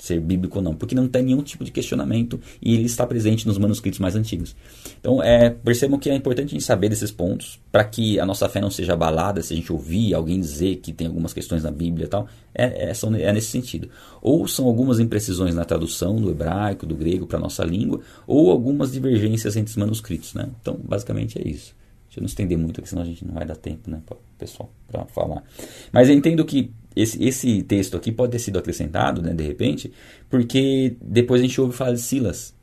ser 0.00 0.18
bíblico 0.20 0.58
ou 0.58 0.64
não, 0.64 0.74
porque 0.74 0.94
não 0.94 1.06
tem 1.06 1.22
nenhum 1.22 1.42
tipo 1.42 1.62
de 1.62 1.70
questionamento 1.70 2.40
e 2.60 2.74
ele 2.74 2.86
está 2.86 3.06
presente 3.06 3.46
nos 3.46 3.58
manuscritos 3.58 4.00
mais 4.00 4.16
antigos. 4.16 4.56
Então, 4.98 5.22
é, 5.22 5.50
percebam 5.50 5.98
que 5.98 6.08
é 6.08 6.14
importante 6.14 6.48
a 6.48 6.52
gente 6.52 6.64
saber 6.64 6.88
desses 6.88 7.10
pontos 7.10 7.60
para 7.70 7.84
que 7.84 8.18
a 8.18 8.24
nossa 8.24 8.48
fé 8.48 8.60
não 8.60 8.70
seja 8.70 8.94
abalada 8.94 9.42
se 9.42 9.52
a 9.52 9.56
gente 9.56 9.72
ouvir 9.72 10.14
alguém 10.14 10.40
dizer 10.40 10.76
que 10.76 10.92
tem 10.92 11.06
algumas 11.06 11.34
questões 11.34 11.62
na 11.62 11.70
Bíblia 11.70 12.06
e 12.06 12.08
tal. 12.08 12.26
É, 12.54 12.90
é, 12.90 12.94
são, 12.94 13.14
é 13.14 13.32
nesse 13.32 13.48
sentido. 13.48 13.88
Ou 14.22 14.48
são 14.48 14.66
algumas 14.66 14.98
imprecisões 14.98 15.54
na 15.54 15.64
tradução 15.64 16.16
do 16.16 16.30
hebraico, 16.30 16.86
do 16.86 16.94
grego 16.94 17.26
para 17.26 17.36
a 17.36 17.40
nossa 17.40 17.62
língua, 17.64 18.00
ou 18.26 18.50
algumas 18.50 18.92
divergências 18.92 19.56
entre 19.56 19.70
os 19.70 19.76
manuscritos. 19.76 20.34
Né? 20.34 20.48
Então, 20.60 20.78
basicamente 20.82 21.38
é 21.38 21.46
isso. 21.46 21.74
Deixa 22.06 22.18
eu 22.18 22.22
não 22.22 22.26
estender 22.26 22.58
muito, 22.58 22.76
porque 22.76 22.88
senão 22.88 23.02
a 23.02 23.06
gente 23.06 23.24
não 23.24 23.34
vai 23.34 23.46
dar 23.46 23.54
tempo, 23.54 23.88
né, 23.88 24.02
pessoal, 24.36 24.68
para 24.90 25.04
falar. 25.04 25.44
Mas 25.92 26.08
eu 26.08 26.14
entendo 26.16 26.44
que 26.44 26.72
esse, 26.94 27.22
esse 27.22 27.62
texto 27.62 27.96
aqui 27.96 28.10
pode 28.10 28.32
ter 28.32 28.38
sido 28.38 28.58
acrescentado, 28.58 29.22
né, 29.22 29.32
de 29.32 29.44
repente, 29.44 29.92
porque 30.28 30.96
depois 31.00 31.40
a 31.40 31.44
gente 31.44 31.60
ouve 31.60 31.76
falar 31.76 31.92
de 31.92 32.00
Silas. 32.00 32.54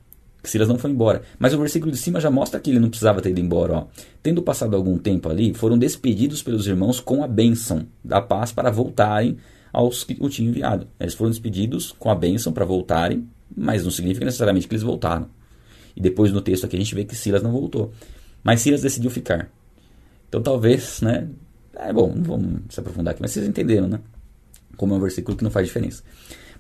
Que 0.42 0.50
Silas 0.50 0.68
não 0.68 0.78
foi 0.78 0.92
embora. 0.92 1.24
Mas 1.40 1.54
o 1.54 1.60
versículo 1.60 1.92
de 1.92 1.98
cima 1.98 2.20
já 2.20 2.30
mostra 2.30 2.60
que 2.60 2.70
ele 2.70 2.80
não 2.80 2.90
precisava 2.90 3.22
ter 3.22 3.32
ido 3.32 3.40
embora. 3.40 3.74
Ó. 3.74 3.88
Tendo 4.22 4.42
passado 4.42 4.76
algum 4.76 4.98
tempo 4.98 5.30
ali, 5.30 5.54
foram 5.54 5.78
despedidos 5.78 6.42
pelos 6.42 6.68
irmãos 6.68 7.00
com 7.00 7.24
a 7.24 7.28
bênção 7.28 7.86
da 8.04 8.22
paz 8.22 8.52
para 8.52 8.70
voltarem 8.70 9.38
aos 9.74 10.04
que 10.04 10.16
o 10.20 10.30
tinham 10.30 10.50
enviado. 10.50 10.88
Eles 11.00 11.14
foram 11.14 11.32
despedidos 11.32 11.92
com 11.92 12.10
a 12.10 12.16
bênção 12.16 12.54
para 12.54 12.66
voltarem, 12.66 13.28
mas 13.56 13.84
não 13.84 13.92
significa 13.92 14.26
necessariamente 14.26 14.68
que 14.68 14.74
eles 14.74 14.84
voltaram. 14.84 15.28
E 15.96 16.02
depois 16.02 16.32
no 16.32 16.42
texto 16.42 16.66
aqui 16.66 16.76
a 16.76 16.80
gente 16.80 16.96
vê 16.96 17.04
que 17.04 17.16
Silas 17.16 17.42
não 17.42 17.52
voltou. 17.52 17.92
Mas 18.44 18.62
Silas 18.62 18.82
decidiu 18.82 19.10
ficar. 19.10 19.52
Então 20.30 20.42
talvez, 20.42 21.02
né? 21.02 21.28
É 21.76 21.92
bom, 21.92 22.14
não 22.16 22.24
vamos 22.24 22.62
se 22.70 22.80
aprofundar 22.80 23.12
aqui, 23.12 23.22
mas 23.22 23.32
vocês 23.32 23.48
entenderam, 23.48 23.88
né? 23.88 24.00
Como 24.78 24.94
é 24.94 24.98
um 24.98 25.02
versículo 25.02 25.36
que 25.36 25.44
não 25.44 25.52
faz 25.52 25.68
diferença. 25.68 26.04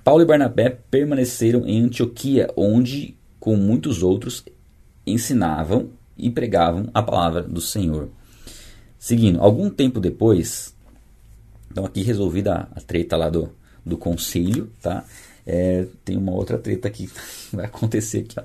Paulo 0.03 0.23
e 0.23 0.25
Barnabé 0.25 0.69
permaneceram 0.89 1.65
em 1.67 1.83
Antioquia, 1.83 2.49
onde, 2.55 3.15
com 3.39 3.55
muitos 3.55 4.03
outros, 4.03 4.43
ensinavam 5.05 5.89
e 6.17 6.29
pregavam 6.29 6.89
a 6.93 7.01
palavra 7.01 7.43
do 7.43 7.61
Senhor. 7.61 8.09
Seguindo, 8.97 9.39
algum 9.41 9.69
tempo 9.69 9.99
depois, 9.99 10.75
então 11.71 11.85
aqui 11.85 12.01
resolvida 12.01 12.67
a 12.73 12.81
treta 12.81 13.15
lá 13.15 13.29
do, 13.29 13.49
do 13.85 13.97
conselho, 13.97 14.71
tá? 14.81 15.05
É, 15.45 15.85
tem 16.03 16.17
uma 16.17 16.33
outra 16.33 16.57
treta 16.57 16.89
que 16.91 17.09
vai 17.53 17.65
acontecer 17.65 18.19
aqui. 18.19 18.35
Ó. 18.39 18.43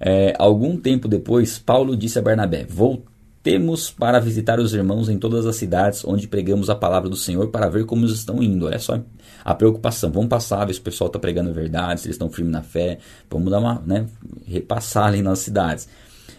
É, 0.00 0.34
algum 0.38 0.76
tempo 0.76 1.06
depois, 1.06 1.58
Paulo 1.58 1.96
disse 1.96 2.18
a 2.18 2.22
Barnabé: 2.22 2.64
Voltei 2.64 3.11
temos 3.42 3.90
para 3.90 4.20
visitar 4.20 4.60
os 4.60 4.72
irmãos 4.72 5.08
em 5.08 5.18
todas 5.18 5.46
as 5.46 5.56
cidades 5.56 6.04
onde 6.04 6.28
pregamos 6.28 6.70
a 6.70 6.76
palavra 6.76 7.08
do 7.08 7.16
Senhor 7.16 7.48
para 7.48 7.68
ver 7.68 7.84
como 7.84 8.04
eles 8.04 8.16
estão 8.16 8.42
indo. 8.42 8.66
Olha 8.66 8.78
só 8.78 9.00
a 9.44 9.54
preocupação. 9.54 10.12
Vamos 10.12 10.28
passar, 10.28 10.64
ver 10.64 10.74
se 10.74 10.80
o 10.80 10.82
pessoal 10.82 11.08
está 11.08 11.18
pregando 11.18 11.50
a 11.50 11.52
verdade, 11.52 12.00
se 12.00 12.06
eles 12.06 12.14
estão 12.14 12.30
firmes 12.30 12.52
na 12.52 12.62
fé. 12.62 12.98
Vamos 13.28 13.50
dar 13.50 13.58
uma, 13.58 13.82
né, 13.84 14.06
repassar 14.46 15.06
ali 15.06 15.22
nas 15.22 15.40
cidades. 15.40 15.88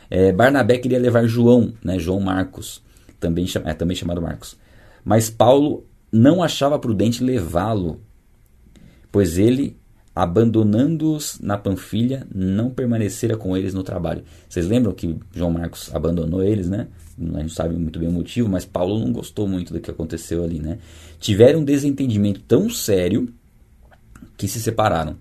É, 0.09 0.31
Barnabé 0.31 0.77
queria 0.77 0.99
levar 0.99 1.25
João, 1.25 1.73
né, 1.83 1.99
João 1.99 2.19
Marcos, 2.19 2.81
também, 3.19 3.45
é, 3.65 3.73
também 3.73 3.95
chamado 3.97 4.21
Marcos. 4.21 4.55
Mas 5.03 5.29
Paulo 5.29 5.85
não 6.11 6.41
achava 6.41 6.79
prudente 6.79 7.23
levá-lo, 7.23 7.99
pois 9.11 9.37
ele 9.37 9.75
abandonando-os 10.15 11.39
na 11.41 11.57
Panfilha, 11.57 12.27
não 12.33 12.69
permanecera 12.69 13.35
com 13.35 13.57
eles 13.57 13.73
no 13.73 13.83
trabalho. 13.83 14.23
Vocês 14.47 14.67
lembram 14.67 14.93
que 14.93 15.17
João 15.33 15.51
Marcos 15.51 15.93
abandonou 15.93 16.43
eles, 16.43 16.69
né? 16.69 16.87
A 17.35 17.39
gente 17.39 17.53
sabe 17.53 17.75
muito 17.75 17.99
bem 17.99 18.07
o 18.07 18.11
motivo, 18.11 18.49
mas 18.49 18.65
Paulo 18.65 18.99
não 18.99 19.11
gostou 19.11 19.47
muito 19.47 19.73
do 19.73 19.79
que 19.79 19.89
aconteceu 19.89 20.43
ali, 20.43 20.59
né? 20.59 20.79
Tiveram 21.19 21.59
um 21.59 21.65
desentendimento 21.65 22.41
tão 22.41 22.69
sério 22.69 23.33
que 24.37 24.47
se 24.47 24.59
separaram. 24.61 25.15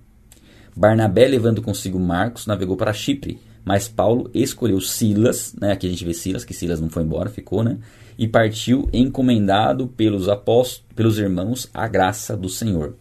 Barnabé, 0.74 1.26
levando 1.26 1.62
consigo 1.62 1.98
Marcos, 1.98 2.46
navegou 2.46 2.76
para 2.76 2.92
Chipre, 2.92 3.38
mas 3.64 3.88
Paulo 3.88 4.30
escolheu 4.34 4.80
Silas, 4.80 5.54
né? 5.60 5.72
Aqui 5.72 5.86
a 5.86 5.90
gente 5.90 6.04
vê 6.04 6.14
Silas, 6.14 6.44
que 6.44 6.54
Silas 6.54 6.80
não 6.80 6.88
foi 6.88 7.02
embora, 7.02 7.30
ficou, 7.30 7.62
né? 7.62 7.78
e 8.18 8.28
partiu 8.28 8.88
encomendado 8.92 9.88
pelos 9.88 10.28
apóstolos, 10.28 10.84
pelos 10.94 11.18
irmãos 11.18 11.68
a 11.72 11.88
graça 11.88 12.36
do 12.36 12.48
Senhor. 12.48 12.96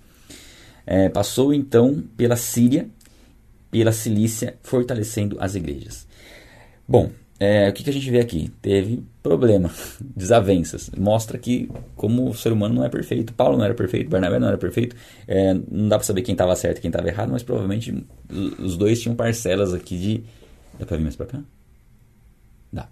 É, 0.85 1.09
passou 1.09 1.53
então 1.53 2.03
pela 2.17 2.35
Síria, 2.35 2.87
pela 3.69 3.91
Cilícia, 3.91 4.55
fortalecendo 4.63 5.37
as 5.39 5.55
igrejas. 5.55 6.07
Bom, 6.87 7.11
é, 7.39 7.69
o 7.69 7.73
que, 7.73 7.83
que, 7.83 7.89
a 7.89 7.93
gente 7.93 8.11
vê 8.11 8.19
aqui? 8.19 8.51
Teve 8.61 9.03
problema, 9.23 9.71
desavenças. 10.15 10.91
Mostra 10.95 11.39
que 11.39 11.69
como 11.95 12.29
o 12.29 12.35
ser 12.35 12.51
humano 12.51 12.75
não 12.75 12.85
é 12.85 12.89
perfeito. 12.89 13.33
Paulo 13.33 13.57
não 13.57 13.65
era 13.65 13.73
perfeito, 13.73 14.09
Barnabé 14.09 14.37
não 14.37 14.47
era 14.47 14.59
perfeito. 14.59 14.95
É, 15.27 15.53
não 15.53 15.89
dá 15.89 15.97
para 15.97 16.05
saber 16.05 16.21
quem 16.21 16.33
estava 16.33 16.55
certo 16.55 16.77
e 16.77 16.81
quem 16.81 16.89
estava 16.89 17.07
errado, 17.07 17.31
mas 17.31 17.41
provavelmente 17.41 18.05
os 18.59 18.77
dois 18.77 19.01
tinham 19.01 19.15
parcelas 19.15 19.73
aqui 19.73 19.97
de... 19.97 20.23
Dá 20.77 20.85
para 20.85 20.97
vir 20.97 21.03
mais 21.03 21.15
para 21.15 21.25
cá? 21.25 21.39
Dá. 22.71 22.87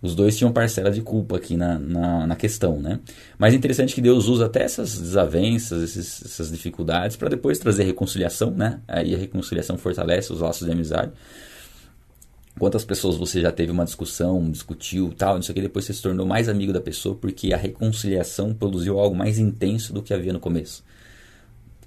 Os 0.00 0.14
dois 0.14 0.36
tinham 0.36 0.52
parcela 0.52 0.90
de 0.90 1.02
culpa 1.02 1.36
aqui 1.36 1.56
na, 1.56 1.78
na, 1.78 2.26
na 2.26 2.36
questão, 2.36 2.80
né? 2.80 3.00
Mas 3.36 3.52
é 3.52 3.56
interessante 3.56 3.94
que 3.94 4.00
Deus 4.00 4.28
usa 4.28 4.46
até 4.46 4.62
essas 4.62 4.98
desavenças, 4.98 5.82
esses, 5.82 6.24
essas 6.24 6.50
dificuldades, 6.50 7.16
para 7.16 7.28
depois 7.28 7.58
trazer 7.58 7.84
reconciliação, 7.84 8.52
né? 8.52 8.80
Aí 8.86 9.14
a 9.14 9.18
reconciliação 9.18 9.76
fortalece 9.76 10.32
os 10.32 10.40
laços 10.40 10.66
de 10.66 10.72
amizade. 10.72 11.12
Quantas 12.58 12.84
pessoas 12.84 13.16
você 13.16 13.40
já 13.40 13.52
teve 13.52 13.70
uma 13.70 13.84
discussão, 13.84 14.50
discutiu, 14.50 15.12
tal, 15.16 15.36
não 15.36 15.42
sei 15.42 15.52
o 15.52 15.54
que, 15.54 15.62
depois 15.62 15.84
você 15.84 15.94
se 15.94 16.02
tornou 16.02 16.26
mais 16.26 16.48
amigo 16.48 16.72
da 16.72 16.80
pessoa 16.80 17.14
porque 17.14 17.52
a 17.52 17.56
reconciliação 17.56 18.52
produziu 18.52 18.98
algo 18.98 19.14
mais 19.14 19.38
intenso 19.38 19.92
do 19.92 20.02
que 20.02 20.12
havia 20.12 20.32
no 20.32 20.40
começo. 20.40 20.82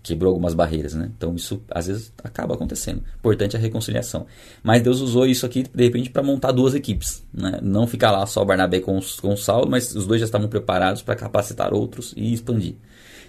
Quebrou 0.04 0.30
algumas 0.30 0.54
barreiras, 0.54 0.93
né? 0.93 1.12
Então 1.16 1.36
isso 1.36 1.62
às 1.70 1.88
vezes 1.88 2.12
acaba 2.24 2.56
acontecendo. 2.56 3.04
Importante 3.20 3.56
é 3.56 3.60
a 3.60 3.62
reconciliação. 3.62 4.26
Mas 4.64 4.82
Deus 4.82 4.99
usou 4.99 5.28
isso 5.28 5.45
aqui 5.45 5.64
de 5.64 5.84
repente 5.84 6.10
para 6.10 6.24
montar 6.24 6.52
duas 6.52 6.74
equipes, 6.74 7.24
né? 7.34 7.60
Não 7.62 7.86
ficar 7.86 8.12
lá 8.12 8.26
só 8.26 8.43
Barnabé 8.43 8.80
com, 8.80 8.99
com 9.22 9.38
Saulo, 9.38 9.70
mas 9.70 9.95
os 9.95 10.08
dois 10.08 10.20
já 10.20 10.26
estavam 10.26 10.47
preparados 10.47 11.02
para 11.02 11.16
capacitar 11.16 11.74
outros 11.74 12.14
e 12.18 12.34
expandir. 12.34 12.76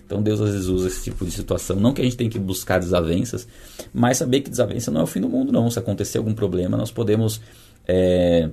Então 0.05 0.23
Deus 0.23 0.41
às 0.41 0.51
vezes 0.51 0.67
usa 0.67 0.89
esse 0.89 1.05
tipo 1.05 1.25
de 1.25 1.31
situação. 1.31 1.77
Não 1.77 1.93
que 1.93 2.01
a 2.01 2.05
gente 2.05 2.17
tenha 2.17 2.31
que 2.31 2.39
buscar 2.39 2.79
desavenças, 2.79 3.47
mas 3.93 4.19
saber 4.19 4.41
que 4.41 4.51
desavença 4.51 4.91
não 4.91 5.01
é 5.03 5.05
o 5.05 5.07
fim 5.07 5.21
do 5.21 5.29
mundo, 5.29 5.53
não. 5.53 5.71
Se 5.71 5.79
acontecer 5.79 6.19
algum 6.19 6.35
problema, 6.35 6.77
nós 6.77 6.91
podemos 6.91 7.41
é, 7.87 8.51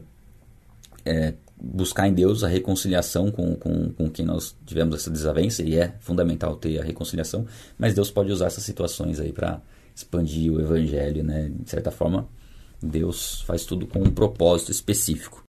é, 1.06 1.34
buscar 1.60 2.08
em 2.08 2.14
Deus 2.14 2.44
a 2.44 2.48
reconciliação 2.48 3.32
com, 3.32 3.56
com, 3.56 3.90
com 3.90 4.10
quem 4.10 4.26
nós 4.26 4.56
tivemos 4.66 4.96
essa 4.96 5.12
desavença, 5.12 5.62
e 5.62 5.76
é 5.76 5.94
fundamental 6.00 6.56
ter 6.56 6.80
a 6.80 6.84
reconciliação, 6.84 7.46
mas 7.78 7.94
Deus 7.94 8.10
pode 8.10 8.32
usar 8.32 8.48
essas 8.48 8.64
situações 8.64 9.20
aí 9.20 9.32
para 9.32 9.62
expandir 9.96 10.52
o 10.52 10.62
evangelho, 10.62 11.24
né? 11.24 11.52
De 11.60 11.70
certa 11.70 11.92
forma, 11.92 12.28
Deus 12.82 13.42
faz 13.42 13.66
tudo 13.66 13.86
com 13.86 14.00
um 14.00 14.12
propósito 14.12 14.72
específico. 14.72 15.38